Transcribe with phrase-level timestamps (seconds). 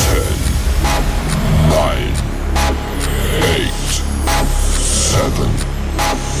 [0.00, 0.08] 10,
[1.68, 1.76] 9,
[3.42, 4.02] 8,
[4.80, 5.50] 7,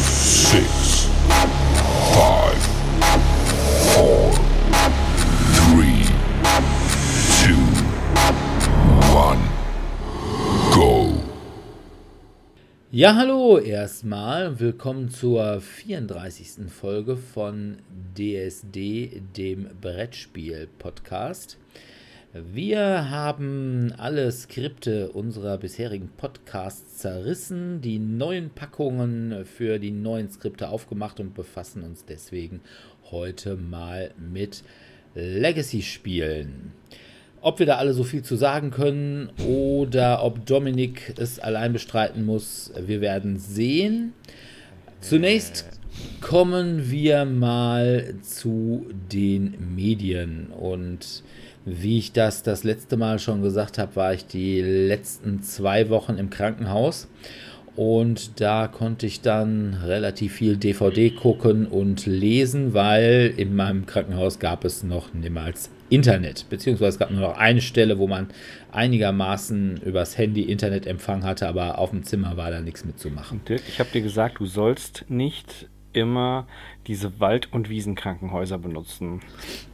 [0.00, 1.08] 6,
[2.14, 2.56] 5,
[3.92, 4.32] 4,
[5.52, 6.08] 3,
[7.28, 7.52] 2,
[9.14, 9.38] 1,
[10.74, 11.12] go.
[12.90, 14.58] Ja, hallo erstmal.
[14.58, 16.70] Willkommen zur 34.
[16.70, 17.76] Folge von
[18.16, 21.58] DSD, dem Brettspiel-Podcast.
[22.32, 30.68] Wir haben alle Skripte unserer bisherigen Podcasts zerrissen, die neuen Packungen für die neuen Skripte
[30.68, 32.60] aufgemacht und befassen uns deswegen
[33.10, 34.62] heute mal mit
[35.16, 36.70] Legacy-Spielen.
[37.40, 42.24] Ob wir da alle so viel zu sagen können oder ob Dominik es allein bestreiten
[42.24, 44.12] muss, wir werden sehen.
[45.00, 45.68] Zunächst
[46.20, 51.24] kommen wir mal zu den Medien und
[51.64, 56.16] wie ich das das letzte Mal schon gesagt habe, war ich die letzten zwei Wochen
[56.18, 57.08] im Krankenhaus
[57.76, 64.38] und da konnte ich dann relativ viel DVD gucken und lesen, weil in meinem Krankenhaus
[64.38, 68.28] gab es noch niemals Internet, beziehungsweise es gab nur noch eine Stelle, wo man
[68.70, 73.40] einigermaßen übers Handy Internetempfang hatte, aber auf dem Zimmer war da nichts mitzumachen.
[73.48, 76.46] Dirk, ich habe dir gesagt, du sollst nicht immer
[76.90, 79.20] diese Wald- und Wiesenkrankenhäuser benutzen.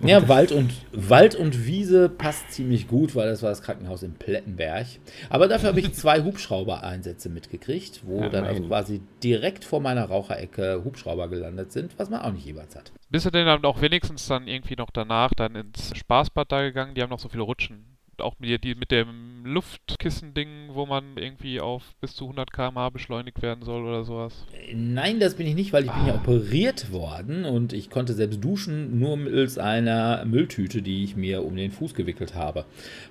[0.01, 4.03] Und ja, Wald und, Wald und Wiese passt ziemlich gut, weil das war das Krankenhaus
[4.03, 4.87] in Plettenberg.
[5.31, 10.05] Aber dafür habe ich zwei Hubschrauber-Einsätze mitgekriegt, wo Ja, dann also quasi direkt vor meiner
[10.05, 12.93] Raucherecke Hubschrauber gelandet sind, was man auch nicht jeweils hat.
[13.09, 16.95] Bist du denn dann auch wenigstens dann irgendwie noch danach dann ins Spaßbad da gegangen?
[16.95, 17.96] Die haben noch so viele Rutschen.
[18.23, 23.43] Auch mit, die, mit dem Luftkissen-Ding, wo man irgendwie auf bis zu 100 km/h beschleunigt
[23.43, 24.45] werden soll oder sowas.
[24.75, 26.17] Nein, das bin ich nicht, weil ich bin ja Ah.
[26.17, 31.57] operiert worden und ich konnte selbst duschen, nur mittels einer Mülltüte, die ich mir um
[31.57, 32.65] den Fuß gewickelt habe.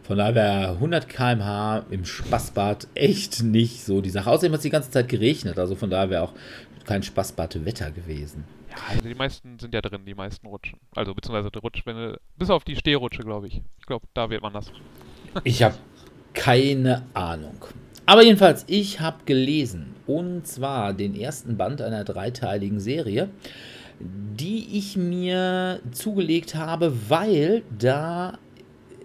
[0.03, 4.29] Von daher wäre 100 km/h im Spaßbad echt nicht so die Sache.
[4.29, 6.33] Außerdem hat es die ganze Zeit geregnet, also von daher wäre auch
[6.85, 8.43] kein Spaßbad-Wetter gewesen.
[8.75, 10.79] Ja, also die meisten sind ja drin, die meisten Rutschen.
[10.95, 13.61] Also beziehungsweise die Rutschwände, bis auf die Stehrutsche, glaube ich.
[13.79, 14.71] Ich glaube, da wird man das.
[15.43, 15.75] Ich habe
[16.33, 17.65] keine Ahnung.
[18.05, 23.29] Aber jedenfalls, ich habe gelesen, und zwar den ersten Band einer dreiteiligen Serie,
[23.99, 28.37] die ich mir zugelegt habe, weil da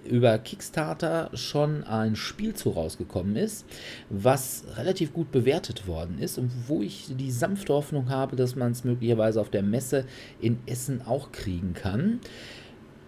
[0.04, 3.66] über Kickstarter schon ein Spiel zu rausgekommen ist,
[4.08, 8.72] was relativ gut bewertet worden ist und wo ich die sanfte Hoffnung habe, dass man
[8.72, 10.04] es möglicherweise auf der Messe
[10.40, 12.20] in Essen auch kriegen kann.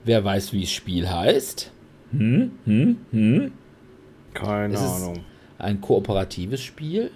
[0.05, 1.71] Wer weiß, wie das Spiel heißt?
[2.13, 3.53] Hm, hm, hm.
[4.35, 5.21] Keine Es ist- Ahnung.
[5.59, 7.11] Ein kooperatives Spiel?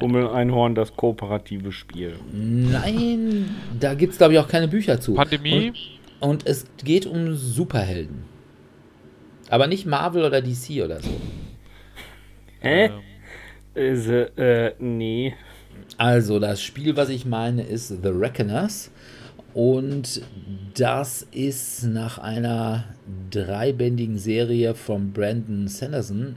[0.00, 2.14] Hummel Einhorn, das kooperative Spiel.
[2.32, 5.14] Nein, da gibt es, glaube ich, auch keine Bücher zu.
[5.14, 5.72] Pandemie?
[6.20, 8.22] Und, und es geht um Superhelden.
[9.52, 11.10] Aber nicht Marvel oder DC oder so.
[12.60, 12.86] Hä?
[12.86, 12.92] Ähm,
[13.74, 15.34] Ist, äh, nee.
[15.98, 18.90] Also, das Spiel, was ich meine, ist The Reckoners.
[19.52, 20.22] Und
[20.72, 22.84] das ist nach einer
[23.30, 26.36] dreibändigen Serie von Brandon Sanderson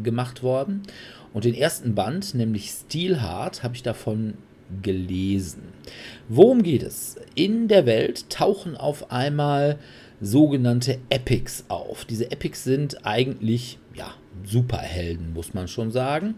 [0.00, 0.84] gemacht worden.
[1.32, 4.34] Und den ersten Band, nämlich Steelheart, habe ich davon
[4.82, 5.62] gelesen.
[6.28, 7.16] Worum geht es?
[7.34, 9.80] In der Welt tauchen auf einmal
[10.20, 12.04] sogenannte Epics auf.
[12.04, 14.14] Diese Epics sind eigentlich ja,
[14.44, 16.34] Superhelden, muss man schon sagen.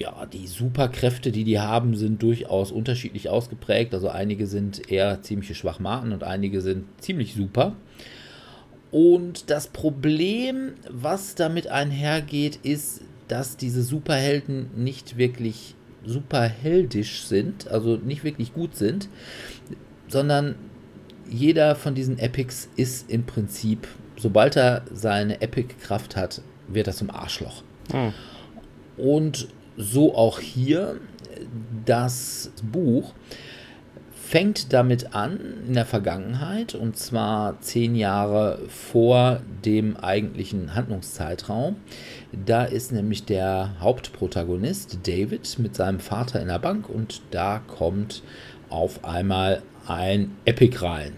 [0.00, 3.94] Ja, die Superkräfte, die die haben, sind durchaus unterschiedlich ausgeprägt.
[3.94, 7.74] Also einige sind eher ziemliche Schwachmaten und einige sind ziemlich super.
[8.90, 15.74] Und das Problem, was damit einhergeht, ist, dass diese Superhelden nicht wirklich
[16.04, 19.08] superheldisch sind, also nicht wirklich gut sind,
[20.06, 20.54] sondern
[21.28, 23.86] jeder von diesen Epics ist im Prinzip,
[24.16, 27.62] sobald er seine Epic-Kraft hat, wird er zum Arschloch.
[27.90, 28.12] Hm.
[28.96, 31.00] Und so auch hier.
[31.84, 33.14] Das Buch
[34.12, 41.76] fängt damit an in der Vergangenheit und zwar zehn Jahre vor dem eigentlichen Handlungszeitraum.
[42.32, 48.22] Da ist nämlich der Hauptprotagonist David mit seinem Vater in der Bank und da kommt
[48.68, 51.12] auf einmal ein Epic rein.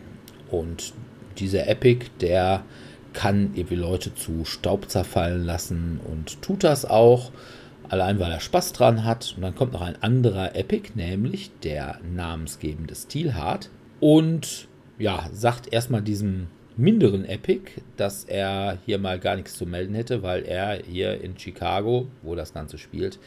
[0.51, 0.93] Und
[1.39, 2.65] dieser Epic, der
[3.13, 7.33] kann irgendwie Leute zu Staub zerfallen lassen und tut das auch
[7.91, 9.35] allein weil er Spaß dran hat.
[9.37, 13.69] Und dann kommt noch ein anderer Epic, nämlich der namensgebende Steelheart.
[13.99, 14.69] Und
[14.99, 16.47] ja, sagt erstmal diesem
[16.81, 21.39] minderen Epic, dass er hier mal gar nichts zu melden hätte, weil er hier in
[21.39, 23.19] Chicago, wo das Ganze spielt,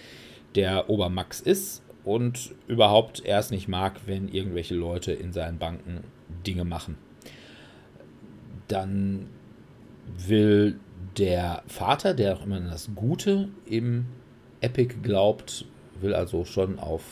[0.56, 6.04] der Obermax ist und überhaupt erst nicht mag, wenn irgendwelche Leute in seinen Banken
[6.46, 6.98] Dinge machen.
[8.68, 9.28] Dann
[10.28, 10.80] will
[11.18, 14.06] der Vater, der auch immer das Gute im
[14.62, 15.66] Epic glaubt,
[16.02, 17.04] will also schon auf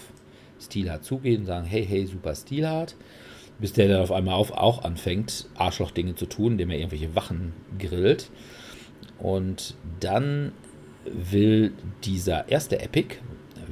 [0.59, 2.95] Steelhard zugehen und sagen, hey, hey, super Steelhard.
[3.61, 7.53] Bis der dann auf einmal auf, auch anfängt, Arschlochdinge zu tun, indem er irgendwelche Wachen
[7.79, 8.29] grillt.
[9.19, 10.51] Und dann
[11.05, 11.71] will
[12.03, 13.17] dieser erste Epic,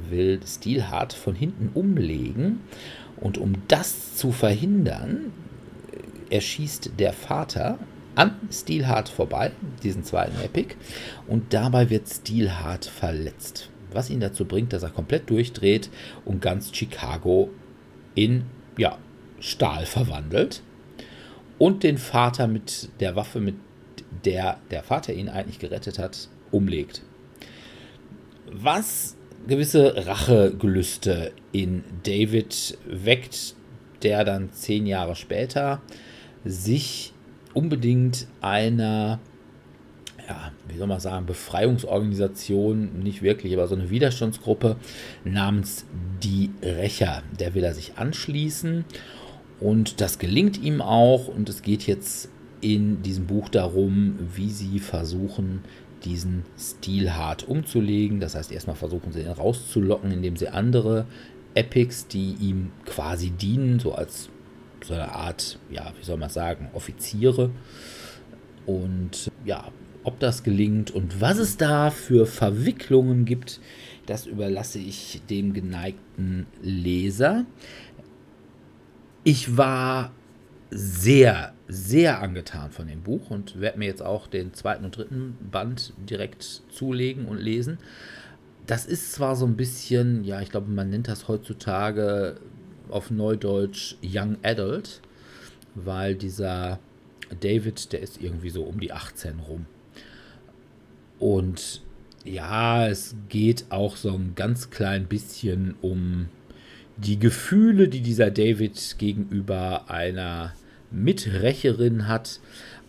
[0.08, 2.60] will Steelhard von hinten umlegen.
[3.20, 5.32] Und um das zu verhindern,
[6.30, 7.78] erschießt der Vater
[8.14, 9.52] an Steelhard vorbei,
[9.82, 10.74] diesen zweiten Epic,
[11.26, 13.70] und dabei wird Steelhard verletzt.
[13.92, 15.90] Was ihn dazu bringt, dass er komplett durchdreht
[16.24, 17.50] und ganz Chicago
[18.14, 18.44] in
[18.76, 18.98] ja,
[19.40, 20.62] Stahl verwandelt
[21.58, 23.56] und den Vater mit der Waffe, mit
[24.24, 27.02] der der Vater ihn eigentlich gerettet hat, umlegt.
[28.50, 29.16] Was
[29.46, 33.54] gewisse Rachegelüste in David weckt,
[34.02, 35.80] der dann zehn Jahre später
[36.44, 37.12] sich
[37.54, 39.20] unbedingt einer,
[40.28, 44.76] ja, wie soll man sagen, Befreiungsorganisation, nicht wirklich, aber so eine Widerstandsgruppe
[45.24, 45.84] namens
[46.22, 47.22] Die Rächer.
[47.38, 48.84] Der will er sich anschließen
[49.60, 52.30] und das gelingt ihm auch und es geht jetzt
[52.60, 55.60] in diesem Buch darum, wie sie versuchen,
[56.04, 58.20] diesen Stil hart umzulegen.
[58.20, 61.06] Das heißt, erstmal versuchen sie ihn rauszulocken, indem sie andere
[61.54, 64.30] Epics, die ihm quasi dienen, so als
[64.84, 67.50] so eine Art, ja, wie soll man sagen, Offiziere.
[68.66, 69.68] Und ja,
[70.04, 73.60] ob das gelingt und was es da für Verwicklungen gibt,
[74.06, 77.44] das überlasse ich dem geneigten Leser.
[79.22, 80.12] Ich war
[80.70, 85.36] sehr, sehr angetan von dem Buch und werde mir jetzt auch den zweiten und dritten
[85.50, 87.78] Band direkt zulegen und lesen.
[88.66, 92.36] Das ist zwar so ein bisschen, ja, ich glaube, man nennt das heutzutage
[92.88, 95.00] auf Neudeutsch Young Adult,
[95.74, 96.78] weil dieser
[97.40, 99.66] David, der ist irgendwie so um die 18 rum.
[101.18, 101.82] Und
[102.24, 106.28] ja, es geht auch so ein ganz klein bisschen um
[107.04, 110.52] die Gefühle, die dieser David gegenüber einer
[110.90, 112.40] Mitrecherin hat.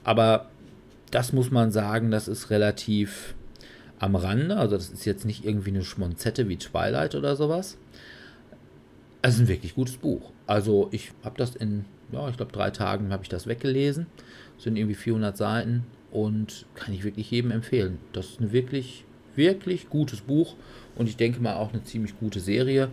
[0.04, 0.50] Aber
[1.12, 3.36] das muss man sagen, das ist relativ
[4.00, 4.58] am Rande.
[4.58, 7.78] Also das ist jetzt nicht irgendwie eine Schmonzette wie Twilight oder sowas.
[9.22, 10.32] Es ist ein wirklich gutes Buch.
[10.48, 14.08] Also ich habe das in, ja, ich glaube drei Tagen habe ich das weggelesen.
[14.56, 18.00] Das sind irgendwie 400 Seiten und kann ich wirklich jedem empfehlen.
[18.14, 19.06] Das ist ein wirklich,
[19.36, 20.56] wirklich gutes Buch
[20.96, 22.90] und ich denke mal auch eine ziemlich gute Serie.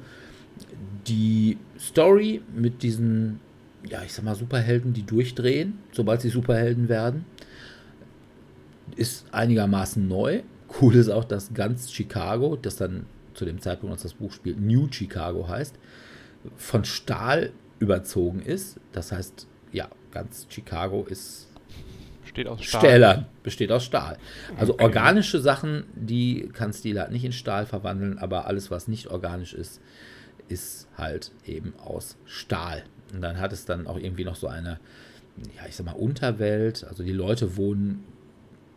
[1.06, 3.40] Die Story mit diesen,
[3.88, 7.24] ja, ich sag mal, Superhelden, die durchdrehen, sobald sie Superhelden werden,
[8.96, 10.42] ist einigermaßen neu.
[10.80, 14.60] Cool ist auch, dass ganz Chicago, das dann zu dem Zeitpunkt, als das Buch spielt,
[14.60, 15.76] New Chicago heißt,
[16.56, 18.80] von Stahl überzogen ist.
[18.92, 21.48] Das heißt, ja, ganz Chicago ist
[22.22, 22.80] besteht aus Stahl.
[22.80, 24.18] Stählern, besteht aus Stahl.
[24.58, 24.84] Also okay.
[24.84, 29.80] organische Sachen, die kann Stila nicht in Stahl verwandeln, aber alles, was nicht organisch ist,
[30.48, 32.84] ist halt eben aus Stahl.
[33.12, 34.78] Und dann hat es dann auch irgendwie noch so eine,
[35.56, 36.84] ja, ich sag mal, Unterwelt.
[36.84, 38.04] Also die Leute wohnen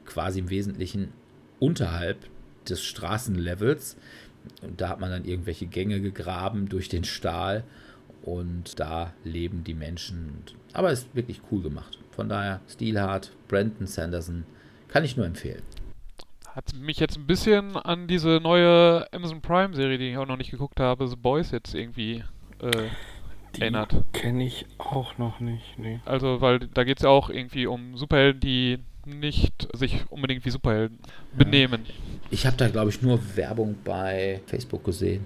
[0.05, 1.09] quasi im Wesentlichen
[1.59, 2.17] unterhalb
[2.67, 3.97] des Straßenlevels.
[4.61, 7.63] Und da hat man dann irgendwelche Gänge gegraben durch den Stahl
[8.23, 10.43] und da leben die Menschen.
[10.73, 11.99] Aber es ist wirklich cool gemacht.
[12.11, 14.45] Von daher Steelhard, Brandon Sanderson,
[14.87, 15.63] kann ich nur empfehlen.
[16.55, 20.35] Hat mich jetzt ein bisschen an diese neue Amazon Prime Serie, die ich auch noch
[20.35, 22.23] nicht geguckt habe, The Boys jetzt irgendwie
[22.59, 22.71] äh,
[23.55, 23.95] die erinnert.
[24.11, 25.77] Kenne ich auch noch nicht.
[25.77, 26.01] Nee.
[26.05, 30.49] Also, weil da geht es ja auch irgendwie um Superhelden, die nicht sich unbedingt wie
[30.49, 30.99] Superhelden
[31.33, 31.85] benehmen.
[32.29, 35.25] Ich habe da, glaube ich, nur Werbung bei Facebook gesehen.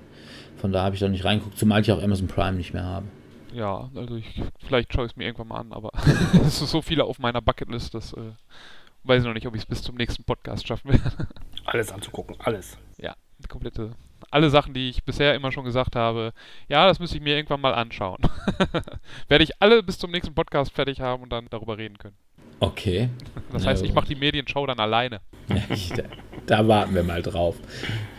[0.57, 3.07] Von da habe ich doch nicht reingeguckt, zumal ich auch Amazon Prime nicht mehr habe.
[3.53, 5.91] Ja, also ich, vielleicht schaue ich es mir irgendwann mal an, aber
[6.45, 8.31] es ist so viele auf meiner Bucketlist, das äh,
[9.07, 11.27] weiß ich noch nicht, ob ich es bis zum nächsten Podcast schaffen werde.
[11.65, 12.77] Alles anzugucken, alles.
[12.97, 13.95] Ja, die komplette
[14.31, 16.33] alle Sachen, die ich bisher immer schon gesagt habe,
[16.67, 18.19] ja, das müsste ich mir irgendwann mal anschauen.
[19.27, 22.15] Werde ich alle bis zum nächsten Podcast fertig haben und dann darüber reden können.
[22.59, 23.09] Okay.
[23.51, 25.21] Das heißt, ich mache die Medienshow dann alleine.
[25.47, 26.03] da,
[26.45, 27.55] da, warten wir mal drauf.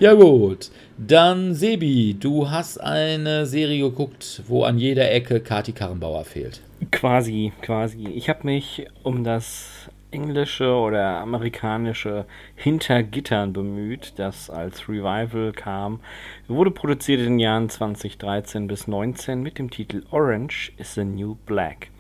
[0.01, 6.25] Ja gut, dann Sebi, du hast eine Serie geguckt, wo an jeder Ecke Kati Karrenbauer
[6.25, 6.63] fehlt.
[6.91, 8.07] Quasi, quasi.
[8.09, 16.01] Ich habe mich um das englische oder amerikanische Hintergittern bemüht, das als Revival kam.
[16.49, 21.37] Wurde produziert in den Jahren 2013 bis 2019 mit dem Titel Orange is the New
[21.47, 21.91] Black.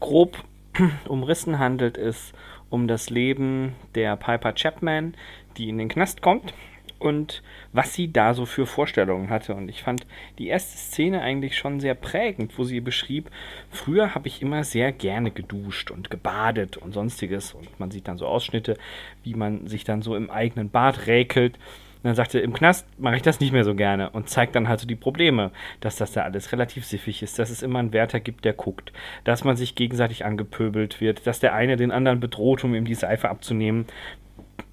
[0.00, 0.44] Grob
[1.08, 2.32] umrissen handelt es
[2.70, 5.14] um das Leben der Piper Chapman,
[5.56, 6.54] die in den Knast kommt
[7.02, 7.42] und
[7.72, 9.54] was sie da so für Vorstellungen hatte.
[9.54, 10.06] Und ich fand
[10.38, 13.30] die erste Szene eigentlich schon sehr prägend, wo sie beschrieb,
[13.70, 17.54] früher habe ich immer sehr gerne geduscht und gebadet und sonstiges.
[17.54, 18.76] Und man sieht dann so Ausschnitte,
[19.24, 21.56] wie man sich dann so im eigenen Bad räkelt.
[21.56, 24.68] Und dann sagte, im Knast mache ich das nicht mehr so gerne und zeigt dann
[24.68, 27.92] halt so die Probleme, dass das da alles relativ siffig ist, dass es immer einen
[27.92, 28.92] Wärter gibt, der guckt,
[29.22, 32.96] dass man sich gegenseitig angepöbelt wird, dass der eine den anderen bedroht, um ihm die
[32.96, 33.86] Seife abzunehmen.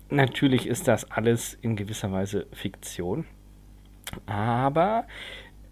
[0.09, 3.25] Natürlich ist das alles in gewisser Weise Fiktion,
[4.25, 5.05] aber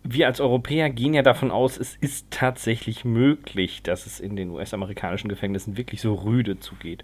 [0.04, 4.52] wir als Europäer gehen ja davon aus, es ist tatsächlich möglich, dass es in den
[4.52, 7.04] US-amerikanischen Gefängnissen wirklich so rüde zugeht.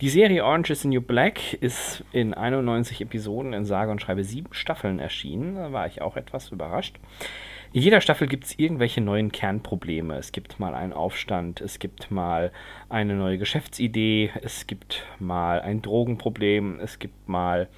[0.00, 4.22] Die Serie Orange is the New Black ist in 91 Episoden in sage und schreibe
[4.22, 5.56] sieben Staffeln erschienen.
[5.56, 7.00] Da war ich auch etwas überrascht.
[7.70, 10.16] In jeder Staffel gibt es irgendwelche neuen Kernprobleme.
[10.16, 12.50] Es gibt mal einen Aufstand, es gibt mal
[12.88, 17.68] eine neue Geschäftsidee, es gibt mal ein Drogenproblem, es gibt mal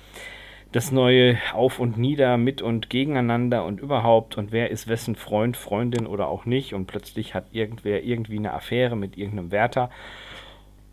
[0.70, 4.38] das neue Auf und Nieder, mit und gegeneinander und überhaupt.
[4.38, 6.72] Und wer ist wessen Freund, Freundin oder auch nicht?
[6.72, 9.90] Und plötzlich hat irgendwer irgendwie eine Affäre mit irgendeinem Wärter.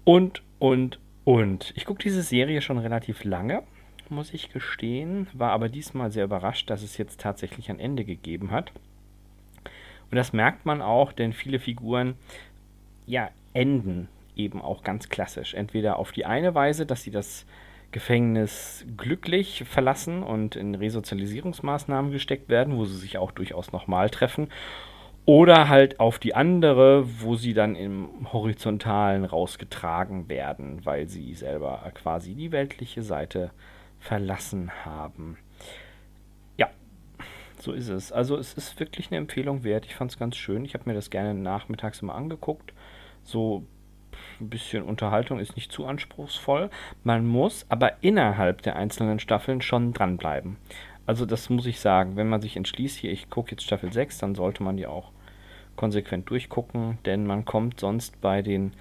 [0.06, 1.72] Und, und, und.
[1.75, 3.62] Ich gucke diese Serie schon relativ lange,
[4.10, 8.50] muss ich gestehen, war aber diesmal sehr überrascht, dass es jetzt tatsächlich ein Ende gegeben
[8.50, 8.72] hat.
[10.10, 12.16] Und das merkt man auch, denn viele Figuren
[13.06, 15.54] ja enden eben auch ganz klassisch.
[15.54, 17.46] Entweder auf die eine Weise, dass sie das
[17.92, 24.50] Gefängnis glücklich verlassen und in Resozialisierungsmaßnahmen gesteckt werden, wo sie sich auch durchaus nochmal treffen,
[25.26, 31.92] oder halt auf die andere, wo sie dann im Horizontalen rausgetragen werden, weil sie selber
[31.96, 33.52] quasi die weltliche Seite
[34.00, 35.38] verlassen haben.
[37.60, 38.12] So ist es.
[38.12, 39.86] Also es ist wirklich eine Empfehlung wert.
[39.86, 40.64] Ich fand es ganz schön.
[40.64, 42.74] Ich habe mir das gerne nachmittags immer angeguckt.
[43.24, 43.66] So
[44.40, 46.70] ein bisschen Unterhaltung ist nicht zu anspruchsvoll.
[47.04, 50.58] Man muss aber innerhalb der einzelnen Staffeln schon dranbleiben.
[51.06, 54.20] Also das muss ich sagen, wenn man sich entschließt, hier ich gucke jetzt Staffel 6,
[54.20, 55.12] dann sollte man die auch
[55.76, 58.74] konsequent durchgucken, denn man kommt sonst bei den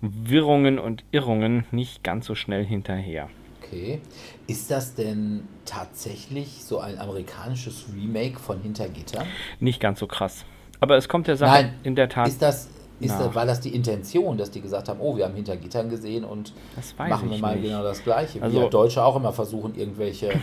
[0.00, 3.28] Wirrungen und Irrungen nicht ganz so schnell hinterher.
[3.72, 4.00] Okay.
[4.46, 9.24] Ist das denn tatsächlich so ein amerikanisches Remake von Hintergitter?
[9.60, 10.44] Nicht ganz so krass.
[10.80, 12.28] Aber es kommt der Sache Nein, in der Tat.
[12.28, 12.68] Ist das,
[13.00, 16.24] ist das, war das die Intention, dass die gesagt haben, oh, wir haben Hintergittern gesehen
[16.24, 16.52] und
[16.98, 17.68] machen wir mal nicht.
[17.68, 18.42] genau das Gleiche?
[18.42, 20.30] Also, Wie Deutsche auch immer versuchen, irgendwelche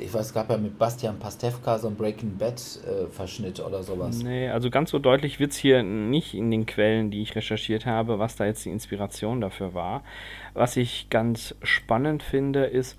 [0.00, 4.22] ich weiß, es gab ja mit Bastian Pastewka so ein Breaking Bad-Verschnitt äh, oder sowas.
[4.22, 7.86] Nee, also ganz so deutlich wird es hier nicht in den Quellen, die ich recherchiert
[7.86, 10.02] habe, was da jetzt die Inspiration dafür war.
[10.54, 12.96] Was ich ganz spannend finde, ist,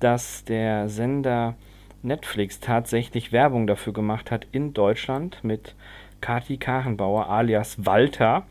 [0.00, 1.54] dass der Sender
[2.02, 5.74] Netflix tatsächlich Werbung dafür gemacht hat in Deutschland mit
[6.20, 8.44] Kati Karenbauer alias Walter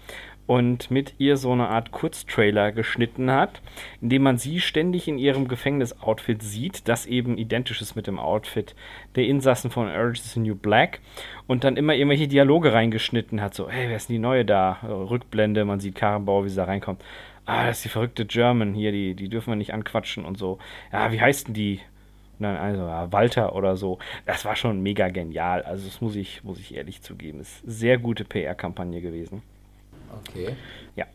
[0.51, 3.61] und mit ihr so eine Art Kurztrailer geschnitten hat,
[4.01, 8.19] in dem man sie ständig in ihrem Gefängnisoutfit sieht, das eben identisch ist mit dem
[8.19, 8.75] Outfit
[9.15, 10.99] der Insassen von Urge is the New Black
[11.47, 14.79] und dann immer irgendwelche Dialoge reingeschnitten hat, so, hey, wer ist denn die Neue da?
[14.83, 17.01] Rückblende, man sieht Karrenbauer, wie sie da reinkommt.
[17.45, 20.59] Ah, das ist die verrückte German hier, die, die dürfen wir nicht anquatschen und so.
[20.91, 21.79] Ja, wie heißt denn die?
[22.39, 23.99] Nein, also ja, Walter oder so.
[24.25, 25.61] Das war schon mega genial.
[25.61, 27.39] Also das muss ich, muss ich ehrlich zugeben.
[27.39, 29.43] Ist sehr gute PR-Kampagne gewesen.
[30.19, 30.55] Okay.
[30.95, 31.05] Ja.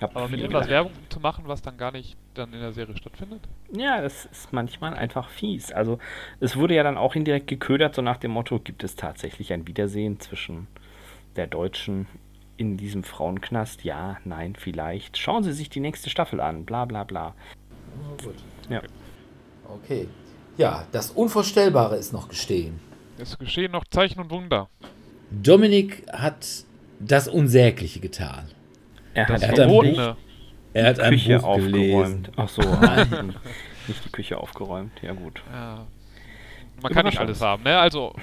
[0.00, 3.40] Aber mit etwas Werbung zu machen, was dann gar nicht dann in der Serie stattfindet?
[3.72, 5.72] Ja, das ist manchmal einfach fies.
[5.72, 5.98] Also
[6.38, 9.66] es wurde ja dann auch indirekt geködert, so nach dem Motto, gibt es tatsächlich ein
[9.66, 10.66] Wiedersehen zwischen
[11.36, 12.06] der Deutschen
[12.58, 13.84] in diesem Frauenknast?
[13.84, 15.16] Ja, nein, vielleicht.
[15.16, 17.34] Schauen Sie sich die nächste Staffel an, bla bla bla.
[17.98, 18.36] Oh, gut.
[18.68, 18.82] Ja.
[19.68, 20.08] Okay.
[20.58, 22.80] Ja, das Unvorstellbare ist noch geschehen.
[23.18, 24.68] Es geschehen noch Zeichen und Wunder.
[25.30, 26.65] Dominik hat
[27.00, 28.50] das Unsägliche getan.
[29.14, 30.16] Er hat, er hat ein Buch,
[30.72, 32.30] er hat ein Küche Buch aufgeräumt.
[32.36, 33.34] Ach so, nein,
[33.86, 34.92] nicht die Küche aufgeräumt.
[35.02, 35.42] Ja gut.
[35.52, 35.86] Ja.
[36.82, 37.78] Man kann nicht alles haben, ne?
[37.78, 38.14] Also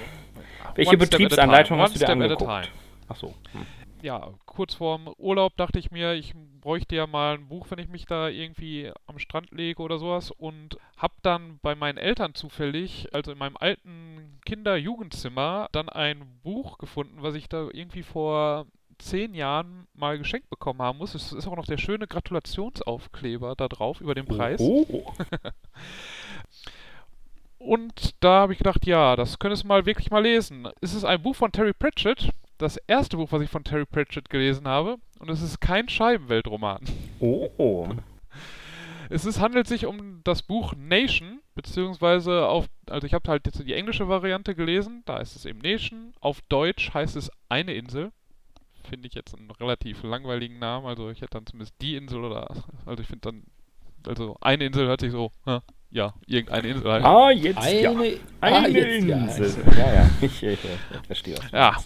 [0.75, 2.71] welche Betriebsanleitung hast du dir angeguckt?
[3.07, 3.33] Ach so.
[3.51, 3.65] Hm.
[4.03, 7.87] Ja, kurz vorm Urlaub dachte ich mir, ich bräuchte ja mal ein Buch, wenn ich
[7.87, 13.07] mich da irgendwie am Strand lege oder sowas und habe dann bei meinen Eltern zufällig,
[13.13, 18.67] also in meinem alten Kinder-Jugendzimmer, dann ein Buch gefunden, was ich da irgendwie vor
[18.97, 21.15] zehn Jahren mal geschenkt bekommen haben muss.
[21.15, 24.59] Es ist auch noch der schöne Gratulationsaufkleber da drauf über den Preis.
[24.59, 25.13] Oh.
[27.57, 30.67] Und da habe ich gedacht, ja, das könntest du mal wirklich mal lesen.
[30.81, 34.29] Es ist ein Buch von Terry Pratchett, das erste Buch, was ich von Terry Pratchett
[34.29, 34.97] gelesen habe.
[35.19, 36.81] Und es ist kein Scheibenweltroman.
[37.19, 37.49] Oh.
[37.57, 37.87] oh.
[39.09, 43.59] Es ist, handelt sich um das Buch Nation, beziehungsweise auf, also ich habe halt jetzt
[43.59, 46.13] die englische Variante gelesen, da ist es eben Nation.
[46.19, 48.11] Auf Deutsch heißt es eine Insel.
[48.89, 52.49] Finde ich jetzt einen relativ langweiligen Namen, also ich hätte dann zumindest die Insel oder,
[52.85, 53.43] also ich finde dann,
[54.07, 55.31] also eine Insel hört sich so,
[55.93, 57.05] ja, irgendeine Insel halt.
[57.05, 57.91] Ah, jetzt Eine, ja.
[58.41, 59.17] ah, Eine jetzt ja.
[59.17, 59.63] Insel.
[59.77, 60.09] Ja, ja.
[60.21, 61.77] Ich, ich, ich verstehe Ja.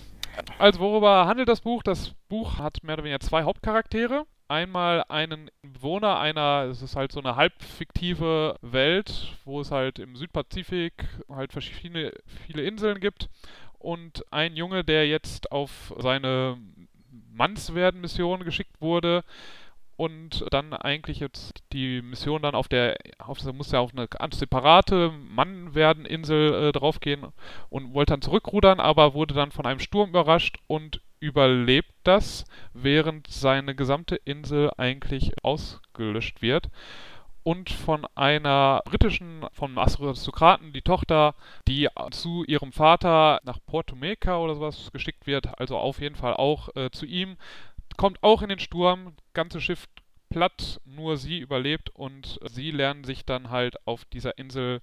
[0.58, 1.84] Also worüber handelt das Buch?
[1.84, 4.26] Das Buch hat mehr oder weniger zwei Hauptcharaktere.
[4.48, 10.16] Einmal einen Bewohner einer, es ist halt so eine halbfiktive Welt, wo es halt im
[10.16, 10.94] Südpazifik
[11.30, 12.14] halt verschiedene
[12.46, 13.30] viele Inseln gibt.
[13.78, 16.58] Und ein Junge, der jetzt auf seine
[17.32, 19.24] Mannswerden-Mission geschickt wurde
[19.98, 24.38] und dann eigentlich jetzt die Mission dann auf der, auf, muss ja auf eine ganz
[24.38, 27.26] separate Mannwerden-Insel äh, draufgehen
[27.70, 33.28] und wollte dann zurückrudern, aber wurde dann von einem Sturm überrascht und überlebt das, während
[33.28, 36.70] seine gesamte Insel eigentlich ausgelöscht wird.
[37.42, 41.34] Und von einer britischen, vom Aristokraten, die Tochter,
[41.68, 46.34] die zu ihrem Vater nach Porto Meca oder sowas geschickt wird, also auf jeden Fall
[46.34, 47.38] auch äh, zu ihm,
[47.98, 49.88] kommt auch in den Sturm, ganze Schiff
[50.30, 54.82] platt, nur sie überlebt und sie lernen sich dann halt auf dieser Insel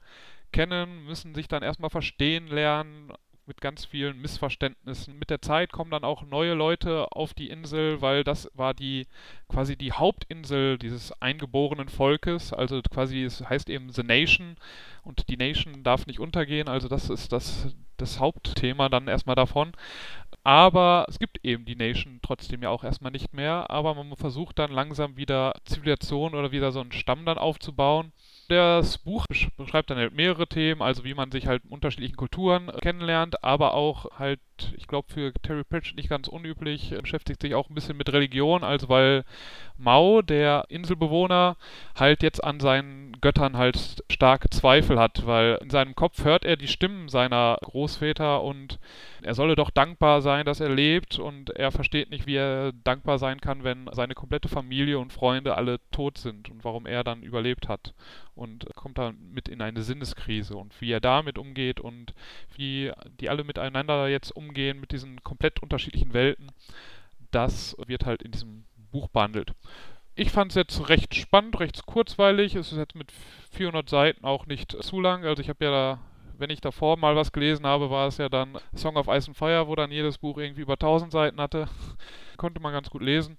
[0.53, 3.13] kennen, müssen sich dann erstmal verstehen lernen
[3.47, 5.19] mit ganz vielen Missverständnissen.
[5.19, 9.07] Mit der Zeit kommen dann auch neue Leute auf die Insel, weil das war die
[9.49, 14.57] quasi die Hauptinsel dieses eingeborenen Volkes, also quasi es heißt eben The Nation
[15.03, 19.73] und die Nation darf nicht untergehen, also das ist das das Hauptthema dann erstmal davon.
[20.45, 24.59] Aber es gibt eben die Nation trotzdem ja auch erstmal nicht mehr, aber man versucht
[24.59, 28.13] dann langsam wieder Zivilisation oder wieder so einen Stamm dann aufzubauen.
[28.49, 32.69] Das Buch besch- beschreibt dann halt mehrere Themen, also wie man sich halt unterschiedlichen Kulturen
[32.69, 34.41] äh, kennenlernt, aber auch halt,
[34.77, 38.13] ich glaube für Terry Pratchett nicht ganz unüblich, äh, beschäftigt sich auch ein bisschen mit
[38.13, 39.25] Religion, also weil
[39.77, 41.57] Mao, der Inselbewohner,
[41.97, 46.57] halt jetzt an seinen Göttern halt starke Zweifel hat, weil in seinem Kopf hört er
[46.57, 48.79] die Stimmen seiner Großväter und
[49.25, 51.19] er solle doch dankbar sein, dass er lebt.
[51.19, 55.57] Und er versteht nicht, wie er dankbar sein kann, wenn seine komplette Familie und Freunde
[55.57, 57.95] alle tot sind und warum er dann überlebt hat.
[58.35, 60.57] Und kommt dann mit in eine Sinneskrise.
[60.57, 62.13] Und wie er damit umgeht und
[62.55, 66.49] wie die alle miteinander jetzt umgehen mit diesen komplett unterschiedlichen Welten,
[67.31, 69.53] das wird halt in diesem Buch behandelt.
[70.15, 72.55] Ich fand es jetzt recht spannend, recht kurzweilig.
[72.55, 73.13] Es ist jetzt mit
[73.51, 75.25] 400 Seiten auch nicht zu lang.
[75.25, 75.99] Also ich habe ja da,
[76.39, 79.37] wenn ich davor mal was gelesen habe, war es ja dann Song of Ice and
[79.37, 81.69] Fire, wo dann jedes Buch irgendwie über 1000 Seiten hatte.
[82.37, 83.39] Konnte man ganz gut lesen.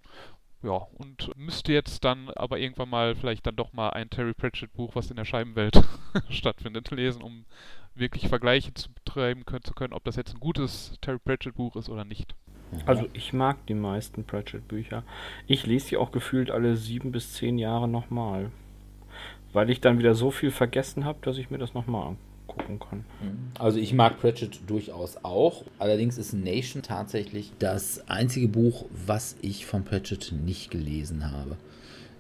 [0.66, 4.74] Ja, und müsste jetzt dann aber irgendwann mal vielleicht dann doch mal ein Terry Pratchett
[4.74, 5.80] Buch, was in der Scheibenwelt
[6.30, 7.46] stattfindet, lesen, um
[7.94, 11.76] wirklich Vergleiche zu betreiben können, zu können, ob das jetzt ein gutes Terry Pratchett Buch
[11.76, 12.34] ist oder nicht.
[12.88, 15.04] Also ich mag die meisten Pratchett-Bücher.
[15.46, 18.52] Ich lese die auch gefühlt alle sieben bis zehn Jahre nochmal.
[19.54, 22.16] Weil ich dann wieder so viel vergessen habe, dass ich mir das nochmal
[22.48, 23.06] angucken kann.
[23.60, 25.64] Also ich mag Pratchett durchaus auch.
[25.80, 31.58] Allerdings ist Nation tatsächlich das einzige Buch, was ich von Pratchett nicht gelesen habe.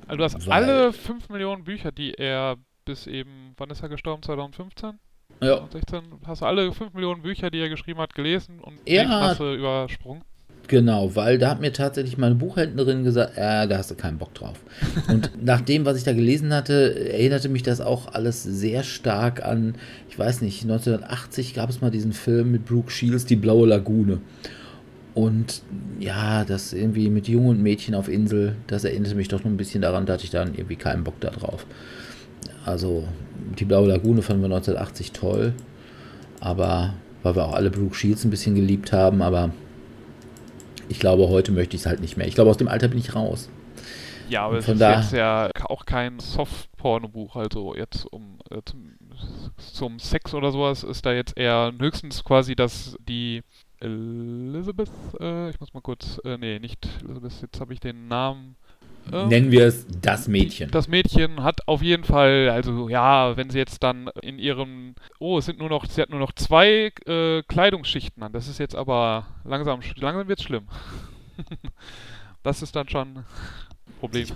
[0.07, 3.89] Also du hast Weil- alle 5 Millionen Bücher, die er bis eben, wann ist er
[3.89, 4.21] gestorben?
[4.21, 4.99] 2015?
[5.41, 6.03] Ja, 16?
[6.25, 10.23] Hast du alle 5 Millionen Bücher, die er geschrieben hat, gelesen und hast du übersprungen?
[10.67, 14.33] Genau, weil da hat mir tatsächlich meine Buchhändlerin gesagt, äh, da hast du keinen Bock
[14.33, 14.57] drauf.
[15.07, 19.45] Und nach dem, was ich da gelesen hatte, erinnerte mich das auch alles sehr stark
[19.45, 19.75] an,
[20.09, 24.19] ich weiß nicht, 1980 gab es mal diesen Film mit Brooke Shields, Die Blaue Lagune.
[25.13, 25.61] Und
[25.99, 29.57] ja, das irgendwie mit Jungen und Mädchen auf Insel, das erinnerte mich doch nur ein
[29.57, 31.65] bisschen daran, da hatte ich dann irgendwie keinen Bock da drauf.
[32.65, 33.05] Also,
[33.57, 35.53] die Blaue Lagune fanden wir 1980 toll,
[36.41, 39.51] aber weil wir auch alle Brooke Shields ein bisschen geliebt haben, aber
[40.89, 42.27] ich glaube, heute möchte ich es halt nicht mehr.
[42.27, 43.49] Ich glaube, aus dem Alter bin ich raus.
[44.29, 48.93] Ja, aber es ist da- jetzt ja auch kein Soft-Porno-Buch, also jetzt um äh, zum,
[49.57, 53.43] zum Sex oder sowas ist da jetzt eher höchstens quasi, dass die
[53.79, 58.55] Elizabeth, äh, ich muss mal kurz, äh, nee, nicht Elizabeth, jetzt habe ich den Namen.
[59.11, 60.71] Äh, Nennen wir es das Mädchen.
[60.71, 65.37] Das Mädchen hat auf jeden Fall, also ja, wenn sie jetzt dann in ihrem, oh,
[65.37, 68.33] es sind nur noch, sie hat nur noch zwei äh, Kleidungsschichten an.
[68.33, 70.67] Das ist jetzt aber langsam, langsam wird's schlimm.
[72.43, 73.25] das ist dann schon ein
[73.99, 74.27] Problem.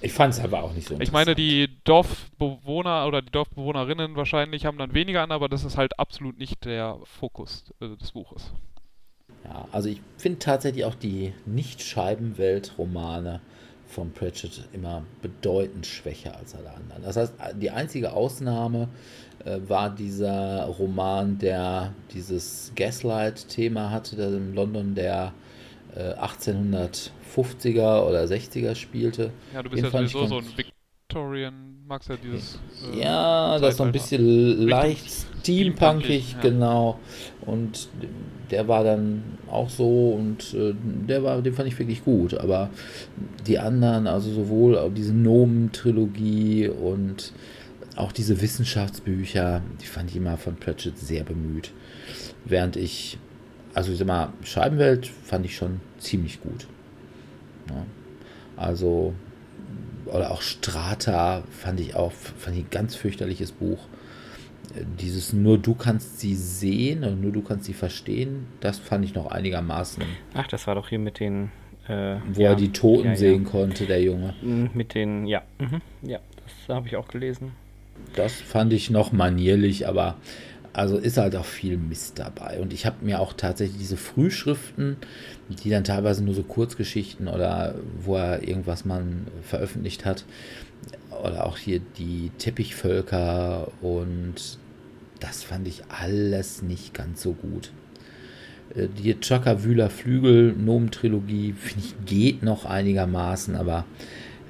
[0.00, 0.96] Ich fand es aber auch nicht so.
[1.00, 5.76] Ich meine, die Dorfbewohner oder die Dorfbewohnerinnen wahrscheinlich haben dann weniger an, aber das ist
[5.76, 8.52] halt absolut nicht der Fokus äh, des Buches.
[9.44, 13.40] Ja, also ich finde tatsächlich auch die Nicht-Scheibenwelt-Romane
[13.88, 17.02] von Pratchett immer bedeutend schwächer als alle anderen.
[17.02, 18.88] Das heißt, die einzige Ausnahme
[19.44, 25.32] äh, war dieser Roman, der dieses Gaslight-Thema hatte, der in London der
[25.96, 29.32] äh, 1850er oder 60er spielte.
[29.54, 32.58] Ja, du bist Den ja sowieso so ein Victorian, magst ja dieses.
[32.92, 36.40] äh, Ja, das ist so ein bisschen leicht steampunkig, steampunkig, ja.
[36.40, 36.98] genau.
[37.46, 37.88] Und
[38.50, 40.74] der war dann auch so und äh,
[41.08, 42.34] der war, den fand ich wirklich gut.
[42.34, 42.70] Aber
[43.46, 47.32] die anderen, also sowohl diese Nomen-Trilogie und
[47.96, 51.72] auch diese Wissenschaftsbücher, die fand ich immer von Pratchett sehr bemüht.
[52.44, 53.18] Während ich,
[53.74, 56.66] also ich sag mal, Scheibenwelt fand ich schon ziemlich gut.
[57.68, 57.84] Ja.
[58.56, 59.14] Also,
[60.06, 63.78] oder auch Strata fand ich auch, fand ich ein ganz fürchterliches Buch.
[65.00, 69.14] Dieses nur du kannst sie sehen und nur du kannst sie verstehen, das fand ich
[69.14, 70.02] noch einigermaßen,
[70.34, 71.50] Ach, das war doch hier mit den.
[71.88, 73.16] Äh, wo ja, er die Toten ja, ja.
[73.16, 74.34] sehen konnte, der Junge.
[74.42, 77.52] Mm, Mit den, ja, mhm, ja, das habe ich auch gelesen.
[78.14, 80.16] Das fand ich noch manierlich, aber
[80.78, 82.60] also ist halt auch viel Mist dabei.
[82.60, 84.96] Und ich habe mir auch tatsächlich diese Frühschriften,
[85.48, 89.02] die dann teilweise nur so Kurzgeschichten oder wo er irgendwas mal
[89.42, 90.24] veröffentlicht hat,
[91.24, 94.58] oder auch hier die Teppichvölker und
[95.20, 97.72] das fand ich alles nicht ganz so gut.
[98.74, 103.84] Äh, Die Chaka Wühler Flügel Nomen-Trilogie, finde ich, geht noch einigermaßen, aber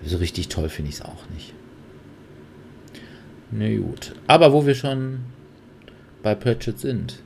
[0.04, 1.54] so richtig toll finde ich es auch nicht.
[3.50, 4.14] Na gut.
[4.26, 5.20] Aber wo wir schon
[6.22, 7.22] bei Pratchett sind.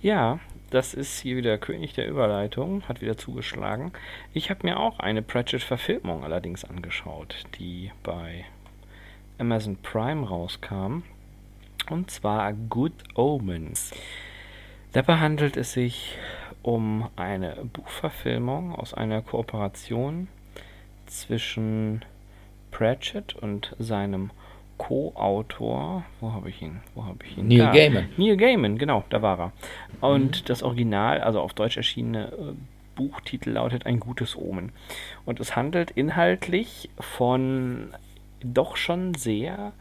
[0.00, 0.40] Ja,
[0.72, 3.92] das ist hier wieder König der Überleitung, hat wieder zugeschlagen.
[4.32, 8.46] Ich habe mir auch eine Pratchett-Verfilmung allerdings angeschaut, die bei
[9.36, 11.02] Amazon Prime rauskam.
[11.90, 13.92] Und zwar Good Omens.
[14.92, 16.16] Dabei handelt es sich
[16.62, 20.28] um eine Buchverfilmung aus einer Kooperation
[21.04, 22.02] zwischen
[22.70, 24.30] Pratchett und seinem
[24.78, 26.04] Co-Autor.
[26.20, 26.80] Wo habe ich ihn?
[26.94, 27.48] Wo habe ich ihn?
[27.48, 27.72] Neil Da.
[27.72, 28.08] Gaiman.
[28.16, 29.52] Neil Gaiman, genau, da war er.
[30.00, 32.54] Und das Original, also auf Deutsch erschienene äh,
[32.94, 34.72] Buchtitel lautet Ein gutes Omen.
[35.24, 37.94] Und es handelt inhaltlich von
[38.40, 39.72] doch schon sehr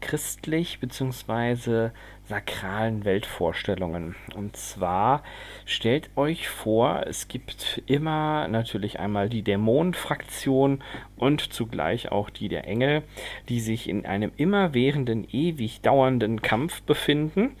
[0.00, 1.90] christlich bzw.
[2.24, 4.14] sakralen Weltvorstellungen.
[4.34, 5.22] Und zwar
[5.64, 10.82] stellt euch vor, es gibt immer natürlich einmal die Dämonenfraktion
[11.16, 13.02] und zugleich auch die der Engel,
[13.48, 17.56] die sich in einem immerwährenden, ewig dauernden Kampf befinden.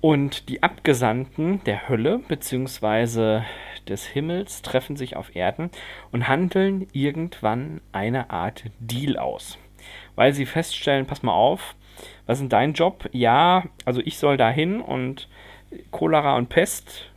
[0.00, 3.42] Und die Abgesandten der Hölle bzw.
[3.88, 5.70] des Himmels treffen sich auf Erden
[6.12, 9.58] und handeln irgendwann eine Art Deal aus.
[10.18, 11.76] Weil sie feststellen, pass mal auf,
[12.26, 13.08] was ist denn dein Job?
[13.12, 15.28] Ja, also ich soll da hin und
[15.92, 17.08] Cholera und Pest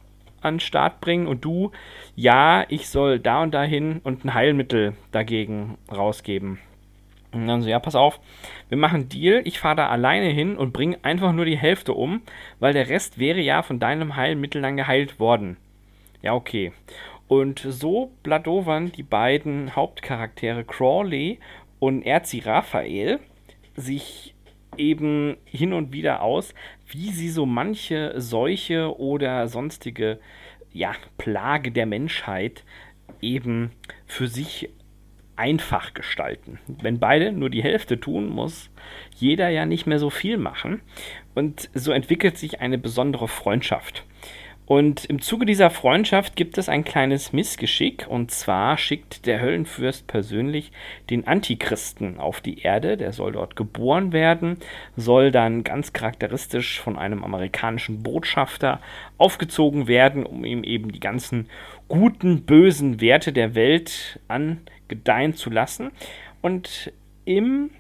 [0.41, 1.71] an den Start bringen und du,
[2.15, 6.59] ja, ich soll da und dahin und ein Heilmittel dagegen rausgeben.
[7.31, 8.19] Und dann so, ja, pass auf,
[8.69, 12.21] wir machen Deal, ich fahre da alleine hin und bringe einfach nur die Hälfte um,
[12.59, 15.57] weil der Rest wäre ja von deinem Heilmittel dann geheilt worden.
[16.21, 16.71] Ja, okay.
[17.31, 21.39] Und so bladowern die beiden Hauptcharaktere Crawley
[21.81, 23.19] und Erzi Raphael
[23.75, 24.35] sich
[24.77, 26.53] eben hin und wieder aus,
[26.87, 30.19] wie sie so manche Seuche oder sonstige
[30.71, 32.63] ja, Plage der Menschheit
[33.19, 33.71] eben
[34.05, 34.69] für sich
[35.35, 36.59] einfach gestalten.
[36.67, 38.69] Wenn beide nur die Hälfte tun, muss
[39.15, 40.81] jeder ja nicht mehr so viel machen.
[41.33, 44.05] Und so entwickelt sich eine besondere Freundschaft.
[44.71, 48.07] Und im Zuge dieser Freundschaft gibt es ein kleines Missgeschick.
[48.07, 50.71] Und zwar schickt der Höllenfürst persönlich
[51.09, 52.95] den Antichristen auf die Erde.
[52.95, 54.55] Der soll dort geboren werden,
[54.95, 58.79] soll dann ganz charakteristisch von einem amerikanischen Botschafter
[59.17, 61.49] aufgezogen werden, um ihm eben die ganzen
[61.89, 65.91] guten, bösen Werte der Welt angedeihen zu lassen.
[66.41, 66.93] Und
[67.25, 67.71] im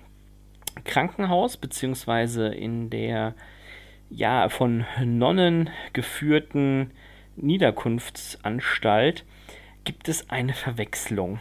[0.83, 3.33] Krankenhaus beziehungsweise in der
[4.11, 6.91] ja von Nonnen geführten
[7.37, 9.25] Niederkunftsanstalt
[9.83, 11.39] gibt es eine Verwechslung,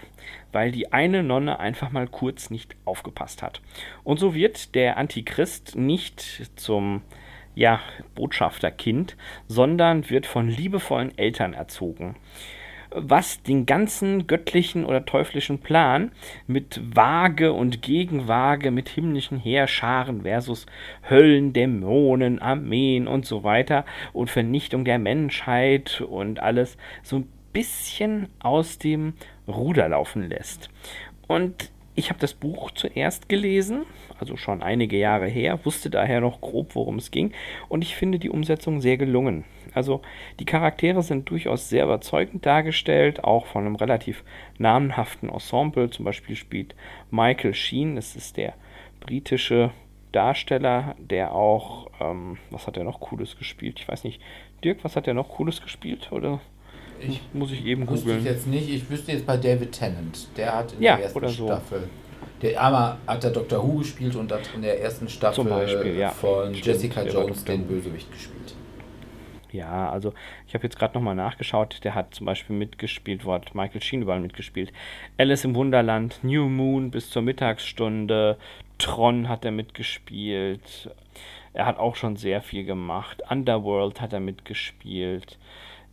[0.53, 3.61] weil die eine Nonne einfach mal kurz nicht aufgepasst hat.
[4.03, 7.03] Und so wird der Antichrist nicht zum
[7.55, 7.81] ja,
[8.15, 12.17] Botschafterkind, sondern wird von liebevollen Eltern erzogen
[12.93, 16.13] was den ganzen göttlichen oder teuflischen Plan
[16.47, 20.67] mit Waage und Gegenwaage, mit himmlischen Heerscharen versus
[21.09, 28.29] Höllen, Dämonen, Armeen und so weiter und Vernichtung der Menschheit und alles so ein bisschen
[28.41, 29.15] aus dem
[29.47, 30.71] Ruder laufen lässt.
[31.27, 33.83] Und ich habe das Buch zuerst gelesen,
[34.19, 37.33] also schon einige Jahre her, wusste daher noch grob, worum es ging.
[37.69, 39.45] Und ich finde die Umsetzung sehr gelungen.
[39.75, 40.03] Also
[40.39, 44.25] die Charaktere sind durchaus sehr überzeugend dargestellt, auch von einem relativ
[44.59, 45.91] namenhaften Ensemble.
[45.91, 46.75] Zum Beispiel spielt
[47.11, 48.55] Michael Sheen, das ist der
[49.01, 49.71] britische
[50.13, 53.79] Darsteller, der auch, ähm, was hat er noch Cooles gespielt?
[53.81, 54.21] Ich weiß nicht.
[54.65, 56.11] Dirk, was hat er noch Cooles gespielt?
[56.13, 56.41] Oder
[57.01, 58.25] Ich muss ich eben Wusste ich googeln?
[58.25, 58.69] jetzt nicht.
[58.69, 60.29] Ich wüsste jetzt bei David Tennant.
[60.37, 61.47] Der hat in Ja, der ersten so.
[61.47, 61.89] Staffel.
[62.43, 63.63] Der einmal hat der Dr.
[63.63, 66.11] Who gespielt und hat in der ersten Staffel Beispiel, ja.
[66.11, 67.67] von Stimmt, Jessica Jones den.
[67.67, 68.40] Bösewicht gespielt.
[69.53, 70.13] Ja, also
[70.47, 71.81] ich habe jetzt gerade nochmal nachgeschaut.
[71.85, 74.73] Der hat zum Beispiel mitgespielt, wo hat Michael Sheen überall mitgespielt.
[75.19, 78.39] Alice im Wunderland, New Moon bis zur Mittagsstunde,
[78.79, 80.91] Tron hat er mitgespielt.
[81.53, 83.23] Er hat auch schon sehr viel gemacht.
[83.29, 85.39] Underworld hat er mitgespielt.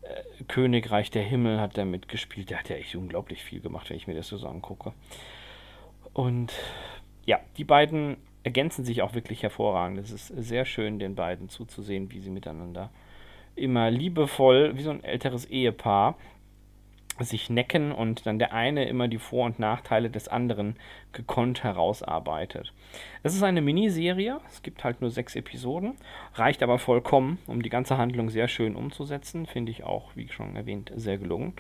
[0.04, 2.50] Äh, Königreich der Himmel hat er mitgespielt.
[2.50, 4.94] Der hat ja echt unglaublich viel gemacht, wenn ich mir das so angucke.
[6.14, 6.54] Und
[7.26, 10.00] ja, die beiden ergänzen sich auch wirklich hervorragend.
[10.00, 12.90] Es ist sehr schön, den beiden zuzusehen, wie sie miteinander
[13.58, 16.16] immer liebevoll, wie so ein älteres Ehepaar,
[17.20, 20.76] sich necken und dann der eine immer die Vor- und Nachteile des anderen
[21.14, 22.74] gekonnt herausarbeitet.
[23.24, 25.96] Es ist eine Miniserie, es gibt halt nur sechs Episoden,
[26.36, 30.56] reicht aber vollkommen, um die ganze Handlung sehr schön umzusetzen, finde ich auch, wie schon
[30.56, 31.54] erwähnt, sehr gelungen.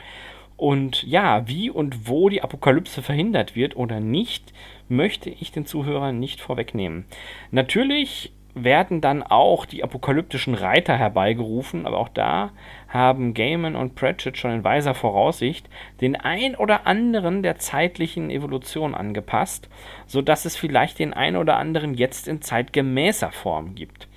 [0.58, 4.54] Und ja, wie und wo die Apokalypse verhindert wird oder nicht,
[4.90, 7.06] möchte ich den Zuhörern nicht vorwegnehmen.
[7.52, 8.34] Natürlich
[8.64, 12.52] werden dann auch die apokalyptischen Reiter herbeigerufen, aber auch da
[12.88, 15.70] haben Gaiman und Pratchett schon in weiser Voraussicht
[16.02, 19.70] den ein oder anderen der zeitlichen Evolution angepasst,
[20.06, 24.08] sodass es vielleicht den ein oder anderen jetzt in zeitgemäßer Form gibt.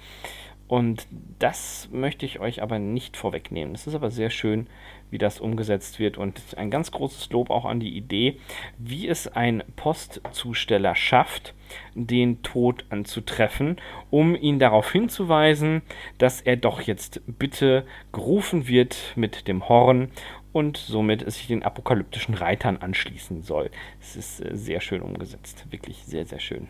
[0.69, 1.09] Und
[1.41, 3.75] das möchte ich euch aber nicht vorwegnehmen.
[3.75, 4.69] Es ist aber sehr schön,
[5.11, 8.39] wie das umgesetzt wird und ein ganz großes Lob auch an die Idee,
[8.79, 11.55] wie es ein Postzusteller schafft,
[11.95, 13.77] den Tod anzutreffen,
[14.11, 15.83] um ihn darauf hinzuweisen,
[16.19, 20.11] dass er doch jetzt bitte gerufen wird mit dem Horn
[20.53, 23.71] und somit sich den apokalyptischen Reitern anschließen soll.
[24.01, 26.69] Es ist äh, sehr schön umgesetzt, wirklich sehr, sehr schön.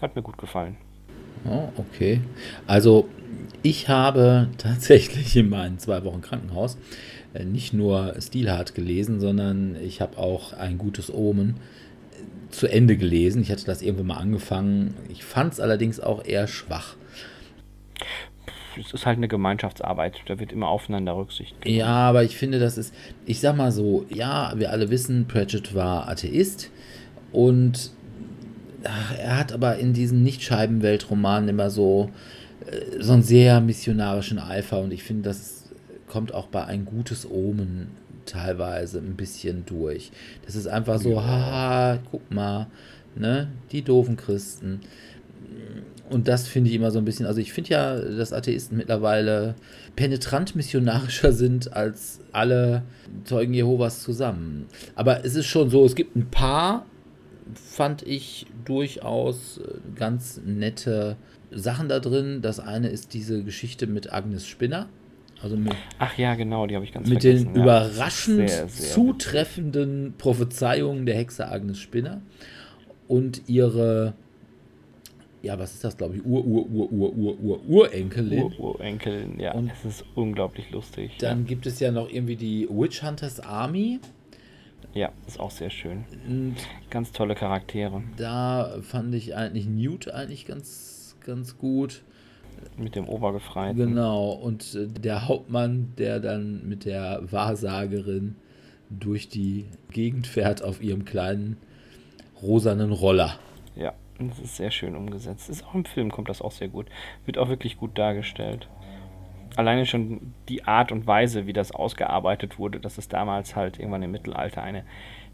[0.00, 0.76] Hat mir gut gefallen.
[1.44, 2.20] Oh, okay.
[2.66, 3.08] Also
[3.62, 6.78] ich habe tatsächlich in meinen zwei Wochen Krankenhaus
[7.44, 11.56] nicht nur Stilhart gelesen, sondern ich habe auch ein gutes Omen
[12.12, 13.42] äh, zu Ende gelesen.
[13.42, 14.94] Ich hatte das irgendwann mal angefangen.
[15.08, 16.96] Ich fand es allerdings auch eher schwach.
[18.78, 21.78] Es ist halt eine Gemeinschaftsarbeit, da wird immer aufeinander Rücksicht genommen.
[21.78, 22.94] Ja, aber ich finde, das ist,
[23.26, 26.70] ich sag mal so, ja, wir alle wissen, Pratchett war Atheist
[27.32, 27.90] und
[28.82, 32.10] er hat aber in diesen Nicht-Scheibenwelt-Romanen immer so,
[32.66, 35.61] äh, so einen sehr missionarischen Eifer und ich finde, das ist,
[36.12, 37.86] kommt auch bei ein gutes Omen
[38.26, 40.12] teilweise ein bisschen durch.
[40.44, 42.66] Das ist einfach so, haha, guck mal,
[43.14, 44.80] ne, die doofen Christen.
[46.10, 49.54] Und das finde ich immer so ein bisschen, also ich finde ja, dass Atheisten mittlerweile
[49.96, 52.82] penetrant missionarischer sind als alle
[53.24, 54.66] Zeugen Jehovas zusammen.
[54.94, 56.84] Aber es ist schon so, es gibt ein paar,
[57.54, 61.16] fand ich durchaus äh, ganz nette
[61.50, 62.42] Sachen da drin.
[62.42, 64.90] Das eine ist diese Geschichte mit Agnes Spinner.
[65.42, 67.46] Also mit, Ach ja, genau, die habe ich ganz mit vergessen.
[67.46, 67.62] den ja.
[67.62, 72.22] überraschend Sehr, sehr zutreffenden Prophezeiungen der Hexe Agnes Spinner
[73.08, 74.14] und ihre,
[75.42, 78.42] ja, was ist das, glaube ich, Ur, Ur, Ur, Ur, Ur, Ur, Urenkelin.
[78.44, 81.16] Ur Urenkelin, ja, Und es ist unglaublich lustig.
[81.18, 83.98] Dann gibt es ja noch irgendwie die Witch Hunters Army.
[84.94, 85.08] ja.
[85.08, 86.04] ja, ist auch sehr schön.
[86.28, 86.54] Und
[86.90, 88.02] Ganz tolle Charaktere.
[88.16, 92.02] da fand ich eigentlich Newt eigentlich ganz, ganz gut.
[92.76, 93.76] Mit dem Obergefreiten.
[93.76, 94.30] Genau.
[94.30, 98.36] Und äh, der Hauptmann, der dann mit der Wahrsagerin
[98.90, 101.56] durch die Gegend fährt auf ihrem kleinen
[102.42, 103.38] rosanen Roller.
[103.76, 105.48] Ja, das ist sehr schön umgesetzt.
[105.48, 106.86] Ist auch im Film kommt das auch sehr gut.
[107.24, 108.68] Wird auch wirklich gut dargestellt.
[109.56, 114.02] Alleine schon die Art und Weise, wie das ausgearbeitet wurde, dass es damals halt irgendwann
[114.02, 114.84] im Mittelalter eine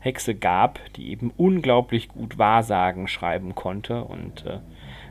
[0.01, 4.59] Hexe gab, die eben unglaublich gut Wahrsagen schreiben konnte und äh,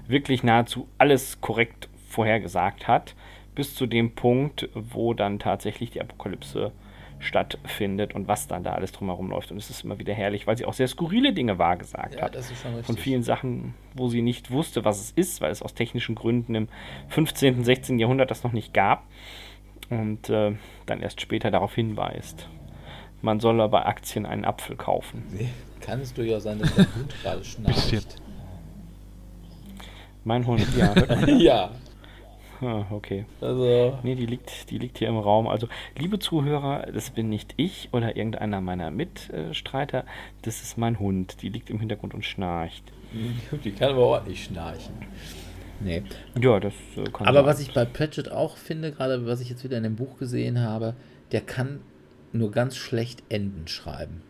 [0.08, 3.16] wirklich nahezu alles korrekt vorhergesagt hat,
[3.56, 6.72] bis zu dem Punkt, wo dann tatsächlich die Apokalypse
[7.20, 9.52] stattfindet und was dann da alles drumherum läuft.
[9.52, 12.52] Und es ist immer wieder herrlich, weil sie auch sehr skurrile Dinge wahrgesagt hat das
[12.52, 15.74] ist schon von vielen Sachen, wo sie nicht wusste, was es ist, weil es aus
[15.74, 16.68] technischen Gründen im
[17.10, 17.98] 15., 16.
[18.00, 19.06] Jahrhundert das noch nicht gab
[19.90, 22.48] und äh, dann erst später darauf hinweist.
[23.22, 25.24] Man soll aber Aktien einen Apfel kaufen.
[25.82, 28.22] Kann es durchaus sein, dass der Hund gerade schnarcht.
[30.24, 30.94] Mein Hund, ja.
[31.28, 31.72] ja.
[32.62, 33.26] Ah, okay.
[33.42, 33.98] Also.
[34.04, 35.48] Nee, die liegt, die liegt hier im Raum.
[35.48, 35.68] Also,
[35.98, 40.06] liebe Zuhörer, das bin nicht ich oder irgendeiner meiner Mitstreiter,
[40.42, 41.42] das ist mein Hund.
[41.42, 42.84] Die liegt im Hintergrund und schnarcht.
[43.64, 44.94] Die kann aber ordentlich schnarchen.
[45.80, 46.04] Nee.
[46.40, 47.46] Ja, das äh, kann Aber sein.
[47.46, 50.60] was ich bei Pratchett auch finde, gerade was ich jetzt wieder in dem Buch gesehen
[50.60, 50.96] habe,
[51.32, 51.82] der kann
[52.34, 54.22] nur ganz schlecht Enden schreiben.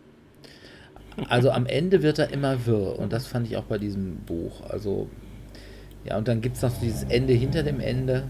[1.29, 4.61] Also am Ende wird er immer wirr und das fand ich auch bei diesem Buch.
[4.69, 5.09] Also
[6.07, 8.23] ja, und dann gibt es noch dieses Ende hinter dem Ende,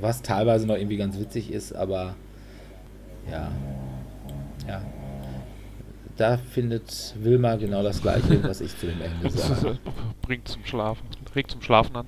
[0.00, 2.14] was teilweise noch irgendwie ganz witzig ist, aber
[3.30, 3.50] ja,
[4.68, 4.82] ja.
[6.16, 9.70] Da findet Wilma genau das Gleiche, was ich zu dem Ende Das sage.
[9.70, 9.90] äh,
[10.22, 12.06] bringt zum Schlafen, regt zum Schlafen an.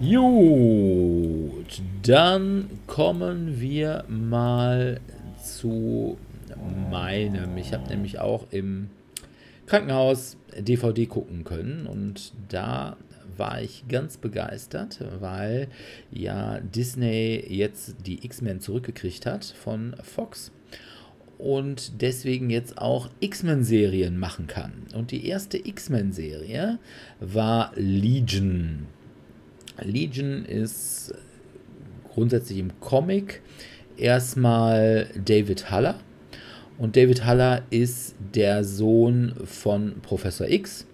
[0.00, 5.00] Gut, dann kommen wir mal
[5.42, 6.18] zu
[6.90, 7.56] meinem.
[7.56, 8.90] Ich habe nämlich auch im
[9.66, 12.96] Krankenhaus DVD gucken können und da
[13.36, 15.68] war ich ganz begeistert, weil
[16.10, 20.52] ja Disney jetzt die X-Men zurückgekriegt hat von Fox
[21.38, 24.72] und deswegen jetzt auch X-Men-Serien machen kann.
[24.94, 26.78] Und die erste X-Men-Serie
[27.20, 28.86] war Legion.
[29.82, 31.14] Legion ist
[32.12, 33.42] grundsätzlich im Comic
[33.96, 35.98] erstmal David Haller.
[36.78, 40.86] Und David Haller ist der Sohn von Professor X,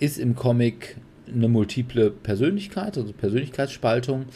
[0.00, 0.96] ist im Comic
[1.32, 4.26] eine multiple Persönlichkeit, also Persönlichkeitsspaltung.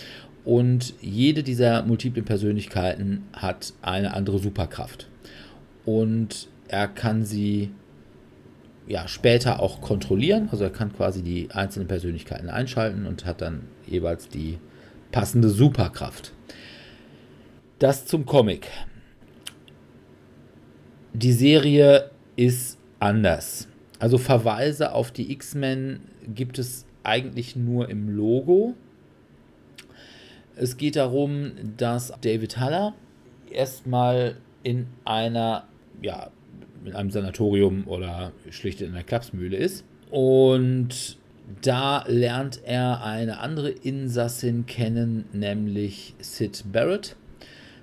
[0.44, 5.08] Und jede dieser multiplen Persönlichkeiten hat eine andere Superkraft.
[5.84, 7.70] Und er kann sie
[8.86, 10.48] ja, später auch kontrollieren.
[10.50, 14.58] Also er kann quasi die einzelnen Persönlichkeiten einschalten und hat dann jeweils die
[15.12, 16.32] passende Superkraft.
[17.78, 18.68] Das zum Comic.
[21.12, 23.68] Die Serie ist anders.
[23.98, 26.00] Also Verweise auf die X-Men
[26.34, 28.74] gibt es eigentlich nur im Logo.
[30.54, 32.94] Es geht darum, dass David Haller
[33.50, 35.64] erstmal in einer,
[36.02, 36.30] ja,
[36.84, 39.84] in einem Sanatorium oder schlicht in einer Klapsmühle ist.
[40.10, 41.18] Und
[41.62, 47.16] da lernt er eine andere Insassin kennen, nämlich Sid Barrett.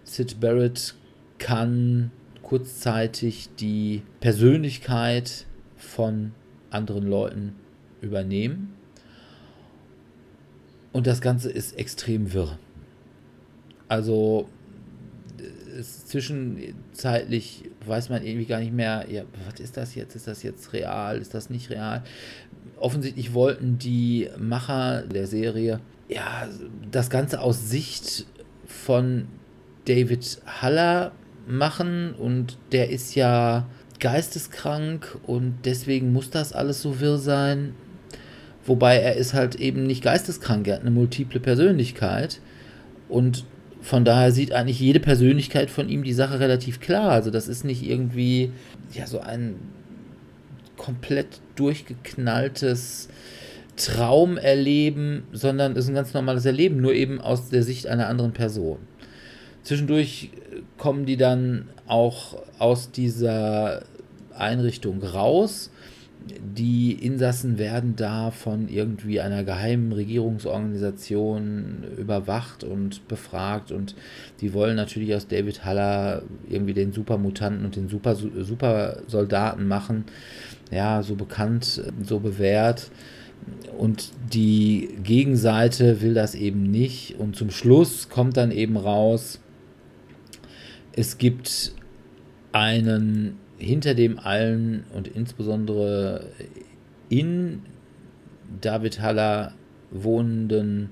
[0.03, 0.93] Sid Barrett
[1.39, 2.11] kann
[2.45, 6.31] kurzzeitig die Persönlichkeit von
[6.69, 7.55] anderen Leuten
[8.01, 8.75] übernehmen.
[10.93, 12.60] Und das Ganze ist extrem wirr.
[13.88, 14.47] Also
[15.81, 20.15] zwischenzeitlich weiß man irgendwie gar nicht mehr, ja, was ist das jetzt?
[20.15, 21.17] Ist das jetzt real?
[21.17, 22.03] Ist das nicht real?
[22.77, 26.47] Offensichtlich wollten die Macher der Serie ja
[26.91, 28.27] das Ganze aus Sicht
[28.67, 29.27] von
[29.86, 31.12] David Haller
[31.47, 33.67] machen und der ist ja
[33.99, 37.73] geisteskrank und deswegen muss das alles so wirr sein.
[38.65, 42.39] Wobei er ist halt eben nicht geisteskrank, er hat eine multiple Persönlichkeit
[43.10, 43.45] und
[43.81, 47.12] von daher sieht eigentlich jede Persönlichkeit von ihm die Sache relativ klar.
[47.12, 48.51] Also das ist nicht irgendwie
[48.93, 49.58] ja so ein
[50.75, 53.10] komplett durchgeknalltes
[53.75, 58.79] Traumerleben, sondern ist ein ganz normales Erleben, nur eben aus der Sicht einer anderen Person.
[59.65, 60.30] Zwischendurch
[60.78, 63.82] kommen die dann auch aus dieser
[64.38, 65.71] Einrichtung raus.
[66.56, 73.95] Die Insassen werden da von irgendwie einer geheimen Regierungsorganisation überwacht und befragt und
[74.39, 80.06] die wollen natürlich aus David Haller irgendwie den Supermutanten und den Super Supersoldaten machen.
[80.71, 82.91] Ja, so bekannt, so bewährt.
[83.78, 87.19] Und die Gegenseite will das eben nicht.
[87.19, 89.39] Und zum Schluss kommt dann eben raus,
[90.95, 91.73] es gibt
[92.51, 96.27] einen hinter dem allen und insbesondere
[97.10, 97.62] in
[98.62, 99.53] David Haller
[99.91, 100.89] wohnenden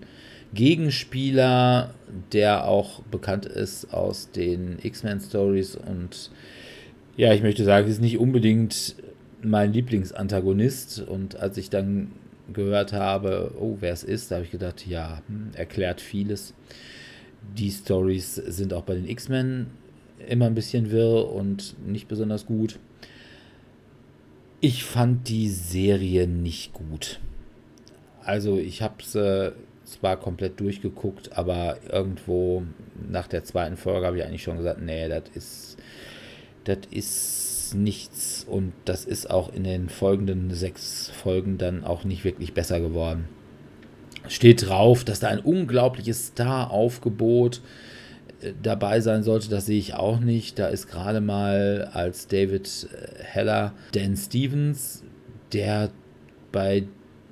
[0.54, 1.94] Gegenspieler,
[2.32, 6.32] der auch bekannt ist aus den X-Men Stories und
[7.16, 8.96] ja, ich möchte sagen, ist nicht unbedingt
[9.42, 12.12] mein Lieblingsantagonist und als ich dann
[12.52, 16.54] gehört habe, oh, wer es ist, da habe ich gedacht, ja, hm, erklärt vieles.
[17.58, 19.68] Die Stories sind auch bei den X-Men
[20.28, 22.80] immer ein bisschen wirr und nicht besonders gut.
[24.62, 27.20] Ich fand die Serie nicht gut.
[28.24, 29.52] Also ich habe es äh,
[29.84, 32.64] zwar komplett durchgeguckt, aber irgendwo
[33.10, 35.78] nach der zweiten Folge habe ich eigentlich schon gesagt, nee, das ist,
[36.64, 42.24] das ist nichts und das ist auch in den folgenden sechs Folgen dann auch nicht
[42.24, 43.28] wirklich besser geworden.
[44.30, 47.60] Steht drauf, dass da ein unglaubliches Star-Aufgebot äh,
[48.62, 50.60] dabei sein sollte, das sehe ich auch nicht.
[50.60, 52.88] Da ist gerade mal als David
[53.20, 55.04] Heller Dan Stevens,
[55.52, 55.92] der
[56.52, 56.86] bei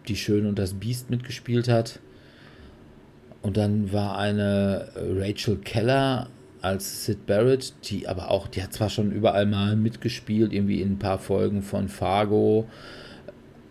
[0.07, 1.99] Die Schöne und das Biest mitgespielt hat.
[3.41, 6.29] Und dann war eine Rachel Keller
[6.61, 10.93] als Sid Barrett, die aber auch, die hat zwar schon überall mal mitgespielt, irgendwie in
[10.93, 12.67] ein paar Folgen von Fargo,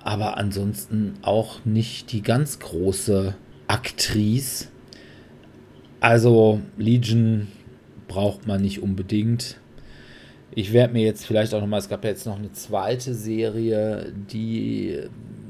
[0.03, 3.35] aber ansonsten auch nicht die ganz große
[3.69, 4.67] Aktrice.
[6.01, 7.49] Also Legion
[8.09, 9.59] braucht man nicht unbedingt.
[10.53, 13.15] Ich werde mir jetzt vielleicht auch noch mal, es gab ja jetzt noch eine zweite
[13.15, 14.99] Serie, die,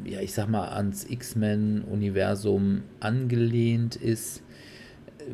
[0.04, 4.42] ja, ich sag mal, ans X-Men-Universum angelehnt ist,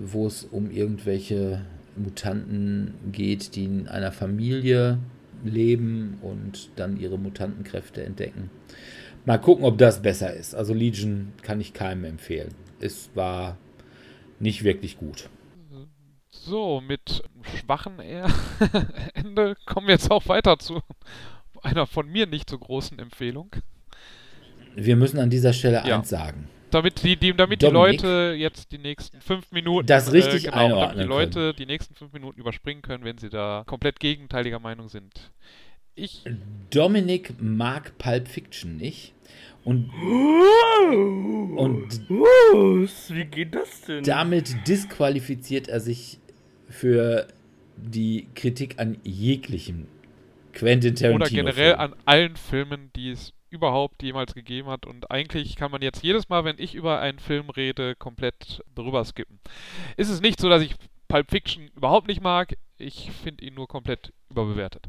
[0.04, 1.62] wo es um irgendwelche
[1.96, 4.98] Mutanten geht, die in einer Familie
[5.44, 8.50] leben und dann ihre Mutantenkräfte entdecken.
[9.24, 10.54] Mal gucken, ob das besser ist.
[10.54, 12.50] Also Legion kann ich keinem empfehlen.
[12.78, 13.56] Es war
[14.38, 15.28] nicht wirklich gut.
[16.28, 17.22] So, mit
[17.58, 17.98] schwachen
[19.14, 20.80] Ende kommen wir jetzt auch weiter zu
[21.62, 23.50] einer von mir nicht so großen Empfehlung.
[24.74, 25.96] Wir müssen an dieser Stelle ja.
[25.96, 26.48] eins sagen.
[26.70, 30.56] Damit die, die damit die Leute jetzt die nächsten fünf Minuten das richtig äh, genau,
[30.56, 31.56] einordnen damit die Leute können.
[31.56, 35.32] die nächsten fünf Minuten überspringen können, wenn sie da komplett gegenteiliger Meinung sind.
[35.94, 36.24] Ich
[36.70, 39.14] Dominik mag Pulp Fiction nicht.
[39.66, 39.90] Und,
[41.56, 44.04] und wie geht das denn?
[44.04, 46.20] Damit disqualifiziert er sich
[46.68, 47.26] für
[47.76, 49.88] die Kritik an jeglichem
[50.52, 51.24] Quentin Tarantino.
[51.24, 51.80] Oder generell Film.
[51.80, 54.86] an allen Filmen, die es überhaupt jemals gegeben hat.
[54.86, 59.04] Und eigentlich kann man jetzt jedes Mal, wenn ich über einen Film rede, komplett drüber
[59.04, 59.40] skippen.
[59.96, 60.76] Ist es nicht so, dass ich
[61.08, 62.56] Pulp Fiction überhaupt nicht mag.
[62.78, 64.86] Ich finde ihn nur komplett überbewertet.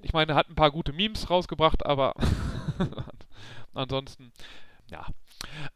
[0.00, 2.14] Ich meine, er hat ein paar gute Memes rausgebracht, aber
[3.74, 4.32] ansonsten,
[4.90, 5.06] ja.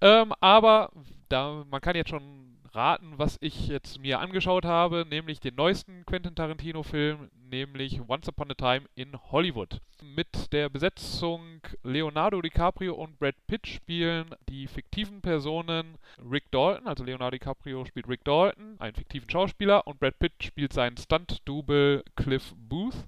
[0.01, 0.91] Ähm, aber
[1.29, 6.05] da, man kann jetzt schon raten, was ich jetzt mir angeschaut habe, nämlich den neuesten
[6.07, 9.81] Quentin Tarantino-Film, nämlich Once Upon a Time in Hollywood.
[10.03, 15.99] Mit der Besetzung Leonardo DiCaprio und Brad Pitt spielen die fiktiven Personen
[16.31, 20.73] Rick Dalton, also Leonardo DiCaprio spielt Rick Dalton, einen fiktiven Schauspieler, und Brad Pitt spielt
[20.73, 23.07] seinen Stunt-Double Cliff Booth,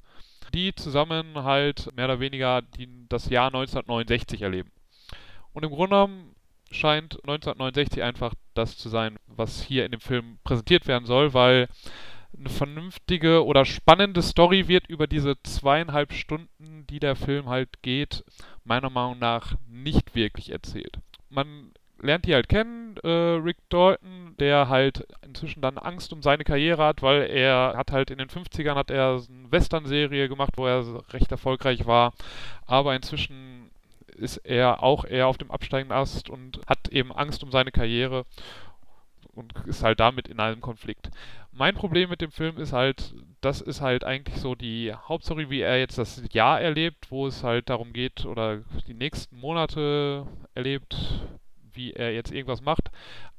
[0.52, 4.70] die zusammen halt mehr oder weniger die, das Jahr 1969 erleben.
[5.54, 6.34] Und im Grunde genommen
[6.70, 11.68] scheint 1969 einfach das zu sein, was hier in dem Film präsentiert werden soll, weil
[12.36, 18.24] eine vernünftige oder spannende Story wird über diese zweieinhalb Stunden, die der Film halt geht,
[18.64, 20.98] meiner Meinung nach nicht wirklich erzählt.
[21.30, 26.44] Man lernt die halt kennen, äh, Rick Dalton, der halt inzwischen dann Angst um seine
[26.44, 30.66] Karriere hat, weil er hat halt in den 50ern hat er eine Western-Serie gemacht, wo
[30.66, 32.12] er recht erfolgreich war,
[32.66, 33.63] aber inzwischen
[34.14, 38.24] ist er auch eher auf dem absteigenden Ast und hat eben Angst um seine Karriere
[39.34, 41.10] und ist halt damit in einem Konflikt.
[41.52, 45.60] Mein Problem mit dem Film ist halt, das ist halt eigentlich so die Hauptstory, wie
[45.60, 50.96] er jetzt das Jahr erlebt, wo es halt darum geht oder die nächsten Monate erlebt,
[51.74, 52.90] wie er jetzt irgendwas macht.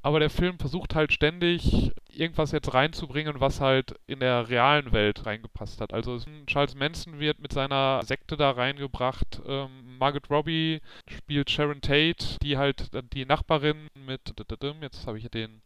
[0.02, 5.26] Aber der Film versucht halt ständig irgendwas jetzt reinzubringen, was halt in der realen Welt
[5.26, 5.94] reingepasst hat.
[5.94, 9.42] Also Charles Manson wird mit seiner Sekte da reingebracht.
[9.48, 14.34] Ähm, Margaret Robbie spielt Sharon Tate, die halt die Nachbarin mit,
[14.82, 15.62] jetzt habe ich den,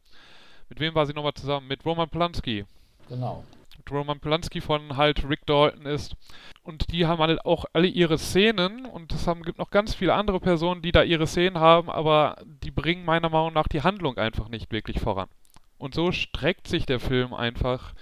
[0.70, 1.68] mit wem war sie nochmal zusammen?
[1.68, 2.66] Mit Roman Polanski.
[3.10, 3.44] Genau.
[3.92, 6.16] Roman Polanski von halt Rick Dalton ist.
[6.64, 10.40] Und die haben halt auch alle ihre Szenen und es gibt noch ganz viele andere
[10.40, 14.50] Personen, die da ihre Szenen haben, aber die bringen meiner Meinung nach die Handlung einfach
[14.50, 15.30] nicht wirklich voran.
[15.78, 17.94] Und so streckt sich der Film einfach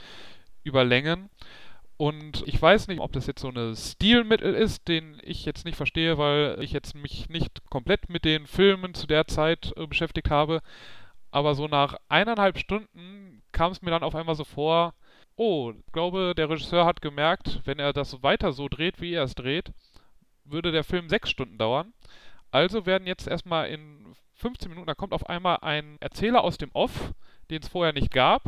[0.63, 1.29] über Längen.
[1.97, 5.75] Und ich weiß nicht, ob das jetzt so ein Stilmittel ist, den ich jetzt nicht
[5.75, 10.29] verstehe, weil ich jetzt mich nicht komplett mit den Filmen zu der Zeit äh, beschäftigt
[10.29, 10.61] habe.
[11.31, 14.93] Aber so nach eineinhalb Stunden kam es mir dann auf einmal so vor,
[15.37, 19.23] oh, ich glaube, der Regisseur hat gemerkt, wenn er das weiter so dreht, wie er
[19.23, 19.71] es dreht,
[20.43, 21.93] würde der Film sechs Stunden dauern.
[22.51, 26.71] Also werden jetzt erstmal in 15 Minuten, da kommt auf einmal ein Erzähler aus dem
[26.73, 27.13] Off,
[27.49, 28.43] den es vorher nicht gab,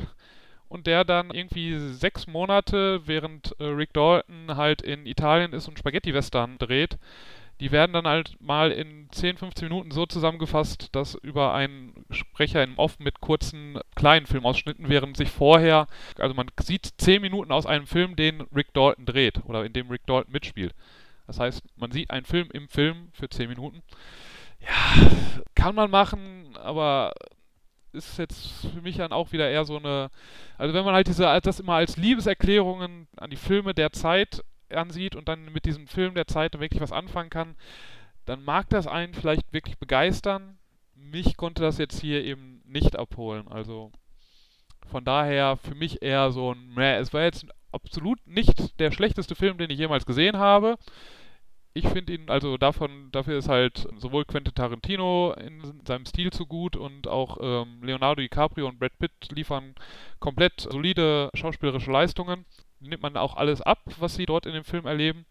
[0.67, 5.79] und der dann irgendwie sechs Monate, während äh, Rick Dalton halt in Italien ist und
[5.79, 6.97] Spaghetti-Western dreht,
[7.59, 12.63] die werden dann halt mal in 10, 15 Minuten so zusammengefasst, dass über einen Sprecher
[12.63, 15.87] im Off mit kurzen kleinen Filmausschnitten, während sich vorher,
[16.17, 19.89] also man sieht 10 Minuten aus einem Film, den Rick Dalton dreht oder in dem
[19.89, 20.73] Rick Dalton mitspielt.
[21.27, 23.83] Das heißt, man sieht einen Film im Film für 10 Minuten.
[24.61, 25.09] Ja,
[25.55, 27.13] kann man machen, aber
[27.91, 30.09] ist jetzt für mich dann auch wieder eher so eine,
[30.57, 35.15] also wenn man halt diese, das immer als Liebeserklärungen an die Filme der Zeit ansieht
[35.15, 37.55] und dann mit diesem Film der Zeit wirklich was anfangen kann,
[38.25, 40.57] dann mag das einen vielleicht wirklich begeistern.
[40.95, 43.47] Mich konnte das jetzt hier eben nicht abholen.
[43.47, 43.91] Also
[44.87, 49.57] von daher für mich eher so ein, es war jetzt absolut nicht der schlechteste Film,
[49.57, 50.77] den ich jemals gesehen habe.
[51.79, 56.45] Ich finde ihn, also davon, dafür ist halt sowohl Quentin Tarantino in seinem Stil zu
[56.45, 59.75] gut und auch ähm, Leonardo DiCaprio und Brad Pitt liefern
[60.19, 62.43] komplett solide schauspielerische Leistungen.
[62.81, 65.25] Nimmt man auch alles ab, was sie dort in dem Film erleben.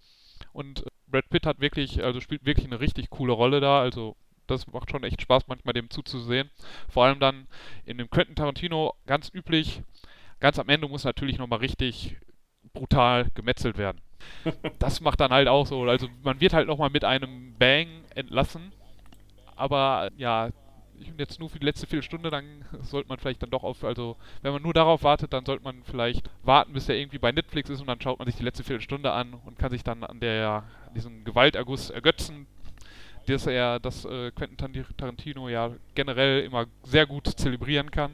[0.54, 3.82] Und Brad Pitt hat wirklich, also spielt wirklich eine richtig coole Rolle da.
[3.82, 6.48] Also das macht schon echt Spaß, manchmal dem zuzusehen.
[6.88, 7.46] Vor allem dann
[7.84, 9.82] in dem Quentin Tarantino ganz üblich.
[10.40, 12.16] Ganz am Ende muss natürlich nochmal richtig
[12.78, 14.00] brutal gemetzelt werden.
[14.78, 15.82] Das macht dann halt auch so.
[15.82, 18.72] Also man wird halt nochmal mit einem Bang entlassen.
[19.56, 20.50] Aber ja,
[21.18, 24.52] jetzt nur für die letzte Viertelstunde, dann sollte man vielleicht dann doch auf, also wenn
[24.52, 27.80] man nur darauf wartet, dann sollte man vielleicht warten, bis er irgendwie bei Netflix ist
[27.80, 30.64] und dann schaut man sich die letzte Viertelstunde an und kann sich dann an der
[30.94, 32.46] diesem Gewalterguss ergötzen,
[33.26, 38.12] dass er, dass äh, Quentin Tarantino ja generell immer sehr gut zelebrieren kann.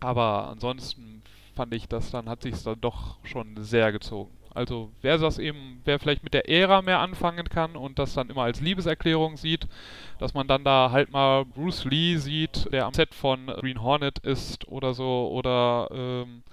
[0.00, 1.22] Aber ansonsten
[1.54, 4.30] fand ich, dass dann hat sich dann doch schon sehr gezogen.
[4.54, 8.30] Also wer das eben, wer vielleicht mit der Ära mehr anfangen kann und das dann
[8.30, 9.66] immer als Liebeserklärung sieht,
[10.18, 14.20] dass man dann da halt mal Bruce Lee sieht, der am Set von Green Hornet
[14.20, 16.44] ist oder so, oder ähm,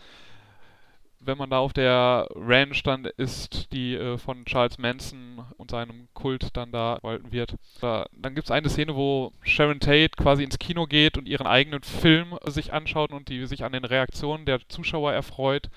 [1.24, 6.08] wenn man da auf der Ranch dann ist, die äh, von Charles Manson und seinem
[6.14, 7.56] Kult dann da walten wird.
[7.80, 11.48] Da, dann gibt es eine Szene, wo Sharon Tate quasi ins Kino geht und ihren
[11.48, 15.70] eigenen Film sich anschaut und die sich an den Reaktionen der Zuschauer erfreut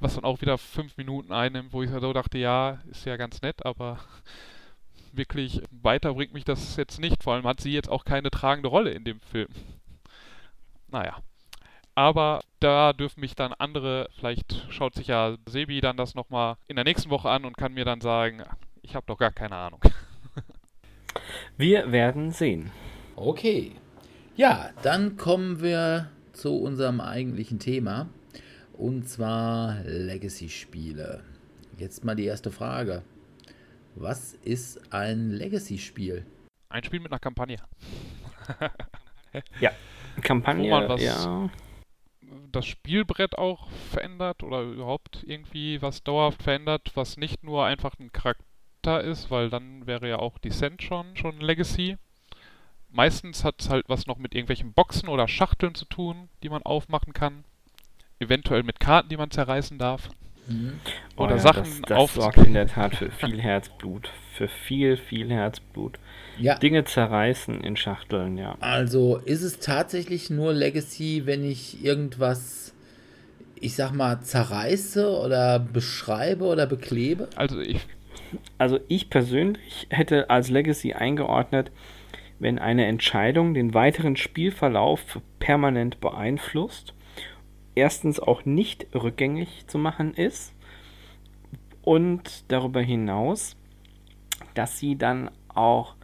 [0.00, 3.42] was dann auch wieder fünf Minuten einnimmt, wo ich so dachte, ja, ist ja ganz
[3.42, 3.98] nett, aber
[5.12, 7.22] wirklich weiter bringt mich das jetzt nicht.
[7.22, 9.48] Vor allem hat sie jetzt auch keine tragende Rolle in dem Film.
[10.88, 11.18] Naja.
[11.98, 16.76] Aber da dürfen mich dann andere, vielleicht schaut sich ja Sebi dann das nochmal in
[16.76, 18.44] der nächsten Woche an und kann mir dann sagen,
[18.82, 19.80] ich habe doch gar keine Ahnung.
[21.56, 22.70] Wir werden sehen.
[23.16, 23.72] Okay.
[24.36, 28.08] Ja, dann kommen wir zu unserem eigentlichen Thema.
[28.74, 31.24] Und zwar Legacy-Spiele.
[31.78, 33.02] Jetzt mal die erste Frage.
[33.96, 36.24] Was ist ein Legacy-Spiel?
[36.68, 37.56] Ein Spiel mit einer Kampagne.
[39.58, 39.72] ja,
[40.22, 41.50] Kampagne, Wo man was, ja.
[42.52, 48.12] Das Spielbrett auch verändert oder überhaupt irgendwie was dauerhaft verändert, was nicht nur einfach ein
[48.12, 51.96] Charakter ist, weil dann wäre ja auch Descent schon, schon Legacy.
[52.90, 56.62] Meistens hat es halt was noch mit irgendwelchen Boxen oder Schachteln zu tun, die man
[56.62, 57.44] aufmachen kann
[58.20, 60.08] eventuell mit Karten, die man zerreißen darf.
[60.46, 60.80] Mhm.
[61.16, 64.10] Oder oh ja, Sachen das, das sorgt in der Tat für viel Herzblut.
[64.34, 65.98] Für viel, viel Herzblut.
[66.40, 66.56] Ja.
[66.58, 68.56] Dinge zerreißen in Schachteln, ja.
[68.60, 72.72] Also ist es tatsächlich nur Legacy, wenn ich irgendwas,
[73.60, 77.28] ich sag mal, zerreiße oder beschreibe oder beklebe?
[77.36, 77.86] Also ich.
[78.58, 81.70] Also ich persönlich hätte als Legacy eingeordnet,
[82.38, 86.94] wenn eine Entscheidung den weiteren Spielverlauf permanent beeinflusst
[87.78, 90.52] erstens auch nicht rückgängig zu machen ist
[91.82, 93.56] und darüber hinaus,
[94.54, 95.94] dass sie dann auch,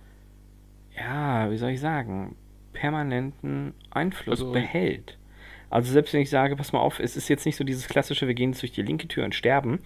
[0.96, 2.36] ja, wie soll ich sagen,
[2.72, 5.18] permanenten Einfluss also, behält.
[5.70, 8.28] Also selbst wenn ich sage, pass mal auf, es ist jetzt nicht so dieses klassische,
[8.28, 9.80] wir gehen jetzt durch die linke Tür und sterben,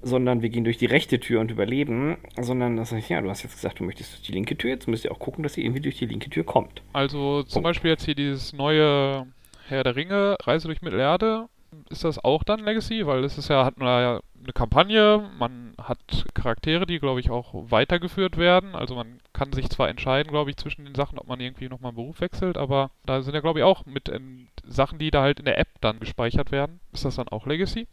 [0.00, 3.42] sondern wir gehen durch die rechte Tür und überleben, sondern das heißt, ja, du hast
[3.42, 5.64] jetzt gesagt, du möchtest durch die linke Tür, jetzt müsst ihr auch gucken, dass ihr
[5.64, 6.82] irgendwie durch die linke Tür kommt.
[6.92, 7.64] Also zum Punkt.
[7.64, 9.26] Beispiel jetzt hier dieses neue
[9.68, 11.48] Herr der Ringe, Reise durch Mittelerde,
[11.90, 13.06] ist das auch dann Legacy?
[13.06, 15.98] Weil es ist ja, hat man ja eine Kampagne, man hat
[16.34, 18.74] Charaktere, die, glaube ich, auch weitergeführt werden.
[18.74, 21.90] Also man kann sich zwar entscheiden, glaube ich, zwischen den Sachen, ob man irgendwie nochmal
[21.90, 25.22] einen Beruf wechselt, aber da sind ja, glaube ich, auch mit ähm, Sachen, die da
[25.22, 26.80] halt in der App dann gespeichert werden.
[26.92, 27.86] Ist das dann auch Legacy?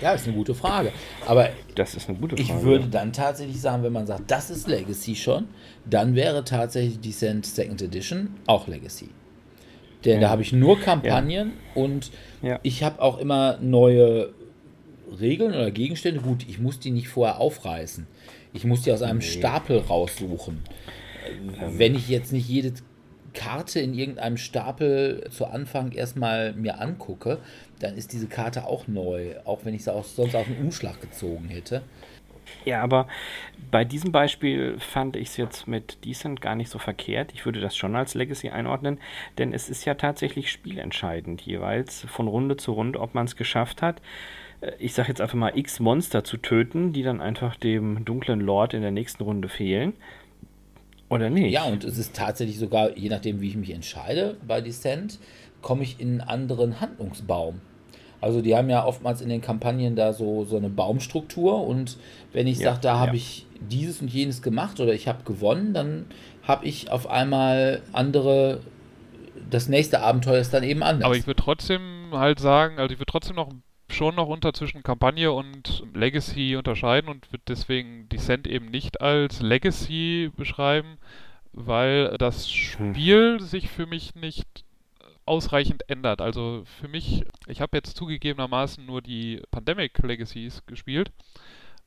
[0.00, 0.92] Ja, ist eine gute Frage.
[1.26, 2.58] Aber das ist eine gute Frage.
[2.58, 5.48] Ich würde dann tatsächlich sagen, wenn man sagt, das ist Legacy schon,
[5.84, 9.10] dann wäre tatsächlich Descent Second Edition auch Legacy.
[10.04, 10.20] Denn ja.
[10.20, 11.82] da habe ich nur Kampagnen ja.
[11.82, 12.10] und
[12.42, 12.60] ja.
[12.62, 14.32] ich habe auch immer neue
[15.20, 16.20] Regeln oder Gegenstände.
[16.20, 18.06] Gut, ich muss die nicht vorher aufreißen.
[18.52, 19.24] Ich muss die aus einem nee.
[19.24, 20.62] Stapel raussuchen.
[21.26, 21.78] Ähm.
[21.78, 22.72] Wenn ich jetzt nicht jede
[23.32, 27.38] Karte in irgendeinem Stapel zu Anfang erstmal mir angucke,
[27.80, 31.00] dann ist diese Karte auch neu, auch wenn ich sie auch sonst auf den Umschlag
[31.00, 31.82] gezogen hätte.
[32.64, 33.08] Ja, aber
[33.72, 37.32] bei diesem Beispiel fand ich es jetzt mit Decent gar nicht so verkehrt.
[37.32, 39.00] Ich würde das schon als Legacy einordnen,
[39.38, 43.80] denn es ist ja tatsächlich spielentscheidend jeweils von Runde zu Runde, ob man es geschafft
[43.80, 44.02] hat.
[44.60, 48.40] Äh, ich sage jetzt einfach mal x Monster zu töten, die dann einfach dem dunklen
[48.40, 49.94] Lord in der nächsten Runde fehlen.
[51.08, 51.50] Oder nicht?
[51.50, 55.18] Ja, und es ist tatsächlich sogar, je nachdem, wie ich mich entscheide bei Descent,
[55.62, 57.62] komme ich in einen anderen Handlungsbaum.
[58.22, 61.98] Also die haben ja oftmals in den Kampagnen da so, so eine Baumstruktur und
[62.32, 63.14] wenn ich ja, sage, da habe ja.
[63.16, 66.06] ich dieses und jenes gemacht oder ich habe gewonnen, dann
[66.44, 68.60] habe ich auf einmal andere,
[69.50, 71.06] das nächste Abenteuer ist dann eben anders.
[71.06, 71.80] Aber ich würde trotzdem
[72.12, 73.50] halt sagen, also ich würde trotzdem noch
[73.88, 79.42] schon noch unter zwischen Kampagne und Legacy unterscheiden und würde deswegen Descent eben nicht als
[79.42, 80.96] Legacy beschreiben,
[81.52, 82.94] weil das Hm.
[82.94, 84.64] Spiel sich für mich nicht
[85.32, 86.20] ausreichend ändert.
[86.20, 91.10] Also für mich, ich habe jetzt zugegebenermaßen nur die Pandemic Legacies gespielt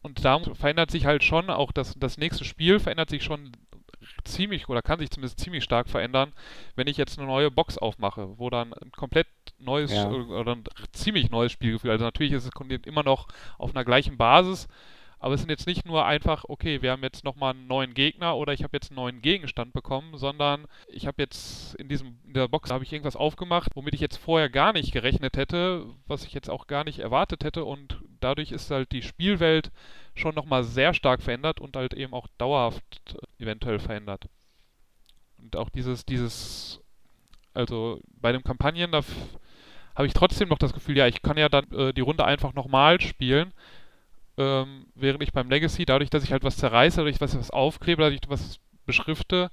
[0.01, 3.51] und da verändert sich halt schon auch das, das nächste Spiel verändert sich schon
[4.23, 6.33] ziemlich oder kann sich zumindest ziemlich stark verändern,
[6.75, 9.27] wenn ich jetzt eine neue Box aufmache, wo dann ein komplett
[9.59, 10.09] neues Ja.
[10.09, 11.91] oder ein ziemlich neues Spielgefühl.
[11.91, 13.27] Also natürlich ist es immer noch
[13.59, 14.67] auf einer gleichen Basis,
[15.19, 18.35] aber es sind jetzt nicht nur einfach, okay, wir haben jetzt nochmal einen neuen Gegner
[18.35, 22.33] oder ich habe jetzt einen neuen Gegenstand bekommen, sondern ich habe jetzt in diesem in
[22.33, 26.25] der Box habe ich irgendwas aufgemacht, womit ich jetzt vorher gar nicht gerechnet hätte, was
[26.25, 29.71] ich jetzt auch gar nicht erwartet hätte und dadurch ist halt die Spielwelt
[30.15, 34.25] schon nochmal sehr stark verändert und halt eben auch dauerhaft äh, eventuell verändert.
[35.37, 36.81] Und auch dieses, dieses,
[37.53, 39.01] also bei den Kampagnen, da
[39.95, 42.53] habe ich trotzdem noch das Gefühl, ja, ich kann ja dann äh, die Runde einfach
[42.53, 43.53] nochmal spielen,
[44.37, 47.51] ähm, während ich beim Legacy, dadurch, dass ich halt was zerreiße, dadurch, dass ich was
[47.51, 49.49] aufklebe, dadurch, dass ich was beschrifte,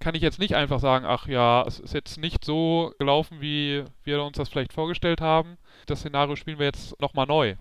[0.00, 3.84] kann ich jetzt nicht einfach sagen, ach ja, es ist jetzt nicht so gelaufen, wie
[4.02, 5.56] wir uns das vielleicht vorgestellt haben.
[5.86, 7.54] Das Szenario spielen wir jetzt nochmal neu.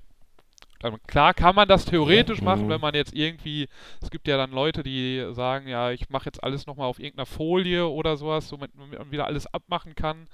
[1.07, 2.43] Klar kann man das theoretisch Ja.
[2.45, 2.69] machen, Mhm.
[2.69, 3.69] wenn man jetzt irgendwie,
[4.01, 7.25] es gibt ja dann Leute, die sagen, ja, ich mache jetzt alles nochmal auf irgendeiner
[7.25, 10.27] Folie oder sowas, womit man wieder alles abmachen kann.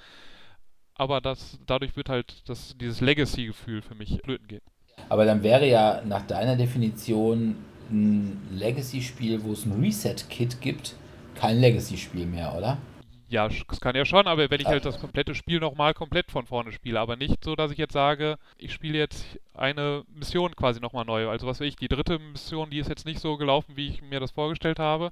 [0.96, 4.62] Aber das, dadurch wird halt das, dieses Legacy-Gefühl für mich flöten gehen.
[5.08, 7.56] Aber dann wäre ja nach deiner Definition
[7.90, 10.96] ein Legacy-Spiel, wo es ein Reset-Kit gibt,
[11.36, 12.78] kein Legacy-Spiel mehr, oder?
[13.30, 16.48] Ja, das kann ja schon, aber wenn ich halt das komplette Spiel nochmal komplett von
[16.48, 19.24] vorne spiele, aber nicht so, dass ich jetzt sage, ich spiele jetzt
[19.54, 21.30] eine Mission quasi nochmal neu.
[21.30, 24.02] Also was weiß ich, die dritte Mission, die ist jetzt nicht so gelaufen, wie ich
[24.02, 25.12] mir das vorgestellt habe.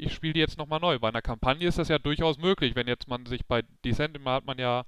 [0.00, 0.98] Ich spiele die jetzt nochmal neu.
[1.00, 4.32] Bei einer Kampagne ist das ja durchaus möglich, wenn jetzt man sich bei Descent immer
[4.32, 4.84] hat man ja,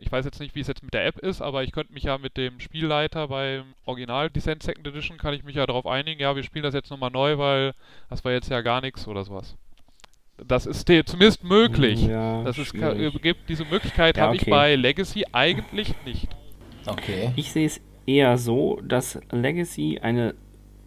[0.00, 2.04] ich weiß jetzt nicht, wie es jetzt mit der App ist, aber ich könnte mich
[2.04, 6.20] ja mit dem Spielleiter beim Original Descent Second Edition, kann ich mich ja darauf einigen,
[6.20, 7.72] ja, wir spielen das jetzt nochmal neu, weil
[8.08, 9.56] das war jetzt ja gar nichts oder sowas.
[10.44, 12.02] Das ist de- zumindest möglich.
[12.06, 14.50] Ja, Das ist, gibt, diese Möglichkeit Ja, habe ich okay.
[14.50, 16.28] bei Legacy eigentlich nicht.
[16.86, 17.32] Okay.
[17.36, 20.34] Ich sehe es eher so, dass Legacy eine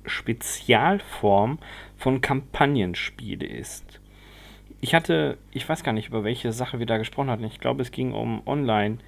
[0.08, 1.60] Spezialform
[1.98, 4.00] von Kampagnenspiele ist.
[4.82, 7.44] Ich hatte, ich weiß gar nicht, über welche Sache wir da gesprochen hatten.
[7.46, 9.00] Ich glaube, es ging um Online-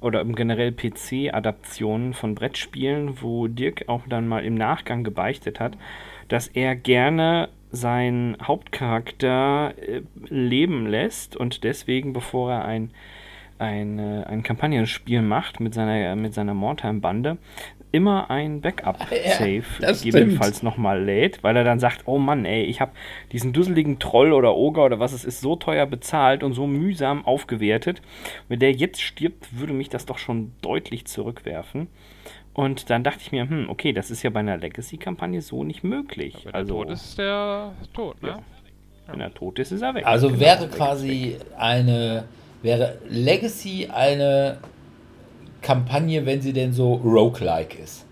[0.00, 5.78] oder um generell PC-Adaptionen von Brettspielen, wo Dirk auch dann mal im Nachgang gebeichtet hat,
[6.28, 12.90] dass er gerne seinen Hauptcharakter äh, leben lässt und deswegen, bevor er ein,
[13.58, 17.38] ein, ein Kampagnenspiel macht mit seiner, mit seiner Mortime-Bande,
[17.92, 22.80] immer ein Backup-Save das gegebenenfalls nochmal lädt, weil er dann sagt, oh Mann, ey, ich
[22.80, 22.92] habe
[23.30, 27.24] diesen dusseligen Troll oder Oger oder was es ist so teuer bezahlt und so mühsam
[27.24, 28.02] aufgewertet.
[28.48, 31.88] Wenn der jetzt stirbt, würde mich das doch schon deutlich zurückwerfen.
[32.54, 35.84] Und dann dachte ich mir, hm, okay, das ist ja bei einer Legacy-Kampagne so nicht
[35.84, 36.44] möglich.
[36.44, 38.28] Wenn also, der tot ist, ist der tot, ne?
[38.28, 38.42] Ja.
[39.06, 40.06] wenn er tot ist, ist er weg.
[40.06, 42.24] Also Genau, wäre weg, quasi eine,
[42.62, 44.58] wäre Legacy eine
[45.62, 48.04] Kampagne, wenn sie denn so roguelike ist.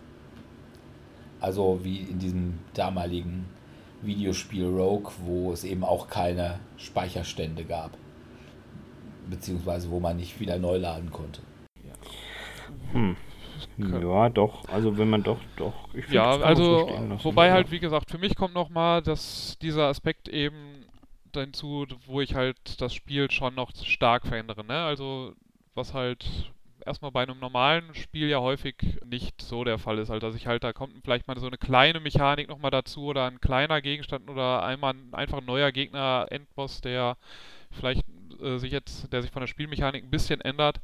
[1.41, 3.47] Also wie in diesem damaligen
[4.03, 7.97] Videospiel Rogue, wo es eben auch keine Speicherstände gab.
[9.29, 11.43] Beziehungsweise wo man nicht wieder neu laden konnte.
[12.93, 13.17] Hm.
[13.79, 14.67] Ja, doch.
[14.69, 15.89] Also wenn man doch, doch.
[15.95, 17.25] Ich find, Ja, das so also, lassen.
[17.25, 17.53] wobei Ja.
[17.55, 20.85] halt, wie gesagt, für mich kommt nochmal dass dieser Aspekt eben
[21.33, 24.75] dazu, wo ich halt das Spiel schon noch stark verändere, ne?
[24.85, 25.35] Also,
[25.75, 26.51] was halt
[26.87, 30.11] erstmal bei einem normalen Spiel ja häufig nicht so der Fall ist.
[30.11, 33.27] Also, dass ich halt, da kommt vielleicht mal so eine kleine Mechanik nochmal dazu oder
[33.27, 37.17] ein kleiner Gegenstand oder einmal ein, einfach ein neuer Gegner, Endboss, der
[37.71, 38.05] vielleicht
[38.43, 40.81] äh, sich jetzt, der sich von der Spielmechanik ein bisschen ändert,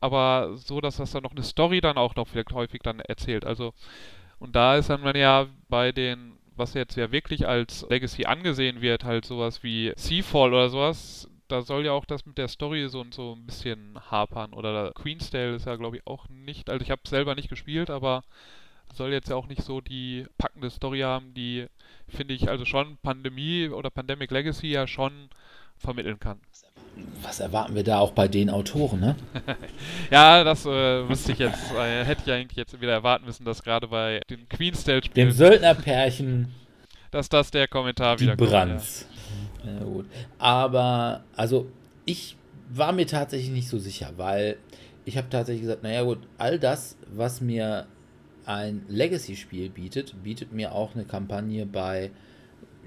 [0.00, 3.44] aber so, dass das dann noch eine Story dann auch noch vielleicht häufig dann erzählt.
[3.44, 3.74] Also,
[4.38, 8.80] und da ist dann man ja bei den, was jetzt ja wirklich als Legacy angesehen
[8.80, 12.88] wird, halt sowas wie Seafall oder sowas, da soll ja auch das mit der Story
[12.88, 14.52] so und so ein bisschen hapern.
[14.52, 18.22] Oder Queensdale ist ja, glaube ich, auch nicht, also ich habe selber nicht gespielt, aber
[18.94, 21.66] soll jetzt ja auch nicht so die packende Story haben, die,
[22.08, 25.30] finde ich, also schon Pandemie oder Pandemic Legacy ja schon
[25.76, 26.40] vermitteln kann.
[27.22, 29.16] Was erwarten wir da auch bei den Autoren, ne?
[30.10, 33.62] Ja, das äh, müsste ich jetzt, äh, hätte ich eigentlich jetzt wieder erwarten müssen, dass
[33.62, 36.52] gerade bei den Queensdale Dem Söldnerpärchen
[37.10, 38.50] dass das der Kommentar die wieder kommt.
[38.50, 39.06] Brands.
[39.09, 39.09] Ja,
[39.84, 40.06] gut.
[40.38, 41.70] Aber, also,
[42.04, 42.36] ich
[42.72, 44.56] war mir tatsächlich nicht so sicher, weil
[45.04, 47.86] ich habe tatsächlich gesagt, naja gut, all das, was mir
[48.46, 52.10] ein Legacy-Spiel bietet, bietet mir auch eine Kampagne bei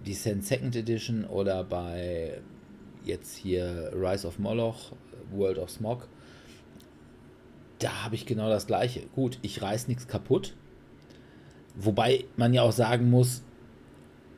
[0.05, 2.41] Descent Second Edition oder bei
[3.03, 4.93] jetzt hier Rise of Moloch,
[5.31, 6.07] World of Smog.
[7.79, 9.01] da habe ich genau das Gleiche.
[9.13, 10.55] Gut, ich reiß nichts kaputt.
[11.75, 13.43] Wobei man ja auch sagen muss,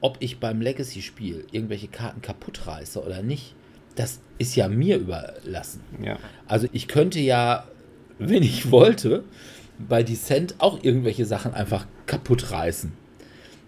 [0.01, 3.55] ob ich beim Legacy-Spiel irgendwelche Karten kaputt reiße oder nicht,
[3.95, 5.81] das ist ja mir überlassen.
[6.03, 6.17] Ja.
[6.47, 7.65] Also ich könnte ja,
[8.19, 9.23] wenn ich wollte,
[9.77, 12.93] bei Descent auch irgendwelche Sachen einfach kaputt reißen.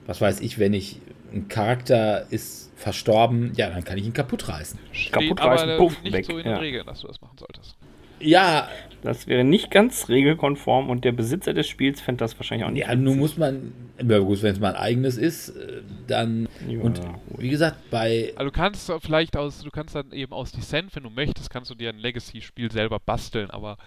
[0.06, 1.00] Was weiß ich, wenn ich
[1.34, 4.80] ein Charakter ist verstorben, ja, dann kann ich ihn kaputt reißen.
[4.92, 6.58] Steht Kaputt aber reißen, puff, nicht weg, so in den ja.
[6.60, 7.76] Regeln, dass du das machen solltest.
[8.20, 8.68] Ja,
[9.04, 12.88] Das wäre nicht ganz regelkonform und der Besitzer des Spiels fände das wahrscheinlich auch nicht.
[12.88, 13.72] ja, nun muss man,
[14.06, 17.00] ja gut, wenn es mein eigenes ist, äh, dann Ja, und
[17.38, 21.04] wie gesagt, bei Also du kannst vielleicht aus, du kannst dann eben aus Descent, wenn
[21.04, 23.78] du möchtest, kannst du dir ein Legacy-Spiel selber basteln, aber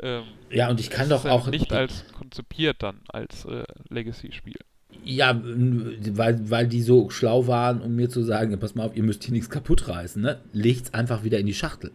[0.00, 4.58] ähm, ja und ich kann das doch auch nicht als konzipiert dann als äh, Legacy-Spiel.
[5.04, 8.96] Ja, weil, weil die so schlau waren, um mir zu sagen, ja, pass mal auf,
[8.96, 10.40] ihr müsst hier nichts kaputt reißen, ne?
[10.52, 11.92] Legt's einfach wieder in die Schachtel.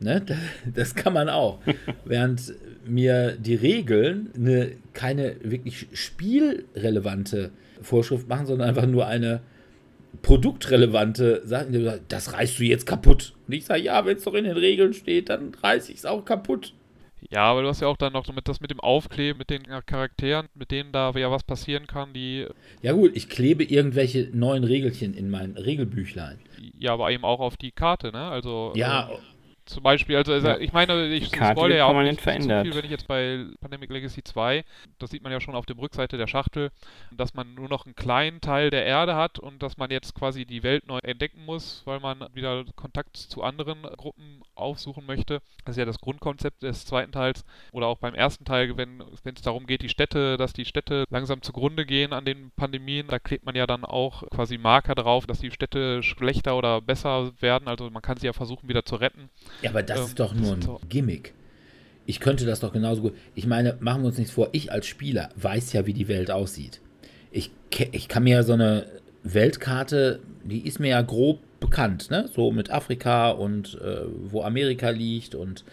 [0.00, 0.24] Ne?
[0.74, 1.60] Das, kann man auch.
[2.04, 2.54] Während
[2.86, 7.50] mir die Regeln eine, keine wirklich spielrelevante
[7.82, 9.40] Vorschrift machen, sondern einfach nur eine
[10.22, 12.00] produktrelevante Sache.
[12.08, 13.34] Das reißt du jetzt kaputt.
[13.46, 16.06] Und ich sage, ja, wenn es doch in den Regeln steht, dann reiß ich es
[16.06, 16.74] auch kaputt.
[17.30, 19.64] Ja, aber du hast ja auch dann noch mit das mit dem Aufkleben, mit den
[19.86, 22.46] Charakteren, mit denen da ja was passieren kann, die
[22.80, 26.38] Ja gut, ich klebe irgendwelche neuen Regelchen in mein Regelbüchlein.
[26.78, 28.22] ja aber eben auch auf die Karte, ne?
[28.22, 29.18] Also Ja, äh,
[29.68, 30.58] zum Beispiel, also also Ja.
[30.58, 32.66] ich meine, ich spoilere ja auch nicht zu verändert.
[32.66, 34.64] viel, wenn ich jetzt bei Pandemic Legacy 2,
[34.98, 36.70] das sieht man ja schon auf dem Rückseite der Schachtel,
[37.12, 40.44] dass man nur noch einen kleinen Teil der Erde hat und dass man jetzt quasi
[40.46, 45.40] die Welt neu entdecken muss, weil man wieder Kontakt zu anderen Gruppen aufsuchen möchte.
[45.64, 47.44] Das ist ja das Grundkonzept des zweiten Teils.
[47.72, 51.04] Oder auch beim ersten Teil, wenn wenn es darum geht, die Städte, dass die Städte
[51.10, 55.26] langsam zugrunde gehen an den Pandemien, da klebt man ja dann auch quasi Marker drauf,
[55.26, 57.68] dass die Städte schlechter oder besser werden.
[57.68, 59.30] Also man kann sie ja versuchen wieder zu retten.
[59.62, 61.34] Ja, aber das Ähm, ist doch nur ein Gimmick.
[62.06, 63.14] Ich könnte das doch genauso gut.
[63.34, 64.48] Ich meine, machen wir uns nichts vor.
[64.52, 66.80] Ich als Spieler weiß ja, wie die Welt aussieht.
[67.30, 67.50] Ich,
[67.92, 68.86] ich kann mir ja so eine
[69.24, 72.28] Weltkarte, die ist mir ja grob bekannt, ne?
[72.34, 75.64] So mit Afrika und äh, wo Amerika liegt und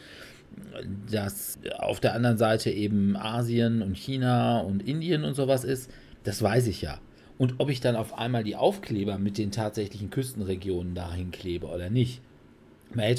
[1.09, 5.89] dass auf der anderen Seite eben Asien und China und Indien und sowas ist.
[6.23, 6.99] Das weiß ich ja.
[7.37, 11.89] Und ob ich dann auf einmal die Aufkleber mit den tatsächlichen Küstenregionen dahin klebe oder
[11.89, 12.21] nicht.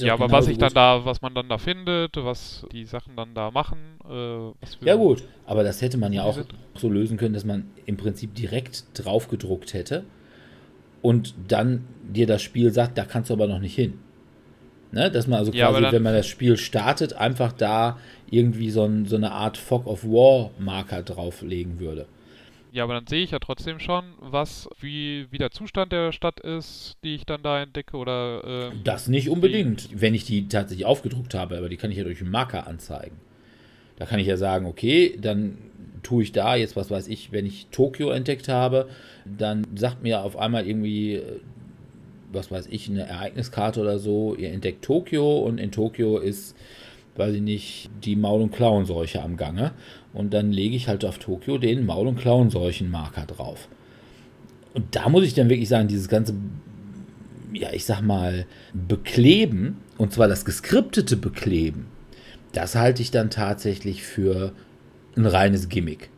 [0.07, 3.35] Ja, aber was ich dann da, was man dann da findet, was die Sachen dann
[3.35, 7.35] da machen, äh, Ja gut, aber das hätte man ja auch sind- so lösen können,
[7.35, 10.05] dass man im Prinzip direkt drauf gedruckt hätte
[11.03, 13.99] und dann dir das Spiel sagt, da kannst du aber noch nicht hin.
[14.93, 15.11] Ne?
[15.11, 17.99] Dass man also Ja, quasi, dann- wenn man das Spiel startet, einfach da
[18.31, 22.07] irgendwie so, ein, so eine Art Fog of War Marker drauflegen würde.
[22.73, 26.41] Ja, aber dann sehe ich ja trotzdem schon, was, wie, wie der Zustand der Stadt
[26.41, 30.87] ist, die ich dann da entdecke oder ähm, Das nicht unbedingt, wenn ich die tatsächlich
[30.87, 33.17] aufgedruckt habe, aber die kann ich ja durch einen Marker anzeigen.
[33.97, 35.57] Da kann ich ja sagen, okay, dann
[36.03, 38.89] tue ich da jetzt, was weiß ich, wenn ich Tokio entdeckt habe,
[39.25, 41.41] dann sagt mir auf einmal irgendwie, äh,
[42.33, 46.55] was weiß ich, eine Ereigniskarte oder so, ihr entdeckt Tokio und in Tokio ist,
[47.17, 49.73] weiß ich nicht, die Maul- und Klauenseuche am Gange.
[50.17, 53.69] Und dann lege ich halt auf Tokio den Maul- und Klauenseuchen-Marker drauf.
[54.75, 56.35] Und da muss ich dann wirklich sagen, dieses ganze
[57.53, 61.87] ja, ich sag mal, bekleben, und zwar das geskriptete Bekleben,
[62.53, 64.53] das halte ich dann tatsächlich für
[65.17, 66.11] ein reines Gimmick.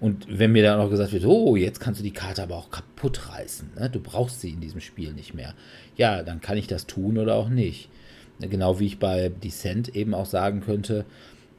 [0.00, 2.70] Und wenn mir dann auch gesagt wird, oh, jetzt kannst du die Karte aber auch
[2.70, 3.90] kaputt reißen, ne?
[3.90, 5.54] du brauchst sie in diesem Spiel nicht mehr,
[5.96, 7.90] ja, dann kann ich das tun oder auch nicht.
[8.40, 11.04] Genau wie ich bei Descent eben auch sagen könnte,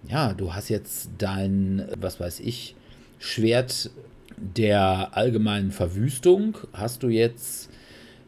[0.07, 2.75] ja, du hast jetzt dein, was weiß ich,
[3.19, 3.91] Schwert
[4.37, 7.69] der allgemeinen Verwüstung, hast du jetzt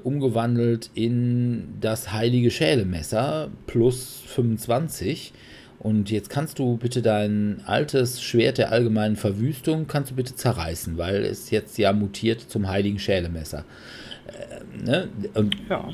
[0.04, 5.34] umgewandelt in das heilige Schälemesser plus 25.
[5.80, 10.98] Und jetzt kannst du bitte dein altes Schwert der allgemeinen Verwüstung, kannst du bitte zerreißen,
[10.98, 13.66] weil es jetzt ja mutiert zum heiligen Schälemesser.
[14.28, 15.10] Äh, ne?
[15.34, 15.90] Und Ja.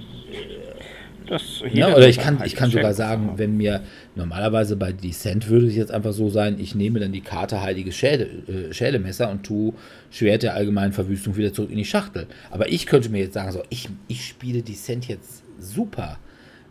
[1.30, 3.84] Das, ja, jeder oder ich kann, ich kann sogar sagen, wenn mir
[4.16, 7.92] normalerweise bei Descent würde es jetzt einfach so sein, ich nehme dann die Karte Heilige
[7.92, 9.74] Schäle, äh, Schälemesser und tue
[10.10, 12.26] Schwert der allgemeinen Verwüstung wieder zurück in die Schachtel.
[12.50, 16.18] Aber ich könnte mir jetzt sagen, so, ich, ich spiele Descent jetzt super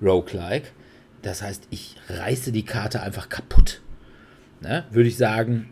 [0.02, 0.70] roguelike.
[1.22, 3.80] Das heißt, ich reiße die Karte einfach kaputt.
[4.61, 4.86] Ne?
[4.90, 5.68] Würde ich sagen,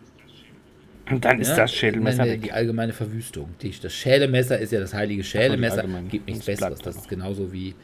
[1.10, 2.42] Und dann ist ja, das Schädelmesser nein, weg.
[2.42, 3.48] Die allgemeine Verwüstung.
[3.62, 5.78] Die, das Schälemesser ist ja das heilige Schälemesser.
[5.78, 6.06] allgemeine.
[6.06, 6.78] Gibt nichts Besseres.
[6.78, 7.74] Das da ist genauso wie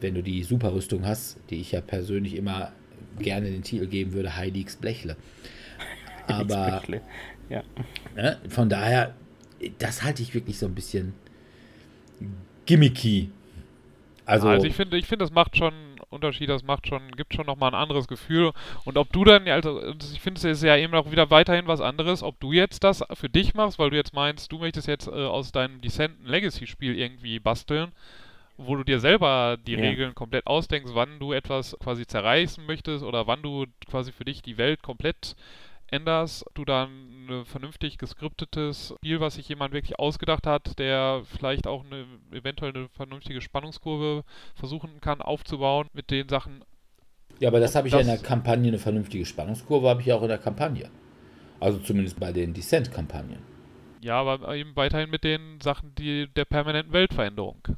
[0.00, 2.72] wenn du die Superrüstung hast, die ich ja persönlich immer
[3.18, 5.16] gerne den Titel geben würde, Heiligs Blechle.
[6.26, 7.02] Aber Blechle.
[7.48, 7.62] Ja.
[8.14, 9.14] ne, von daher,
[9.78, 11.14] das halte ich wirklich so ein bisschen
[12.66, 13.30] gimmicky.
[14.24, 15.72] Also, also ich finde, ich finde, das macht schon
[16.10, 18.52] Unterschied, das macht schon, gibt schon nochmal ein anderes Gefühl.
[18.84, 19.80] Und ob du dann, also
[20.12, 23.02] ich finde es ist ja eben auch wieder weiterhin was anderes, ob du jetzt das
[23.14, 26.26] für dich machst, weil du jetzt meinst, du möchtest jetzt äh, aus deinem Descent ein
[26.26, 27.92] Legacy-Spiel irgendwie basteln,
[28.66, 29.80] wo du dir selber die Ja.
[29.80, 34.42] Regeln komplett ausdenkst, wann du etwas quasi zerreißen möchtest oder wann du quasi für dich
[34.42, 35.34] die Welt komplett
[35.88, 41.66] änderst, du dann ein vernünftig geskriptetes Spiel, was sich jemand wirklich ausgedacht hat, der vielleicht
[41.66, 46.64] auch eine eventuell eine vernünftige Spannungskurve versuchen kann aufzubauen mit den Sachen.
[47.40, 50.14] Ja, aber das habe ich ja in der Kampagne, eine vernünftige Spannungskurve habe ich ja
[50.14, 50.90] auch in der Kampagne.
[51.58, 53.38] Also zumindest bei den Descent-Kampagnen.
[54.00, 57.76] Ja, aber eben weiterhin mit den Sachen, die der permanenten Weltveränderung.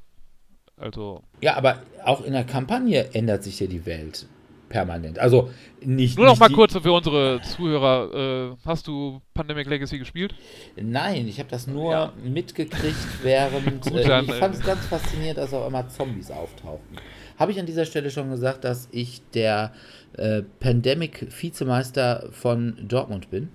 [0.83, 4.27] Also Ja, aber auch in der Kampagne ändert sich ja die Welt
[4.69, 5.19] permanent.
[5.19, 5.51] Also
[5.83, 6.17] nicht.
[6.17, 10.35] nur noch nicht mal kurz für unsere Zuhörer, äh, hast du Pandemic Legacy gespielt?
[10.77, 12.13] Nein, ich habe das nur Ja.
[12.25, 13.83] mitgekriegt, während.
[13.83, 16.97] Gut, äh, ich fand es ganz faszinierend, dass auf einmal Zombies auftauchten.
[17.39, 19.73] Habe ich an dieser Stelle schon gesagt, dass ich der
[20.17, 23.51] äh, Pandemic-Vizemeister von Dortmund bin?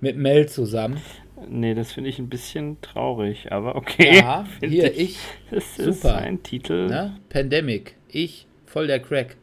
[0.00, 1.00] Mit Mel zusammen.
[1.48, 4.18] Nee, das finde ich ein bisschen traurig, aber okay.
[4.18, 5.18] Ja, hier, ich,
[5.50, 6.16] Das ist super.
[6.16, 6.86] ein Titel.
[6.86, 7.18] ne?
[7.28, 7.96] Pandemic.
[8.08, 9.36] Ich, voll der Crack.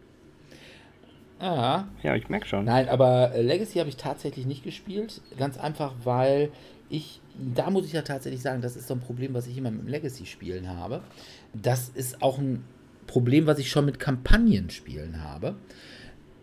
[1.40, 2.66] Ah, Ja, ich merke schon.
[2.66, 5.22] Nein, aber äh, Legacy habe ich tatsächlich nicht gespielt.
[5.38, 6.50] Ganz einfach, weil
[6.90, 9.70] ich, da muss ich ja tatsächlich sagen, das ist so ein Problem, was ich immer
[9.70, 11.02] mit Legacy-Spielen habe.
[11.54, 12.64] Das ist auch ein
[13.06, 15.56] Problem, was ich schon mit Kampagnenspielen habe.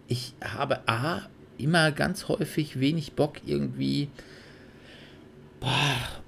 [0.06, 1.22] Ich habe A,
[1.58, 4.08] immer ganz häufig wenig Bock, irgendwie
[5.64, 6.22] boah,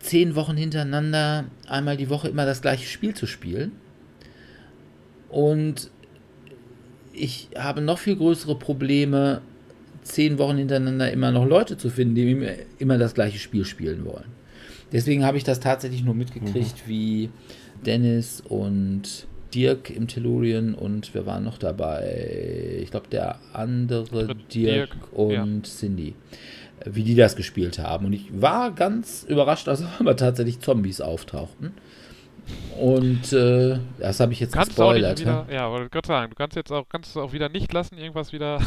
[0.00, 3.72] zehn Wochen hintereinander einmal die Woche immer das gleiche Spiel zu spielen.
[5.28, 5.90] Und
[7.12, 9.42] ich habe noch viel größere Probleme,
[10.02, 12.46] zehn Wochen hintereinander immer noch Leute zu finden, die immer-
[12.78, 14.26] immer das gleiche Spiel spielen wollen.
[14.92, 17.28] Deswegen habe ich das tatsächlich nur mitgekriegt, wie
[17.84, 24.48] Dennis und Dirk im Tellurien und wir waren noch dabei, ich glaube der andere Dirk,
[24.52, 26.14] Dirk, und Cindy, äh,
[26.84, 28.06] wie die das gespielt haben.
[28.06, 31.72] Und ich war ganz überrascht, dass aber tatsächlich Zombies auftauchten.
[32.78, 35.20] Und äh, das habe ich jetzt kannst gespoilert.
[35.20, 37.98] wieder, ja, wollte gerade sagen, du kannst jetzt auch, kannst es auch wieder nicht lassen,
[37.98, 38.60] irgendwas wieder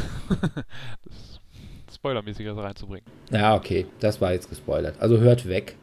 [1.93, 3.05] Spoilermäßiges reinzubringen.
[3.31, 4.95] Ja, okay, das war jetzt gespoilert.
[4.99, 5.75] Also hört weg.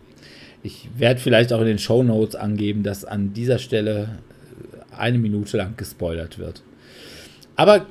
[0.63, 4.19] Ich werde vielleicht auch in den Show Notes angeben, dass an dieser Stelle
[4.93, 6.63] äh, eine Minute lang gespoilert wird.
[7.57, 7.87] Aber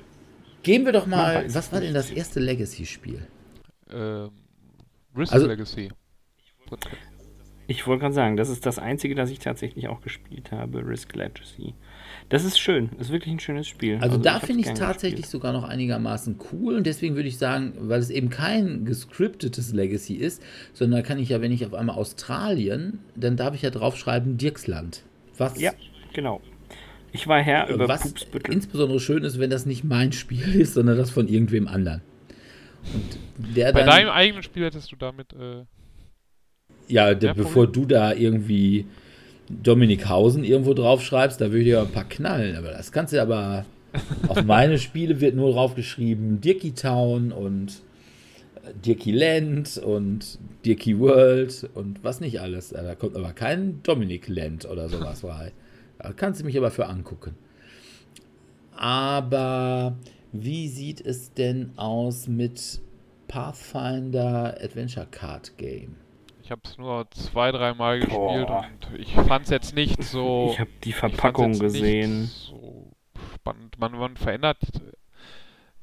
[0.63, 3.27] gehen wir doch mal, was war denn das erste Legacy-Spiel?
[3.91, 4.29] Ähm,
[5.15, 5.89] Risk Also- Legacy.
[7.69, 11.13] Ich wollte gerade sagen, das ist das einzige, das ich tatsächlich auch gespielt habe, Risk
[11.15, 11.73] Legacy.
[12.29, 13.97] Das ist schön, ist wirklich ein schönes Spiel.
[13.99, 15.31] Also, da hab's finde ich es tatsächlich gespielt.
[15.43, 20.13] sogar noch einigermaßen cool und deswegen würde ich sagen, weil es eben kein gescriptetes Legacy
[20.13, 20.41] ist,
[20.73, 24.37] sondern da kann ich ja, wenn ich auf einmal Australien, dann darf ich ja draufschreiben
[24.37, 25.03] Dirksland.
[25.37, 25.73] Was Ja,
[26.13, 26.39] genau.
[27.11, 28.53] Ich war Herr über was Pupsbüttel.
[28.53, 32.01] insbesondere schön ist, wenn das nicht mein Spiel ist, sondern das von irgendwem anderen.
[33.55, 35.65] Bei dann, deinem eigenen Spiel hättest du damit, äh,
[36.87, 38.85] ja, der, Ja, bevor du da irgendwie
[39.49, 42.55] Dominikhausen irgendwo draufschreibst, da würde ich dir ein paar knallen.
[42.55, 43.65] Aber das kannst du aber
[44.27, 47.81] auf meine Spiele wird nur draufgeschrieben Dirky Town und
[48.55, 52.69] äh, Dirky Land und Dirky World und was nicht alles.
[52.69, 55.51] Da kommt aber kein Dominic Land oder sowas rein.
[55.99, 57.35] Da kannst du mich aber für angucken.
[58.75, 59.95] Aber
[60.31, 62.81] wie sieht es denn aus mit
[63.27, 65.95] Pathfinder Adventure Card Game?
[66.47, 68.65] ich habe es nur zwei, dreimal gespielt Boah.
[68.89, 70.51] und ich fand es jetzt nicht so.
[70.53, 72.23] Ich habe die Verpackung jetzt nicht gesehen.
[72.27, 72.93] So
[73.35, 73.77] spannend.
[73.77, 74.59] Man, man verändert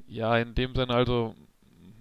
[0.07, 1.35] ja in dem Sinne also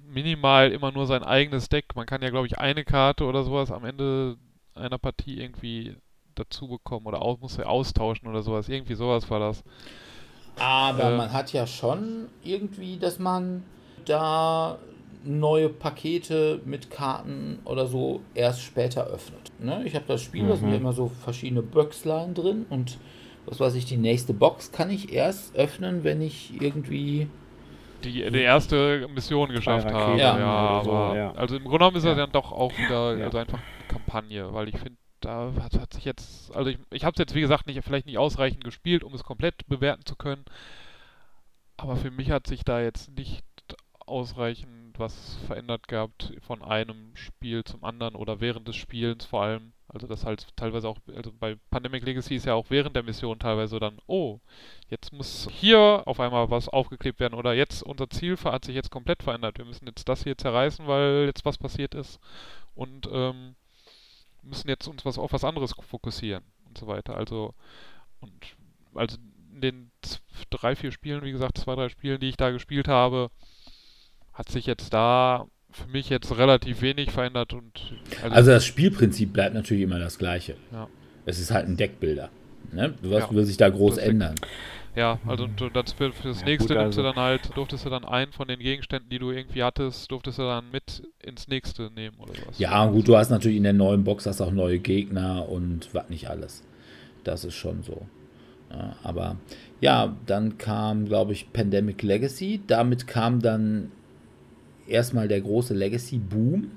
[0.07, 1.95] minimal immer nur sein eigenes Deck.
[1.95, 4.39] Man kann ja, glaube ich, eine Karte oder sowas am Ende
[4.75, 5.97] einer Partie irgendwie
[6.35, 8.71] dazu bekommen oder aus, muss er austauschen oder sowas.
[8.71, 9.63] Irgendwie sowas war das.
[10.59, 11.17] Aber Äh.
[11.17, 13.65] man hat ja schon irgendwie, dass man
[14.05, 14.79] da
[15.25, 19.53] neue Pakete mit Karten oder so erst später öffnet.
[19.59, 19.83] Ne?
[19.87, 22.99] Ich habe das Spiel, da sind ja immer so verschiedene Boxline drin und
[23.47, 27.29] was weiß ich, die nächste Box kann ich erst öffnen, wenn ich irgendwie.
[28.03, 30.19] die, die erste Mission geschafft habe.
[30.19, 30.39] Ja.
[30.39, 31.33] Ja, oder so, aber ja.
[31.33, 32.11] also im Grunde genommen ist Ja.
[32.11, 33.25] das dann doch auch wieder Ja.
[33.25, 37.05] also einfach eine Kampagne, weil ich finde, da hat, hat sich jetzt, also ich, ich
[37.05, 40.17] habe es jetzt wie gesagt nicht vielleicht nicht ausreichend gespielt, um es komplett bewerten zu
[40.17, 40.45] können,
[41.77, 43.45] aber für mich hat sich da jetzt nicht
[44.07, 49.73] ausreichend was verändert gehabt von einem Spiel zum anderen oder während des Spielens vor allem.
[49.89, 53.39] Also das halt teilweise auch, also bei Pandemic Legacy ist ja auch während der Mission
[53.39, 54.41] teilweise dann, oh,
[54.89, 58.91] jetzt muss hier auf einmal was aufgeklebt werden oder jetzt unser Ziel hat sich jetzt
[58.91, 59.59] komplett verändert.
[59.59, 62.19] Wir müssen jetzt das hier zerreißen, weil jetzt was passiert ist
[62.75, 63.57] und ähm,
[64.45, 67.17] müssen jetzt uns was auf was anderes fokussieren und so weiter.
[67.17, 67.55] Also
[68.21, 68.33] und
[68.95, 69.17] also
[69.55, 69.91] in den
[70.51, 73.31] drei, vier Spielen, wie gesagt, zwei, drei Spielen, die ich da gespielt habe,
[74.33, 79.33] hat sich jetzt da für mich jetzt relativ wenig verändert und also, also das Spielprinzip
[79.33, 80.57] bleibt natürlich immer das gleiche.
[80.73, 80.89] Ja.
[81.27, 82.31] Es ist halt ein Deckbilder.
[82.73, 82.95] Ne?
[83.03, 84.37] Was ja, will sich da groß ändern?
[84.97, 87.03] Ja, also das für, für das ja, nächste gut, also.
[87.03, 90.39] du dann halt, durftest du dann einen von den Gegenständen, die du irgendwie hattest, durftest
[90.39, 92.59] du dann mit ins nächste nehmen oder was?
[92.59, 96.09] Ja, gut, du hast natürlich in der neuen Box hast auch neue Gegner und was
[96.11, 96.63] nicht alles.
[97.25, 98.07] Das ist schon so.
[98.71, 99.37] Ja, aber
[99.81, 102.61] ja, dann kam, glaube ich, Pandemic Legacy.
[102.67, 103.91] Damit kam dann
[104.87, 106.71] erstmal der große Legacy-Boom.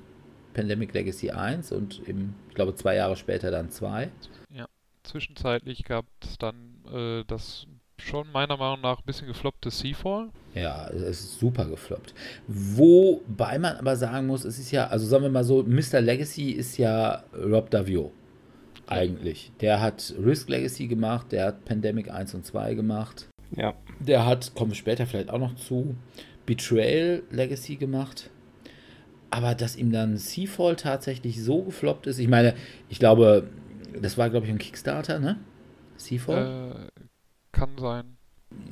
[0.54, 4.10] Pandemic Legacy 1 und im, ich glaube, zwei Jahre später dann 2.
[4.50, 4.66] Ja,
[5.04, 10.28] zwischenzeitlich gab es dann äh, das schon meiner Meinung nach ein bisschen gefloppte Seafall.
[10.54, 12.14] Ja, es ist super gefloppt.
[12.46, 16.00] Wobei man aber sagen muss, es ist ja, also sagen wir mal so, Mr.
[16.00, 18.12] Legacy ist ja Rob Davio.
[18.86, 19.52] Eigentlich.
[19.60, 23.28] Der hat Risk Legacy gemacht, der hat Pandemic 1 und 2 gemacht.
[23.54, 23.74] Ja.
[24.00, 25.94] Der hat, kommen wir später vielleicht auch noch zu,
[26.46, 28.30] Betrayal Legacy gemacht.
[29.30, 32.54] Aber dass ihm dann Seafall tatsächlich so gefloppt ist, ich meine,
[32.88, 33.48] ich glaube,
[34.00, 35.36] das war, glaube ich, ein Kickstarter, ne?
[35.96, 36.88] Seafall?
[36.88, 36.97] Äh,
[37.52, 38.16] kann sein.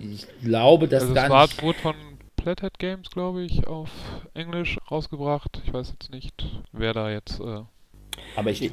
[0.01, 1.63] Ich glaube, dass also gar war, nicht...
[1.63, 1.95] wurde von
[2.37, 3.91] Plathead Games, glaube ich, auf
[4.35, 5.63] Englisch rausgebracht.
[5.65, 7.41] Ich weiß jetzt nicht, wer da jetzt.
[7.41, 7.63] Äh
[8.37, 8.71] Aber ich,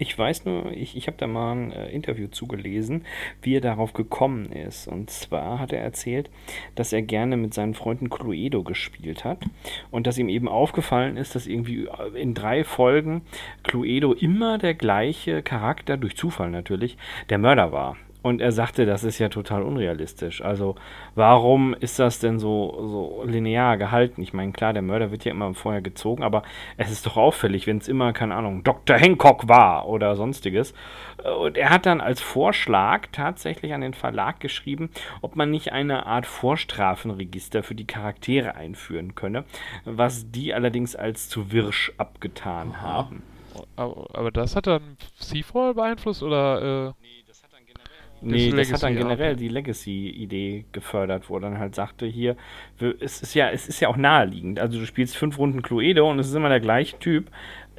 [0.00, 3.04] ich weiß nur, ich, ich habe da mal ein äh, Interview zugelesen,
[3.42, 4.88] wie er darauf gekommen ist.
[4.88, 6.30] Und zwar hat er erzählt,
[6.74, 9.42] dass er gerne mit seinen Freunden Cluedo gespielt hat
[9.90, 13.22] und dass ihm eben aufgefallen ist, dass irgendwie äh, in drei Folgen
[13.62, 16.96] Cluedo immer der gleiche Charakter, durch Zufall natürlich,
[17.28, 17.96] der Mörder war.
[18.22, 20.42] Und er sagte, das ist ja total unrealistisch.
[20.42, 20.74] Also,
[21.14, 24.20] warum ist das denn so, so linear gehalten?
[24.20, 26.42] Ich meine, klar, der Mörder wird ja immer vorher gezogen, aber
[26.76, 28.96] es ist doch auffällig, wenn es immer, keine Ahnung, Dr.
[28.96, 30.74] Hancock war oder sonstiges.
[31.40, 34.90] Und er hat dann als Vorschlag tatsächlich an den Verlag geschrieben,
[35.22, 39.44] ob man nicht eine Art Vorstrafenregister für die Charaktere einführen könne,
[39.84, 42.82] was die allerdings als zu wirsch abgetan Aha.
[42.82, 43.22] haben.
[43.76, 46.94] Aber das hat dann Seafall beeinflusst oder?
[46.96, 47.10] Äh
[48.22, 52.36] Nee, das, hat dann generell die Legacy-Idee gefördert, wo er dann halt sagte, hier,
[53.00, 54.60] es ist ja, es ist ja auch naheliegend.
[54.60, 57.30] Also du spielst fünf Runden Cluedo und es ist immer der gleiche Typ.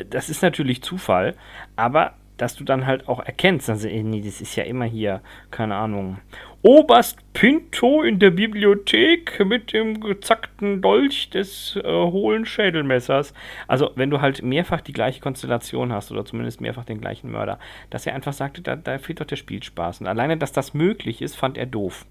[0.09, 1.35] Das ist natürlich Zufall,
[1.75, 5.21] aber dass du dann halt auch erkennst, also, nee, das ist ja immer hier,
[5.51, 6.17] keine Ahnung,
[6.63, 13.35] Oberst Pinto in der Bibliothek mit dem gezackten Dolch des äh, hohlen Schädelmessers.
[13.67, 17.59] Also, wenn du halt mehrfach die gleiche Konstellation hast oder zumindest mehrfach den gleichen Mörder,
[17.91, 20.01] dass er einfach sagte, da, da fehlt doch der Spielspaß.
[20.01, 22.07] Und alleine, dass das möglich ist, fand er doof.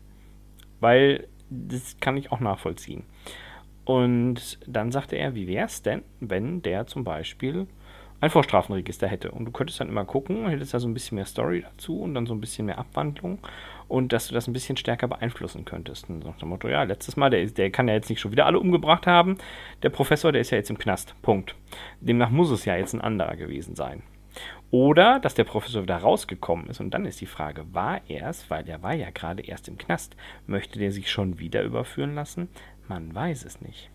[0.79, 3.03] Weil das kann ich auch nachvollziehen.
[3.85, 7.67] Und dann sagte er, wie wäre es denn, wenn der zum Beispiel
[8.21, 9.31] ein Vorstrafenregister hätte.
[9.31, 12.15] Und du könntest dann immer gucken, hättest da so ein bisschen mehr Story dazu und
[12.15, 13.39] dann so ein bisschen mehr Abwandlung
[13.89, 16.09] und dass du das ein bisschen stärker beeinflussen könntest.
[16.09, 18.47] Und nach dem Motto, ja, letztes Mal, der, der kann ja jetzt nicht schon wieder
[18.47, 19.39] alle umgebracht haben.
[19.83, 21.15] Der Professor, der ist ja jetzt im Knast.
[21.23, 21.57] Punkt.
[22.01, 24.03] Demnach muss es ja jetzt ein anderer gewesen sein.
[24.71, 26.81] Oder dass der Professor wieder rausgekommen ist.
[26.81, 29.79] Und dann ist die Frage, war er es, weil er war ja gerade erst im
[29.79, 30.15] Knast.
[30.47, 32.49] Möchte der sich schon wieder überführen lassen?
[32.87, 33.91] Man weiß es nicht.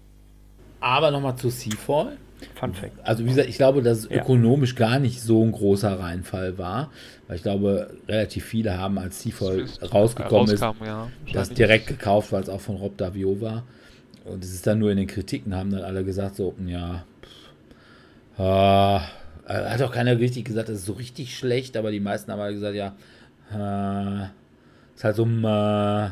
[0.82, 2.18] Aber nochmal zu Seafall.
[2.56, 2.94] Fun Fact.
[3.04, 4.22] Also wie gesagt, ich glaube, dass es ja.
[4.22, 6.92] ökonomisch gar nicht so ein großer Reinfall war,
[7.28, 12.44] weil ich glaube, relativ viele haben, als Seafall rausgekommen ist, ja, das direkt gekauft, weil
[12.44, 13.64] es auch von Rob Davio war.
[14.26, 18.40] Und es ist dann nur in den Kritiken, haben dann alle gesagt, so, ja, pff,
[18.40, 19.00] äh,
[19.48, 22.56] hat auch keiner richtig gesagt, das ist so richtig schlecht, aber die meisten haben halt
[22.56, 22.96] gesagt, ja,
[23.52, 24.26] äh,
[24.96, 26.10] ist halt so, äh,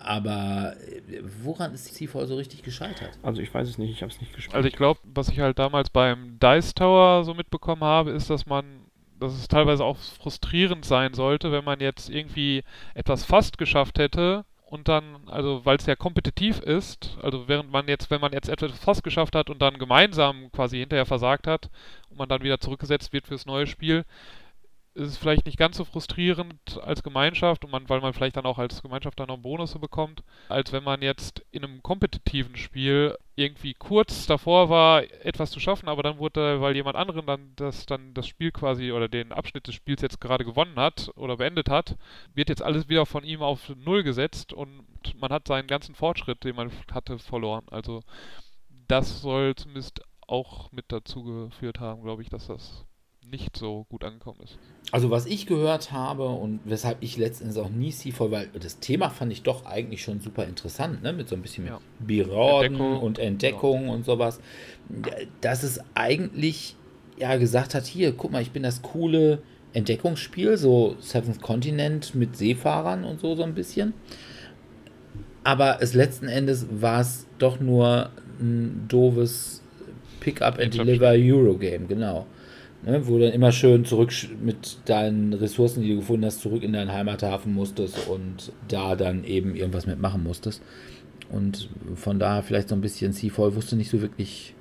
[0.00, 3.18] aber äh, woran ist Seafall so richtig gescheitert?
[3.22, 4.54] Also ich weiß es nicht, ich habe es nicht gespielt.
[4.54, 8.46] Also ich glaube, was ich halt damals beim Dice Tower so mitbekommen habe, ist, dass
[8.46, 8.64] man,
[9.18, 14.44] dass es teilweise auch frustrierend sein sollte, wenn man jetzt irgendwie etwas fast geschafft hätte
[14.70, 18.48] und dann, also weil es ja kompetitiv ist, also während man jetzt, wenn man jetzt
[18.48, 21.70] etwas fast geschafft hat und dann gemeinsam quasi hinterher versagt hat
[22.08, 24.04] und man dann wieder zurückgesetzt wird fürs neue Spiel,
[24.94, 28.46] ist es vielleicht nicht ganz so frustrierend als Gemeinschaft und man, weil man vielleicht dann
[28.46, 33.16] auch als Gemeinschaft dann noch Bonus bekommt, als wenn man jetzt in einem kompetitiven Spiel
[33.36, 37.86] irgendwie kurz davor war, etwas zu schaffen, aber dann wurde, weil jemand anderen dann das
[37.86, 41.70] dann das Spiel quasi oder den Abschnitt des Spiels jetzt gerade gewonnen hat oder beendet
[41.70, 41.96] hat,
[42.34, 44.84] wird jetzt alles wieder von ihm auf Null gesetzt und
[45.20, 47.64] man hat seinen ganzen Fortschritt, den man hatte, verloren.
[47.70, 48.02] Also
[48.88, 52.86] das soll zumindest auch mit dazu geführt haben, glaube ich, dass das
[53.30, 54.58] nicht so gut angekommen ist.
[54.92, 59.10] Also was ich gehört habe und weshalb ich letztens auch nie Seafall, weil das Thema
[59.10, 61.12] fand ich doch eigentlich schon super interessant, ne?
[61.12, 61.80] mit so ein bisschen ja.
[62.00, 63.00] Biraden Entdeckung.
[63.00, 63.92] und Entdeckung ja.
[63.92, 64.40] und sowas,
[65.40, 66.76] dass es eigentlich
[67.18, 72.36] ja gesagt hat, hier, guck mal, ich bin das coole Entdeckungsspiel, so Seventh Continent mit
[72.36, 73.94] Seefahrern und so, so ein bisschen.
[75.44, 78.10] Aber es letzten Endes war es doch nur
[78.40, 79.62] ein doofes
[80.20, 82.26] Pick-up and Deliver Eurogame, genau.
[82.82, 84.10] Ne, wo du dann immer schön zurück
[84.42, 89.24] mit deinen Ressourcen, die du gefunden hast, zurück in deinen Heimathafen musstest und da dann
[89.24, 90.62] eben irgendwas mitmachen musstest.
[91.28, 94.54] Und von daher vielleicht so ein bisschen Seafall wusste nicht so wirklich,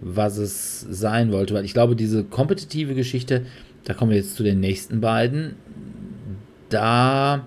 [0.00, 3.46] was es sein wollte, weil ich glaube, diese kompetitive Geschichte,
[3.84, 5.56] da kommen wir jetzt zu den nächsten beiden,
[6.68, 7.46] da,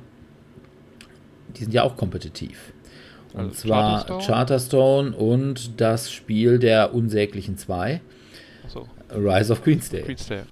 [1.56, 2.74] die sind ja auch kompetitiv.
[3.34, 4.26] Und also zwar Charterstone?
[4.26, 8.02] Charterstone und das Spiel der unsäglichen zwei.
[9.16, 10.04] Rise of Queensdale.
[10.04, 10.48] Queensdale.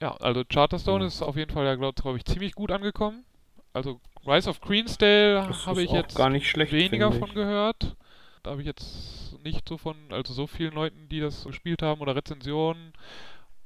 [0.00, 1.08] Ja, also Charterstone ja.
[1.08, 3.24] ist auf jeden Fall ja, glaube glaub ich, ziemlich gut angekommen.
[3.72, 7.96] Also Rise of Queensdale habe ich jetzt gar nicht schlecht, weniger von gehört.
[8.42, 12.00] Da habe ich jetzt nicht so von, also so vielen Leuten, die das gespielt haben
[12.00, 12.92] oder Rezensionen.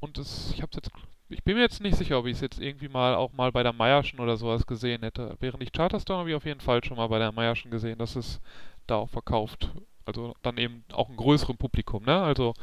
[0.01, 0.91] Und das, ich habe jetzt,
[1.29, 3.63] ich bin mir jetzt nicht sicher, ob ich es jetzt irgendwie mal auch mal bei
[3.63, 5.37] der Meierschen oder sowas gesehen hätte.
[5.41, 8.17] Während ich Charterstone habe ich auf jeden Fall schon mal bei der Meierschen gesehen, dass
[8.17, 8.41] es
[8.87, 9.73] da auch verkauft
[10.09, 12.03] also dann eben auch ein größerem Publikum.
[12.05, 12.21] Ne?
[12.21, 12.55] Also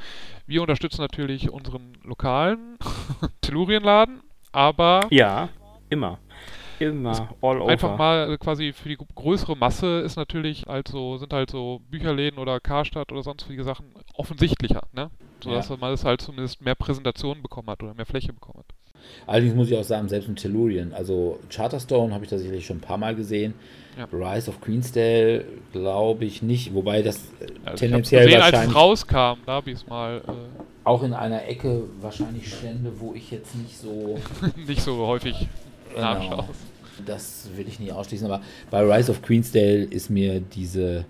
[0.47, 2.77] wir unterstützen natürlich unseren lokalen
[3.41, 4.21] Tellurienladen,
[4.51, 5.49] aber ja,
[5.89, 6.19] immer.
[6.77, 7.71] Immer, all over.
[7.71, 12.59] Einfach mal quasi für die größere Masse ist natürlich also sind halt so Bücherläden oder
[12.59, 15.09] Karstadt oder sonstige Sachen offensichtlicher, ne?
[15.41, 15.77] Sodass ja.
[15.77, 18.75] man es halt zumindest mehr Präsentationen bekommen hat oder mehr Fläche bekommen hat.
[19.27, 22.77] Allerdings muss ich auch sagen, selbst mit Tellurien, also Charterstone habe ich da sicherlich schon
[22.77, 23.53] ein paar Mal gesehen.
[23.97, 24.07] Ja.
[24.11, 27.21] Rise of Queensdale glaube ich nicht, wobei das
[27.63, 28.59] also tendenziell gesehen, wahrscheinlich...
[28.61, 30.17] Als es rauskam, da habe ich es mal...
[30.17, 30.31] Äh,
[30.83, 34.19] auch in einer Ecke wahrscheinlich Stände, wo ich jetzt nicht so...
[34.67, 35.47] nicht so häufig
[35.93, 36.45] genau, nachschaue.
[37.05, 41.05] Das will ich nicht ausschließen, aber bei Rise of Queensdale ist mir diese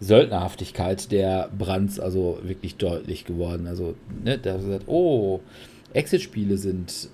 [0.00, 3.66] Söldnerhaftigkeit der Brands also wirklich deutlich geworden.
[3.66, 5.40] Also, ne, da gesagt, oh,
[5.92, 7.08] Exit-Spiele sind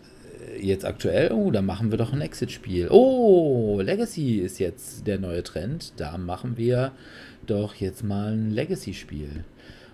[0.61, 2.88] jetzt aktuell, oh, da machen wir doch ein Exit-Spiel.
[2.90, 5.92] Oh, Legacy ist jetzt der neue Trend.
[5.97, 6.92] Da machen wir
[7.47, 9.45] doch jetzt mal ein Legacy-Spiel.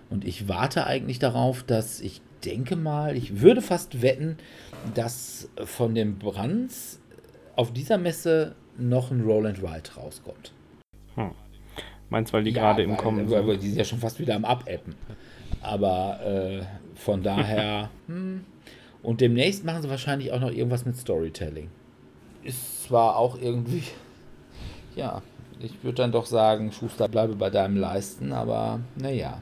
[0.09, 4.37] Und ich warte eigentlich darauf, dass ich denke mal, ich würde fast wetten,
[4.95, 6.99] dass von dem Brands
[7.55, 10.51] auf dieser Messe noch ein Roll and Ride rauskommt.
[11.15, 11.31] Hm.
[12.09, 13.47] Meinst du, weil die ja, gerade im Kommen sind?
[13.47, 14.95] Weil die sind ja schon fast wieder am Abappen.
[15.61, 16.61] Aber äh,
[16.95, 18.43] von daher, hm,
[19.03, 21.69] und demnächst machen sie wahrscheinlich auch noch irgendwas mit Storytelling.
[22.43, 23.83] Ist zwar auch irgendwie,
[24.95, 25.21] ja,
[25.59, 29.41] ich würde dann doch sagen, Schuster, bleibe bei deinem Leisten, aber naja,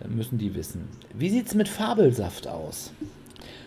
[0.00, 0.88] dann müssen die wissen.
[1.14, 2.92] Wie sieht es mit Fabelsaft aus?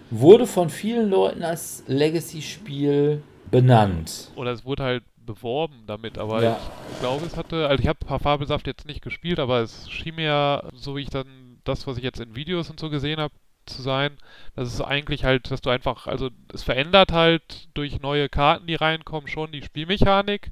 [0.09, 4.31] Wurde von vielen Leuten als Legacy-Spiel benannt.
[4.35, 6.59] Oder es wurde halt beworben damit, aber ja.
[6.91, 10.69] ich glaube, es hatte, also ich habe Fabelsaft jetzt nicht gespielt, aber es schien mir,
[10.73, 11.27] so wie ich dann
[11.63, 13.33] das, was ich jetzt in Videos und so gesehen habe,
[13.65, 14.17] zu sein.
[14.55, 18.75] Das ist eigentlich halt, dass du einfach, also es verändert halt durch neue Karten, die
[18.75, 20.51] reinkommen, schon die Spielmechanik.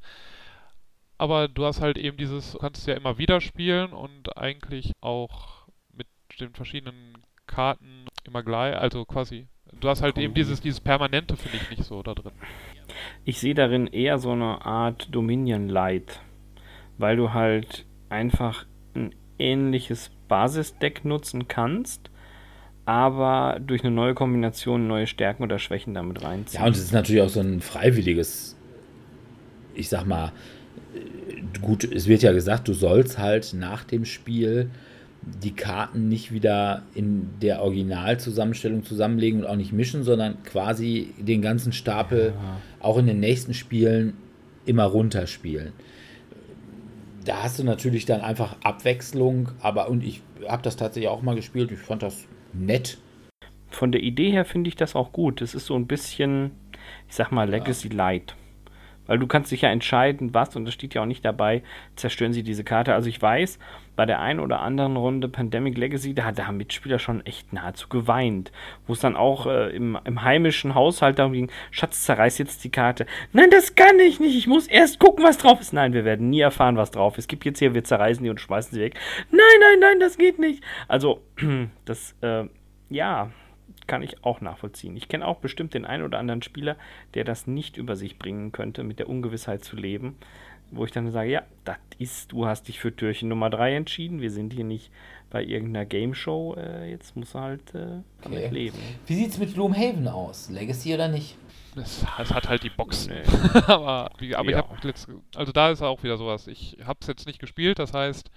[1.17, 4.91] Aber du hast halt eben dieses, du kannst es ja immer wieder spielen und eigentlich
[5.01, 6.07] auch mit
[6.39, 9.47] den verschiedenen Karten immer gleich, also quasi.
[9.79, 12.33] Du hast halt eben dieses, dieses Permanente, finde ich, nicht so da drin.
[13.23, 16.21] Ich sehe darin eher so eine Art Dominion Light,
[16.97, 22.10] weil du halt einfach ein ähnliches Basisdeck nutzen kannst,
[22.85, 26.61] aber durch eine neue Kombination neue Stärken oder Schwächen damit reinziehen.
[26.61, 28.55] Ja, und es ist natürlich auch so ein freiwilliges,
[29.75, 30.31] ich sag mal,
[31.61, 34.69] gut, es wird ja gesagt, du sollst halt nach dem Spiel
[35.21, 41.41] die Karten nicht wieder in der Originalzusammenstellung zusammenlegen und auch nicht mischen, sondern quasi den
[41.41, 42.57] ganzen Stapel ja.
[42.79, 44.13] auch in den nächsten Spielen
[44.65, 45.73] immer runterspielen.
[47.23, 51.35] Da hast du natürlich dann einfach Abwechslung, aber und ich habe das tatsächlich auch mal
[51.35, 52.97] gespielt, ich fand das nett.
[53.69, 55.41] Von der Idee her finde ich das auch gut.
[55.41, 56.51] Es ist so ein bisschen,
[57.07, 57.87] ich sag mal, Legacy.
[57.87, 58.35] Light.
[59.07, 61.63] Weil du kannst dich ja entscheiden, was, und das steht ja auch nicht dabei,
[61.95, 62.93] zerstören sie diese Karte.
[62.93, 63.59] Also ich weiß,
[63.95, 67.89] bei der einen oder anderen Runde Pandemic Legacy, da hat der Mitspieler schon echt nahezu
[67.89, 68.51] geweint.
[68.87, 72.71] Wo es dann auch äh, im, im, heimischen Haushalt darum ging, Schatz, zerreiß jetzt die
[72.71, 73.05] Karte.
[73.33, 74.35] Nein, das kann ich nicht.
[74.35, 75.73] Ich muss erst gucken, was drauf ist.
[75.73, 77.25] Nein, wir werden nie erfahren, was drauf ist.
[77.25, 78.95] Es gibt jetzt hier, wir zerreißen die und schmeißen sie weg.
[79.29, 80.63] Nein, nein, nein, das geht nicht.
[80.87, 81.21] Also,
[81.85, 82.45] das, äh,
[82.89, 83.29] ja,
[83.87, 84.95] kann ich auch nachvollziehen.
[84.95, 86.75] Ich kenne auch bestimmt den einen oder anderen Spieler,
[87.13, 90.17] der das nicht über sich bringen könnte, mit der Ungewissheit zu leben,
[90.71, 94.21] wo ich dann sage, ja, das ist, du hast dich für Türchen Nummer 3 entschieden,
[94.21, 94.91] wir sind hier nicht
[95.29, 98.49] bei irgendeiner Game Show, äh, jetzt muss er halt äh, damit okay.
[98.49, 98.77] leben.
[99.05, 100.49] Wie sieht es mit Gloomhaven aus?
[100.49, 101.35] Legacy oder nicht?
[101.75, 103.07] Es, es hat halt die Box.
[103.07, 103.21] Nee.
[103.67, 104.59] aber, wie, aber ja.
[104.59, 106.47] ich habe also da ist auch wieder sowas.
[106.47, 108.29] Ich habe es jetzt nicht gespielt, das heißt,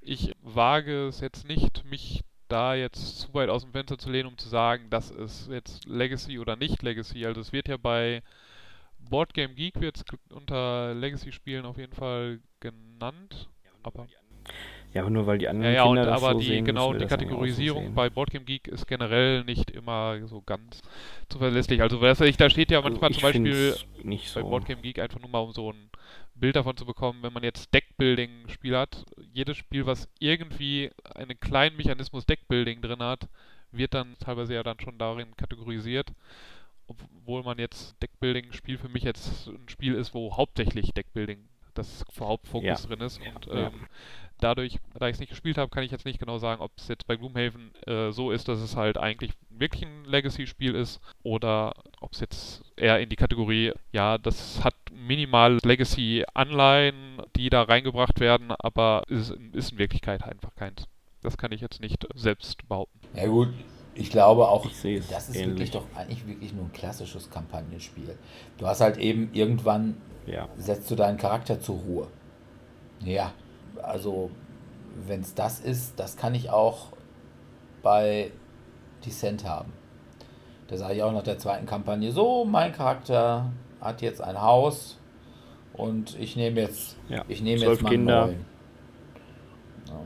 [0.00, 2.22] ich wage es jetzt nicht, mich
[2.54, 5.86] da jetzt zu weit aus dem Fenster zu lehnen, um zu sagen, das ist jetzt
[5.86, 7.26] Legacy oder nicht Legacy.
[7.26, 8.22] Also es wird ja bei
[9.10, 13.48] Boardgame Geek wird unter Legacy-Spielen auf jeden Fall genannt.
[13.82, 14.06] Aber
[14.92, 16.64] ja, aber nur weil die anderen ja, ja, Kinder und, das aber so die, sehen,
[16.64, 17.94] genau, die so Kategorisierung sehen.
[17.94, 20.82] bei Boardgame Geek ist generell nicht immer so ganz
[21.28, 21.82] zuverlässig.
[21.82, 23.74] Also weiß ich, da steht ja Also manchmal ich zum Beispiel
[24.04, 24.48] nicht bei so.
[24.48, 25.90] Boardgame Geek einfach nur mal um so ein
[26.44, 31.74] Bild davon zu bekommen, wenn man jetzt Deckbuilding-Spiel hat, jedes Spiel, was irgendwie einen kleinen
[31.74, 33.30] Mechanismus Deckbuilding drin hat,
[33.72, 36.12] wird dann teilweise ja dann schon darin kategorisiert.
[36.86, 42.82] Obwohl man jetzt Deckbuilding-Spiel für mich jetzt ein Spiel ist, wo hauptsächlich Deckbuilding das Hauptfokus
[42.82, 42.88] Ja.
[42.88, 43.22] drin ist.
[43.22, 43.68] Und Ja.
[43.68, 43.86] ähm,
[44.38, 46.88] dadurch, da ich es nicht gespielt habe, kann ich jetzt nicht genau sagen, ob es
[46.88, 51.74] jetzt bei Gloomhaven äh, so ist, dass es halt eigentlich wirklich ein Legacy-Spiel ist oder
[52.00, 58.20] ob es jetzt eher in die Kategorie, ja, das hat minimal Legacy-Anleihen, die da reingebracht
[58.20, 60.86] werden, aber ist, ist in Wirklichkeit einfach keins.
[61.22, 63.00] Das kann ich jetzt nicht selbst behaupten.
[63.14, 63.48] Ja gut,
[63.94, 65.46] ich glaube auch, Ich das ist ähnlich.
[65.48, 68.16] wirklich doch eigentlich wirklich nur ein klassisches Kampagnenspiel.
[68.58, 69.96] Du hast halt eben irgendwann
[70.26, 70.48] Ja.
[70.56, 72.08] setzt du deinen Charakter zur Ruhe.
[73.04, 73.32] Ja,
[73.82, 74.30] also
[75.06, 76.88] wenn es das ist, das kann ich auch
[77.82, 78.30] bei
[79.04, 79.72] Descent haben.
[80.68, 83.52] Da sage ich auch nach der zweiten Kampagne, so, mein Charakter
[83.84, 84.98] hat jetzt ein Haus
[85.74, 88.26] und ich nehme jetzt, Ja, ich nehme jetzt mal Kinder.
[88.26, 88.44] neuen.
[89.86, 90.00] Ja.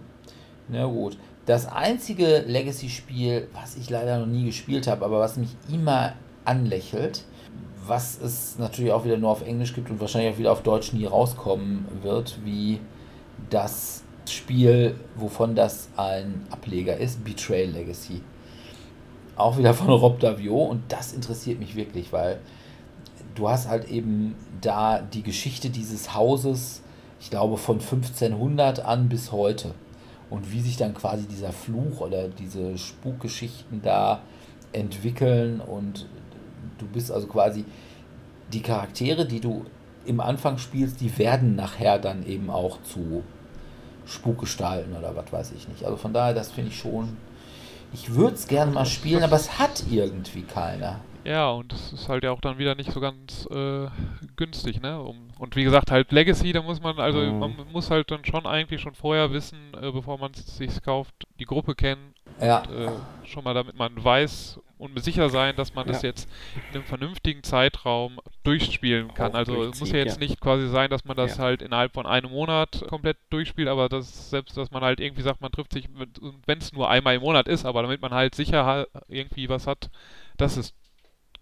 [0.68, 1.16] Na gut.
[1.46, 6.12] Das einzige Legacy-Spiel, was ich leider noch nie gespielt habe, aber was mich immer
[6.44, 7.24] anlächelt,
[7.86, 10.92] was es natürlich auch wieder nur auf Englisch gibt und wahrscheinlich auch wieder auf Deutsch
[10.92, 12.80] nie rauskommen wird, wie
[13.48, 18.20] das Spiel, wovon das ein Ableger ist, Betrayal Legacy.
[19.36, 22.40] Auch wieder von Rob Davio und das interessiert mich wirklich, weil
[23.38, 26.82] du hast halt eben da die Geschichte dieses Hauses,
[27.20, 29.74] ich glaube von 1500 an bis heute
[30.28, 34.20] und wie sich dann quasi dieser Fluch oder diese Spukgeschichten da
[34.72, 36.06] entwickeln und
[36.78, 37.64] du bist also quasi
[38.52, 39.64] die Charaktere, die du
[40.04, 43.22] im Anfang spielst, die werden nachher dann eben auch zu
[44.06, 45.84] Spukgestalten oder was weiß ich nicht.
[45.84, 47.16] Also von daher, das finde ich schon.
[47.92, 51.00] Ich würde es gerne mal spielen, aber es hat irgendwie keiner.
[51.24, 53.88] Ja, und es ist halt ja auch dann wieder nicht so ganz äh,
[54.36, 55.00] günstig, ne?
[55.02, 57.38] Um, und wie gesagt, halt Legacy, da muss man, also Mhm.
[57.38, 61.14] man muss halt dann schon eigentlich schon vorher wissen, äh, bevor man es sich kauft,
[61.38, 62.90] die Gruppe kennen, Ja, äh,
[63.26, 66.08] schon mal damit man weiß und sicher sein, dass man das Ja.
[66.10, 66.28] jetzt
[66.70, 69.32] in einem vernünftigen Zeitraum durchspielen kann.
[69.32, 70.26] Auch Also es muss ja jetzt ja.
[70.26, 71.44] nicht quasi sein, dass man das Ja.
[71.44, 75.40] halt innerhalb von einem Monat komplett durchspielt, aber das selbst, dass man halt irgendwie sagt,
[75.40, 75.88] man trifft sich,
[76.46, 79.90] wenn es nur einmal im Monat ist, aber damit man halt sicher irgendwie was hat,
[80.36, 80.74] dass es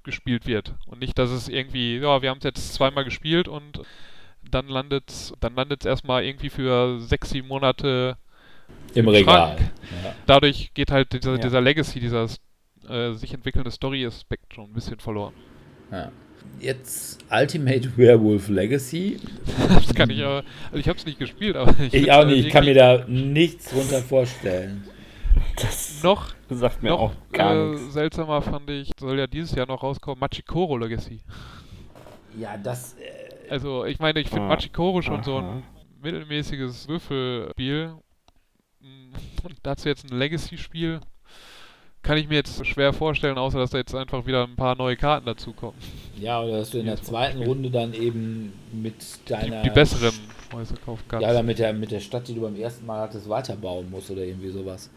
[0.02, 3.80] gespielt wird und nicht, dass es irgendwie, ja, wir haben es jetzt zweimal gespielt und
[4.48, 8.16] dann landet dann landet es erstmal irgendwie für sechs, sieben Monate
[8.94, 9.56] im im Regal.
[10.04, 10.14] Ja.
[10.26, 11.38] dadurch geht halt dieser, Ja.
[11.38, 12.28] dieser Legacy, dieser
[12.88, 15.34] äh, sich entwickelnde Story-Aspekt schon ein bisschen verloren.
[15.90, 16.10] Ja.
[16.60, 19.18] Jetzt Ultimate Werewolf Legacy.
[19.68, 22.28] Das kann ich aber, also ich habe es nicht gespielt, aber ich, Ich auch halt
[22.28, 24.84] nicht, ich kann mir da nichts drunter vorstellen.
[25.56, 27.92] Das noch, sagt mir noch auch gar äh, nichts.
[27.94, 31.20] seltsamer fand ich, soll ja dieses Jahr noch rauskommen, Machikoro Legacy.
[32.38, 32.94] Ja, das.
[32.94, 35.62] Äh, Also ich meine, ich finde Ah, Machikoro schon so ein aha.
[36.02, 37.94] mittelmäßiges Würfelspiel.
[38.80, 39.12] Mm,
[39.44, 41.00] Und dazu jetzt ein Legacy-Spiel
[42.06, 44.96] kann ich mir jetzt schwer vorstellen, außer dass da jetzt einfach wieder ein paar neue
[44.96, 45.74] Karten dazukommen.
[46.20, 47.42] ja, oder dass du in der zweiten.
[47.42, 48.94] Runde dann eben mit
[49.26, 49.62] Die, deiner.
[49.62, 50.12] die besseren
[50.52, 51.22] Häuser kaufen kannst.
[51.24, 54.10] Ja, oder mit der, mit der Stadt, die du beim ersten Mal hattest, weiterbauen musst
[54.10, 54.88] oder irgendwie sowas.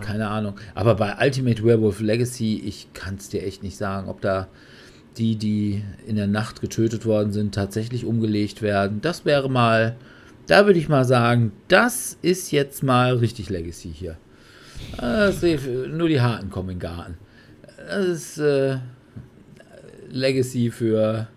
[0.00, 0.58] Keine Ahnung.
[0.74, 4.48] Aber bei Ultimate Werewolf Legacy, ich kann es dir echt nicht sagen, ob da
[5.16, 9.00] die, die in der Nacht getötet worden sind, tatsächlich umgelegt werden.
[9.00, 9.96] Das wäre mal,
[10.48, 14.18] da würde ich mal sagen, das ist jetzt mal richtig Legacy hier.
[15.28, 15.42] Ist,
[15.88, 17.18] nur die Harten kommen in den Garten.
[17.88, 18.78] Das ist äh,
[20.10, 21.28] Legacy für,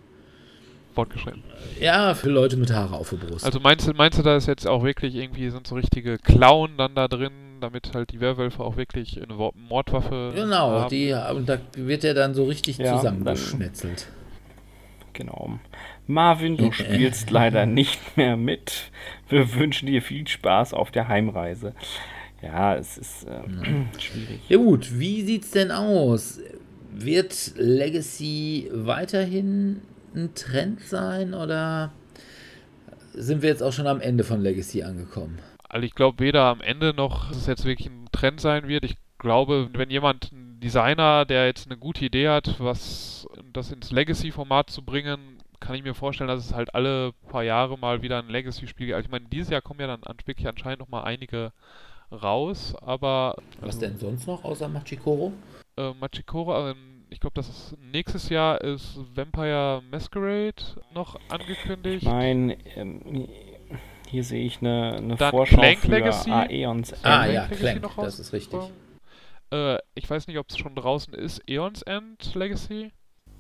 [0.93, 1.43] fortgeschritten.
[1.79, 3.45] ja, für Leute mit Haare auf der Brust.
[3.45, 6.77] Also meinst du, meinst du, da ist jetzt auch wirklich irgendwie sind so richtige Klauen
[6.77, 10.89] dann da drin, damit halt die Werwölfe auch wirklich eine Wo- Mordwaffe Genau, haben?
[10.89, 14.07] die, und da wird er dann so richtig Ja, zusammengeschnetzelt.
[15.13, 15.59] Genau.
[16.07, 18.91] Marvin, du spielst leider nicht mehr mit.
[19.27, 21.73] Wir wünschen dir viel Spaß auf der Heimreise.
[22.41, 23.41] Ja, es ist äh,
[23.99, 24.41] schwierig.
[24.47, 26.39] Ja gut, wie sieht's denn aus?
[26.91, 29.81] Wird Legacy weiterhin
[30.15, 31.91] ein Trend sein oder
[33.13, 35.39] sind wir jetzt auch schon am Ende von Legacy angekommen?
[35.67, 38.85] Also ich glaube weder am Ende noch, dass es jetzt wirklich ein Trend sein wird.
[38.85, 43.91] Ich glaube, wenn jemand, ein Designer, der jetzt eine gute Idee hat, was das ins
[43.91, 48.19] Legacy-Format zu bringen, kann ich mir vorstellen, dass es halt alle paar Jahre mal wieder
[48.19, 48.95] ein Legacy-Spiel gibt.
[48.95, 51.51] Also ich meine, dieses Jahr kommen ja dann an, wirklich anscheinend noch mal einige
[52.11, 53.35] raus, aber.
[53.59, 55.33] Was also, denn sonst noch außer Machikoro?
[55.77, 60.61] Äh, Machikoro, ähm, ich glaube, das ist nächstes Jahr ist Vampire Masquerade
[60.93, 62.05] noch angekündigt.
[62.05, 63.27] Nein, ähm,
[64.07, 66.31] hier sehe ich eine, eine Dann Vorschau Clank für Legacy.
[66.31, 68.59] Aeons Ah Clank ja, Legacy Clank, noch das ist richtig.
[69.51, 71.41] Äh, ich weiß nicht, ob es schon draußen ist.
[71.47, 72.91] Eons End Legacy?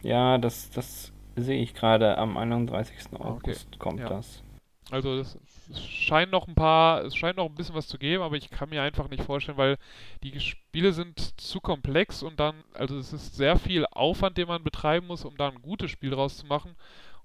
[0.01, 2.97] Ja, das, das sehe ich gerade am 31.
[3.13, 4.09] Okay, August kommt ja.
[4.09, 4.43] das.
[4.91, 5.37] Also das
[5.69, 8.49] es scheint noch ein paar, es scheint noch ein bisschen was zu geben, aber ich
[8.49, 9.77] kann mir einfach nicht vorstellen, weil
[10.23, 14.63] die Spiele sind zu komplex und dann, also es ist sehr viel Aufwand, den man
[14.63, 16.75] betreiben muss, um da ein gutes Spiel draus zu machen.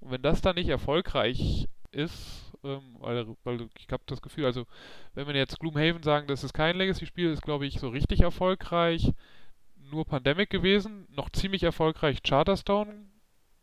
[0.00, 4.66] Und wenn das dann nicht erfolgreich ist, ähm, weil, weil ich habe das Gefühl, also
[5.14, 9.12] wenn wir jetzt Gloomhaven sagen, das ist kein Legacy-Spiel, ist glaube ich so richtig erfolgreich
[9.90, 13.06] nur Pandemic gewesen, noch ziemlich erfolgreich Charterstone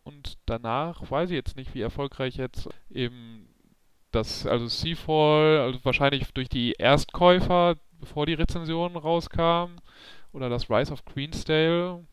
[0.03, 3.51] und danach weiß ich jetzt nicht, wie erfolgreich jetzt eben
[4.11, 9.77] das, also Seafall, also wahrscheinlich durch die Erstkäufer, bevor die Rezensionen rauskamen,
[10.33, 12.05] oder das Rise of Queensdale.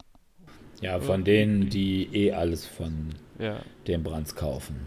[0.80, 4.86] Ja, von denen, die eh alles von Ja, den Brands kaufen.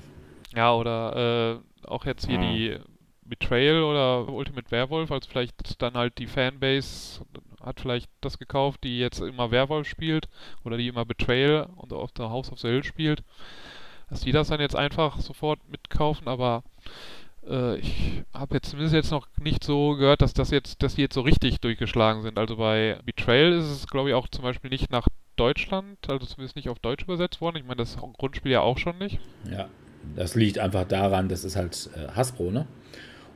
[0.56, 2.54] ja oder äh, auch jetzt hier Ah.
[2.54, 2.78] die
[3.24, 7.22] Betrayal oder Ultimate Werewolf, also vielleicht dann halt die Fanbase
[7.64, 10.28] hat vielleicht das gekauft, die jetzt immer Werwolf spielt
[10.66, 13.24] oder die immer Betrayal und auf der House of the Hill spielt,
[14.12, 16.64] dass die das dann jetzt einfach sofort mitkaufen, aber
[17.48, 21.02] äh, ich habe jetzt zumindest jetzt noch nicht so gehört, dass das jetzt, dass die
[21.02, 22.38] jetzt so richtig durchgeschlagen sind.
[22.38, 25.08] Also bei Betrayal ist es, glaube ich, auch zum Beispiel nicht nach
[25.38, 27.56] Deutschland, also zumindest nicht auf Deutsch übersetzt worden.
[27.56, 29.20] Ich meine, das Grundspiel ja auch schon nicht.
[29.50, 29.70] Ja,
[30.16, 32.68] das liegt einfach daran, das ist halt äh, Hasbro, ne?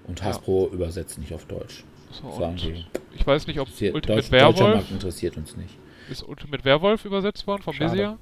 [0.07, 0.26] Und Ja.
[0.27, 1.84] Hasbro übersetzt nicht auf Deutsch.
[2.11, 2.85] So, Sagen die.
[3.15, 5.76] ich weiß nicht, ob Ultimate Deutsch, Werwolf interessiert uns nicht.
[6.10, 7.77] ist Ultimate Werwolf übersetzt worden vom.
[7.77, 8.18] Bezier.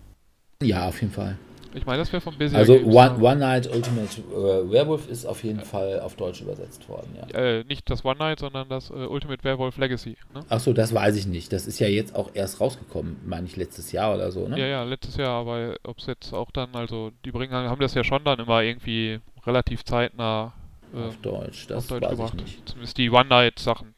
[0.61, 1.37] Ja, auf jeden Fall.
[1.75, 2.57] Ich meine, das wäre vom Bezier.
[2.57, 2.75] Also.
[2.75, 7.39] One, One Night Ultimate äh, Werewolf ist auf jeden Fall auf Deutsch übersetzt worden, ja.
[7.39, 10.17] Äh, nicht das One Night, sondern das äh, Ultimate Werewolf Legacy.
[10.33, 10.41] Ne?
[10.49, 11.51] Achso, das weiß ich nicht.
[11.51, 14.59] Das ist ja jetzt auch erst rausgekommen, meine ich, letztes Jahr oder so, ne?
[14.59, 17.93] Ja, ja, letztes Jahr, aber ob es jetzt auch dann, also die bringen, haben das
[17.93, 20.53] ja schon dann immer irgendwie relativ zeitnah
[20.93, 22.33] äh, Auf Deutsch, das auf Deutsch weiß gebracht.
[22.37, 22.69] ich nicht.
[22.69, 23.95] Zumindest die One Night Sachen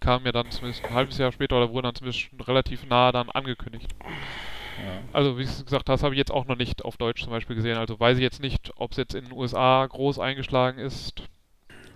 [0.00, 3.30] kamen ja dann zumindest ein halbes Jahr später oder wurden dann zumindest relativ nah dann
[3.30, 3.88] angekündigt.
[4.84, 5.00] Ja.
[5.12, 7.76] Also wie gesagt hast, habe ich jetzt auch noch nicht auf Deutsch zum Beispiel gesehen.
[7.76, 11.22] Also weiß ich jetzt nicht, ob es jetzt in den USA groß eingeschlagen ist.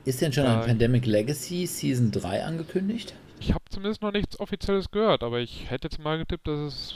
[0.04, 3.14] Ist denn schon ein Pandemic Legacy Season 3 angekündigt?
[3.38, 6.94] Ich habe zumindest noch nichts Offizielles gehört, aber ich hätte jetzt mal getippt, dass es.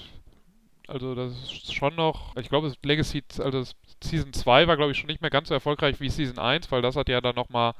[0.87, 2.37] Also, das ist schon noch.
[2.37, 5.49] Ich glaube, das Legacy, also das Season 2 war, glaube ich, schon nicht mehr ganz
[5.49, 7.73] so erfolgreich wie Season 1, weil das hat ja dann nochmal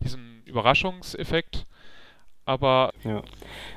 [0.00, 1.66] diesen Überraschungseffekt.
[2.44, 3.22] Aber Ja.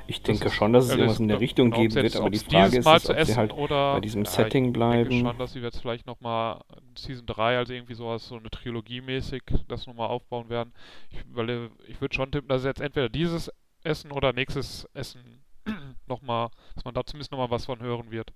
[0.08, 2.38] Ich denke ist- schon, dass es irgendwas in der Richtung geben jetzt- wird, aber die
[2.38, 4.66] Frage dieses ist, Mal ist zu ob sie essen halt oder bei diesem ja, Setting
[4.66, 5.08] Ich bleiben.
[5.08, 6.60] denke schon, dass sie jetzt vielleicht nochmal
[6.98, 10.72] Season 3, also irgendwie sowas, so eine Trilogie mäßig, das nochmal aufbauen werden.
[11.10, 13.50] Ich, weil, ich würde schon tippen, dass jetzt entweder dieses
[13.84, 15.20] Essen oder nächstes Essen
[16.06, 18.32] nochmal, dass man da zumindest nochmal was von hören wird.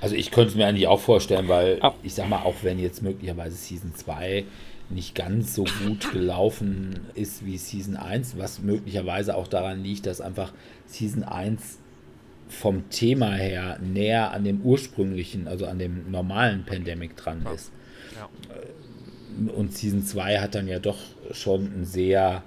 [0.00, 1.94] Also ich könnte es mir eigentlich auch vorstellen, weil Ah.
[2.02, 4.44] ich sag mal, auch wenn jetzt möglicherweise Season 2
[4.90, 10.20] nicht ganz so gut gelaufen ist wie Season 1, was möglicherweise auch daran liegt, dass
[10.20, 10.52] einfach
[10.86, 11.78] Season 1
[12.48, 17.70] vom Thema her näher an dem ursprünglichen, also an dem normalen Pandemic dran ist.
[18.16, 18.28] Ja.
[19.52, 20.98] Und Season 2 hat dann ja doch
[21.30, 22.42] schon einen sehr,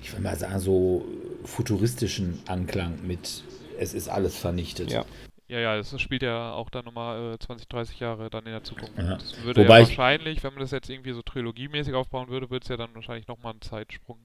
[0.00, 1.04] ich will mal sagen, so
[1.44, 3.44] futuristischen Anklang mit
[3.78, 4.92] es ist alles vernichtet.
[4.92, 5.04] Ja.
[5.52, 8.64] Ja, ja, das spielt ja auch dann nochmal äh, 20, 30 Jahre dann in der
[8.64, 8.96] Zukunft.
[8.96, 9.14] Ja.
[9.16, 12.48] Das würde Wobei ja ich- wahrscheinlich, wenn man das jetzt irgendwie so trilogiemäßig aufbauen würde,
[12.48, 14.16] würde es ja dann wahrscheinlich nochmal einen Zeitsprung.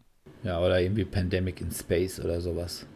[0.44, 2.88] Ja, oder irgendwie Pandemic in Space oder sowas.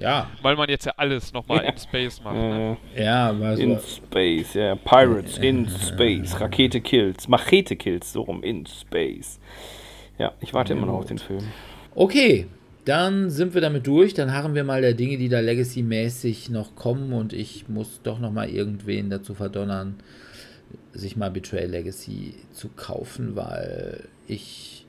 [0.00, 1.70] Ja, Weil man jetzt ja alles nochmal Ja.
[1.70, 2.34] in Space macht.
[2.34, 2.76] Ne?
[2.96, 3.78] Ja, mal in.
[3.80, 4.74] Space, ja.
[4.74, 6.38] Pirates in Space.
[6.40, 7.28] Rakete Kills.
[7.28, 9.38] Machete Kills, so rum in Space.
[10.18, 11.44] Ja, ich warte immer noch auf den Film.
[11.94, 12.46] Okay,
[12.86, 14.14] dann sind wir damit durch.
[14.14, 17.12] Dann harren wir mal der Dinge, die da Legacy-mäßig noch kommen.
[17.12, 19.96] Und ich muss doch noch mal irgendwen dazu verdonnern,
[20.92, 24.86] sich mal Betrayal Legacy zu kaufen, weil ich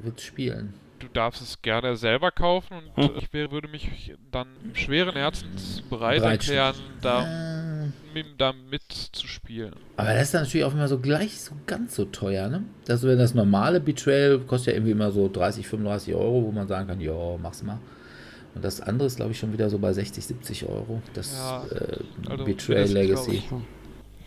[0.00, 0.74] würde spielen.
[0.98, 3.16] Du darfst es gerne selber kaufen und Hm.
[3.18, 7.75] ich würde mich dann schweren Herzens bereit Bereit erklären, da,
[8.16, 9.74] Mit, da mitzuspielen.
[9.98, 12.62] aber das ist dann natürlich auch immer so gleich so ganz so teuer, ne?
[12.86, 16.66] Das, wenn das normale Betrayal kostet ja irgendwie immer so 30, 35 Euro, wo man
[16.66, 17.12] sagen kann, ja,
[17.42, 17.78] mach's mal.
[18.54, 21.02] Und das andere ist, glaube ich, schon wieder so bei 60, 70 Euro.
[21.12, 23.42] Das Ja, äh, also Betrayal Legacy.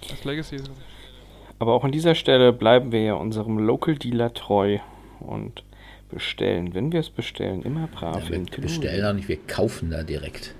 [0.07, 0.69] Das Legacy ist
[1.57, 4.77] Aber auch an dieser Stelle bleiben wir ja unserem Local Dealer treu
[5.19, 5.63] und
[6.11, 10.03] bestellen, wenn wir es bestellen, immer brav Ja, wir bestellen auch nicht, wir kaufen da
[10.03, 10.53] direkt.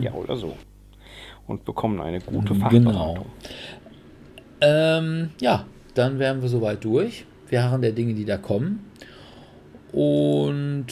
[0.00, 0.56] Ja, oder so.
[1.48, 2.60] Und bekommen eine gute Genau.
[2.60, 3.26] Fachberatung.
[4.60, 5.64] Ähm, ja,
[5.94, 7.24] dann wären wir soweit durch.
[7.48, 8.84] Wir harren der Dinge, die da kommen.
[9.92, 10.86] Und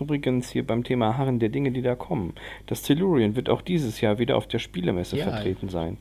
[0.00, 2.34] Übrigens hier beim Thema Harren der Dinge, die da kommen.
[2.66, 5.24] Das Tellurian wird auch dieses Jahr wieder auf der Spielemesse Ja.
[5.30, 5.96] vertreten sein.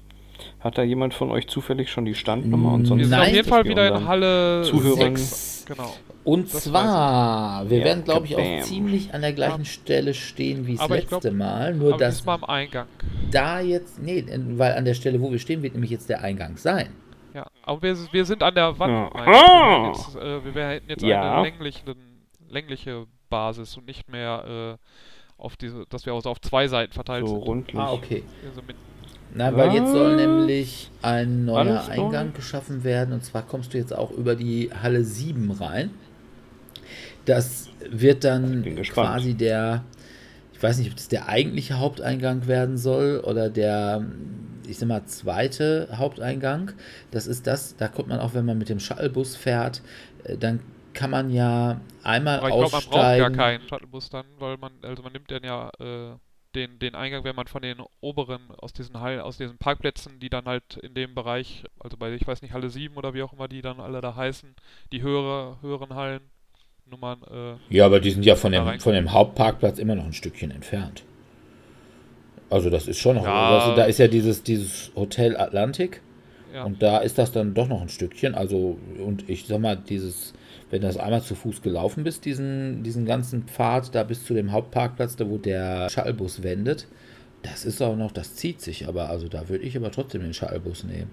[0.60, 3.30] Hat da jemand von euch zufällig schon die Standnummer und sonst Wir sind Nein.
[3.30, 5.66] auf jeden Fall wieder in Halle Zuhörern- 6.
[5.68, 5.94] Genau.
[6.24, 10.66] Und Das zwar, wir Ja, werden, glaube ich, auch ziemlich an der gleichen Stelle stehen
[10.68, 11.74] wie das letzte glaub- Mal.
[11.74, 12.88] Nur dass am Eingang.
[13.32, 14.24] da jetzt, nee,
[14.56, 16.88] weil an der Stelle, wo wir stehen, wird nämlich jetzt der Eingang sein.
[17.34, 18.94] Ja, aber wir, wir sind an der Wand.
[18.94, 19.10] Ja.
[19.14, 19.84] Nein, wir, Ah!
[19.84, 21.34] werden jetzt, äh, wir hätten jetzt Ja.
[21.34, 21.96] eine längliche,
[22.50, 27.28] längliche Basis und nicht mehr äh, auf diese, dass wir also auf zwei Seiten verteilt
[27.28, 27.48] so sind.
[27.48, 27.78] rundlich.
[27.82, 28.24] Ah, okay.
[28.48, 28.76] Also mit,
[29.36, 30.22] Nein, weil jetzt soll Was?
[30.22, 31.84] nämlich ein neuer?
[31.90, 33.14] Eingang geschaffen werden.
[33.16, 35.90] Und zwar kommst du jetzt auch über die Halle 7 rein.
[37.26, 39.84] Das wird dann quasi der,
[40.54, 44.06] ich weiß nicht, ob das der eigentliche Haupteingang werden soll oder der,
[44.68, 46.72] ich sag mal, zweite Haupteingang.
[47.12, 49.82] Das ist das, da kommt man auch, wenn man mit dem Shuttlebus fährt,
[50.24, 50.60] äh, dann
[50.94, 53.36] kann man ja einmal aber ich glaube, man braucht aussteigen.
[53.36, 56.18] gar keinen Shuttlebus dann, weil man, also man nimmt dann ja äh,
[56.56, 60.30] den, den Eingang, wenn man von den oberen, aus diesen Hallen, aus diesen Parkplätzen, die
[60.30, 63.34] dann halt in dem Bereich, also bei, ich weiß nicht, Halle 7 oder wie auch
[63.34, 64.56] immer die dann alle da heißen,
[64.92, 66.22] die höhere, höheren Hallen,
[66.90, 70.14] Nummern, äh, Ja, aber die sind ja von dem, von dem Hauptparkplatz immer noch ein
[70.14, 71.04] Stückchen entfernt.
[72.50, 73.24] Also das ist schon noch.
[73.24, 73.60] Ja.
[73.60, 76.02] Also da ist ja dieses, dieses Hotel Atlantik
[76.54, 76.64] ja.
[76.64, 78.36] und da ist das dann doch noch ein Stückchen.
[78.36, 80.34] Also, und ich sag mal, dieses,
[80.70, 84.34] wenn du das einmal zu Fuß gelaufen bist, diesen, diesen ganzen Pfad da bis zu
[84.34, 86.88] dem Hauptparkplatz, da wo der Shuttlebus wendet,
[87.42, 90.34] das ist auch noch, das zieht sich, aber also da würde ich aber trotzdem den
[90.34, 91.10] Shuttlebus nehmen.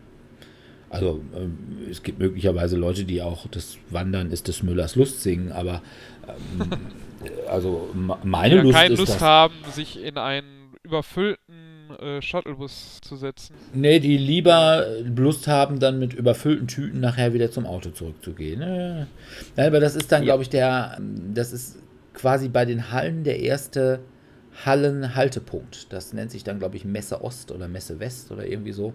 [0.91, 1.57] Also ähm,
[1.91, 5.83] es gibt möglicherweise Leute, die auch das Wandern ist des Müllers Lust singen, aber
[6.29, 6.71] ähm,
[7.49, 7.89] also
[8.25, 9.21] meine die ja Lust keine ist Lust das.
[9.23, 11.55] haben, sich in einen überfüllten
[12.01, 13.55] äh, Shuttlebus zu setzen.
[13.75, 14.85] Nee, die lieber
[15.17, 18.61] Lust haben, dann mit überfüllten Tüten nachher wieder zum Auto zurückzugehen.
[18.63, 19.07] Äh.
[19.57, 20.27] Aber das ist dann, Ja.
[20.27, 20.99] glaube ich, der,
[21.35, 21.77] das ist
[22.15, 24.01] quasi bei den Hallen der erste
[24.65, 25.93] Hallenhaltepunkt.
[25.93, 28.93] Das nennt sich dann, glaube ich, Messe Ost oder Messe West oder irgendwie so.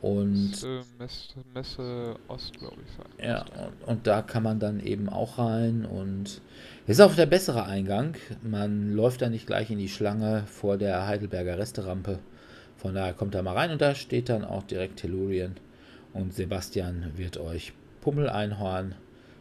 [0.00, 2.92] Und Äh, Messe, Messe Ost, glaube ich.
[2.92, 3.28] sein.
[3.28, 6.40] Ja, und, und da kann man dann eben auch rein und
[6.86, 8.14] ist auch der bessere Eingang.
[8.42, 12.18] Man läuft da nicht gleich in die Schlange vor der Heidelberger Resterampe.
[12.76, 15.56] Von daher kommt da mal rein und da steht dann auch direkt Tellurien.
[16.12, 18.94] Und Sebastian wird euch Pummeleinhorn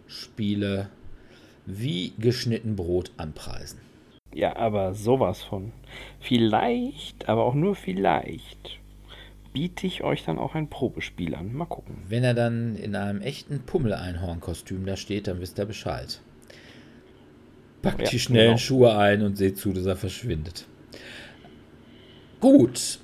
[0.07, 0.89] Spiele
[1.65, 3.79] wie geschnitten Brot anpreisen.
[4.33, 5.71] Ja, aber sowas von.
[6.19, 8.79] Vielleicht, aber auch nur vielleicht,
[9.57, 11.51] biete ich euch dann auch ein Probespiel an.
[11.51, 11.95] Mal gucken.
[12.07, 16.19] Wenn er dann in einem echten Pummeleinhorn-Kostüm da steht, dann wisst ihr Bescheid.
[17.81, 18.57] Packt Ja, die schnellen genau.
[18.59, 20.67] Schuhe ein und seht zu, dass er verschwindet.
[22.39, 22.99] Gut.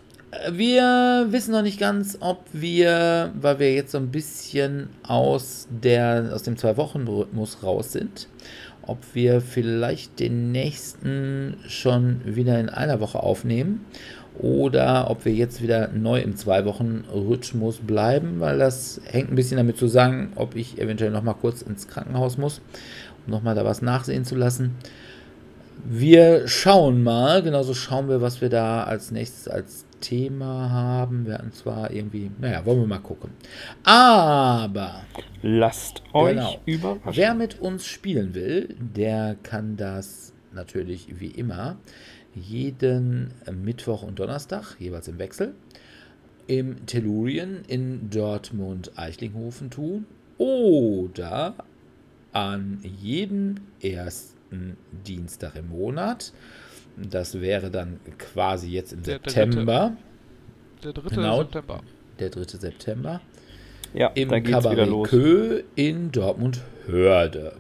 [0.52, 6.30] Wir wissen noch nicht ganz, ob wir, weil wir jetzt so ein bisschen aus, der,
[6.36, 8.28] aus dem Zwei-Wochen-Rhythmus raus sind,
[8.84, 13.86] ob wir vielleicht den nächsten schon wieder in einer Woche aufnehmen
[14.40, 19.78] oder ob wir jetzt wieder neu im Zwei-Wochen-Rhythmus bleiben, weil das hängt ein bisschen damit
[19.78, 22.62] zusammen, ob ich eventuell noch mal kurz ins Krankenhaus muss,
[23.26, 24.76] um noch mal da was nachsehen zu lassen.
[25.86, 31.26] Wir schauen mal, genauso schauen wir, was wir da als nächstes als Thema haben.
[31.26, 33.32] Wir hatten zwar irgendwie, naja, wollen wir mal gucken.
[33.84, 35.02] Aber
[35.42, 36.60] Lasst euch Genau.
[36.66, 37.12] überraschen.
[37.16, 41.78] Wer mit uns spielen will, der kann das natürlich wie immer
[42.36, 43.34] jeden
[43.64, 45.54] Mittwoch und Donnerstag, jeweils im Wechsel,
[46.48, 50.06] im Tellurien in Dortmund-Eichlinghofen tun
[50.38, 51.56] oder
[52.32, 56.34] an jedem ersten Dienstag im Monat.
[56.98, 59.96] Das wäre dann quasi jetzt im Der- der September,
[60.84, 61.16] Der 3.
[61.16, 61.38] Genau.
[61.44, 61.82] September.
[62.20, 62.44] der 3.
[62.60, 63.22] September
[63.94, 64.90] ja, im Cabaret.
[65.08, 67.54] Kö in Dortmund-Hörde.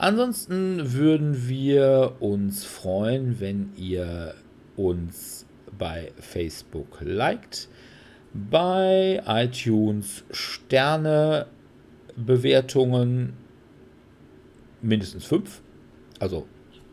[0.00, 4.34] Ansonsten würden wir uns freuen, wenn ihr
[4.74, 5.44] uns
[5.78, 7.68] bei Facebook liked,
[8.32, 11.48] bei iTunes Sterne
[12.16, 13.34] Bewertungen
[14.80, 15.60] mindestens fünf,
[16.18, 16.46] also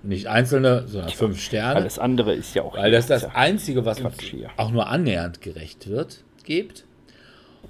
[0.04, 1.80] nicht einzelne, sondern fünf Sterne.
[1.80, 2.76] Alles andere ist ja auch.
[2.76, 4.18] Weil das das ja Einzige, was uns
[4.58, 6.87] auch nur annähernd gerecht wird, gibt.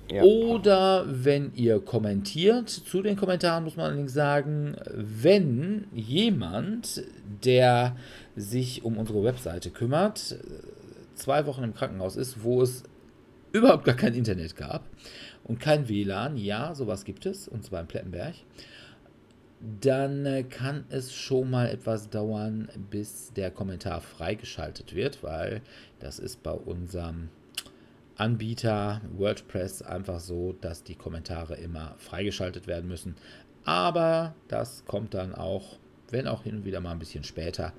[0.10, 0.24] Ja.
[0.24, 7.04] Oder wenn ihr kommentiert, zu den Kommentaren muss man allerdings sagen, wenn jemand,
[7.44, 7.98] der
[8.36, 10.38] sich um unsere Webseite kümmert,
[11.16, 12.84] zwei Wochen im Krankenhaus ist, wo es
[13.52, 14.86] überhaupt gar kein Internet gab
[15.44, 18.36] und kein WLAN, ja, sowas gibt es, und zwar in Plettenberg,
[19.82, 25.62] dann kann es schon mal etwas dauern, bis der Kommentar freigeschaltet wird, weil
[26.00, 27.30] das ist bei unserem
[28.18, 33.16] Anbieter WordPress einfach so, dass die Kommentare immer freigeschaltet werden müssen.
[33.64, 35.78] Aber das kommt dann auch
[36.12, 37.74] wenn auch hin und wieder mal ein bisschen später,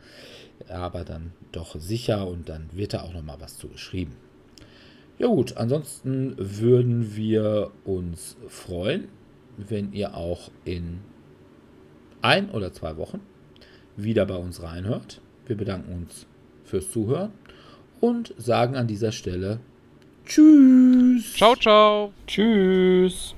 [0.69, 4.17] aber dann doch sicher und dann wird da auch noch mal was zu geschrieben.
[5.19, 9.09] Ja gut, ansonsten würden wir uns freuen,
[9.57, 11.01] wenn ihr auch in
[12.23, 13.21] ein oder zwei Wochen
[13.97, 15.21] wieder bei uns reinhört.
[15.47, 16.27] Wir bedanken uns
[16.65, 17.33] fürs Zuhören
[18.01, 19.59] und sagen an dieser Stelle
[20.29, 21.35] Tschüss.
[21.35, 22.13] Ciao, ciao.
[22.27, 23.35] Tschüss.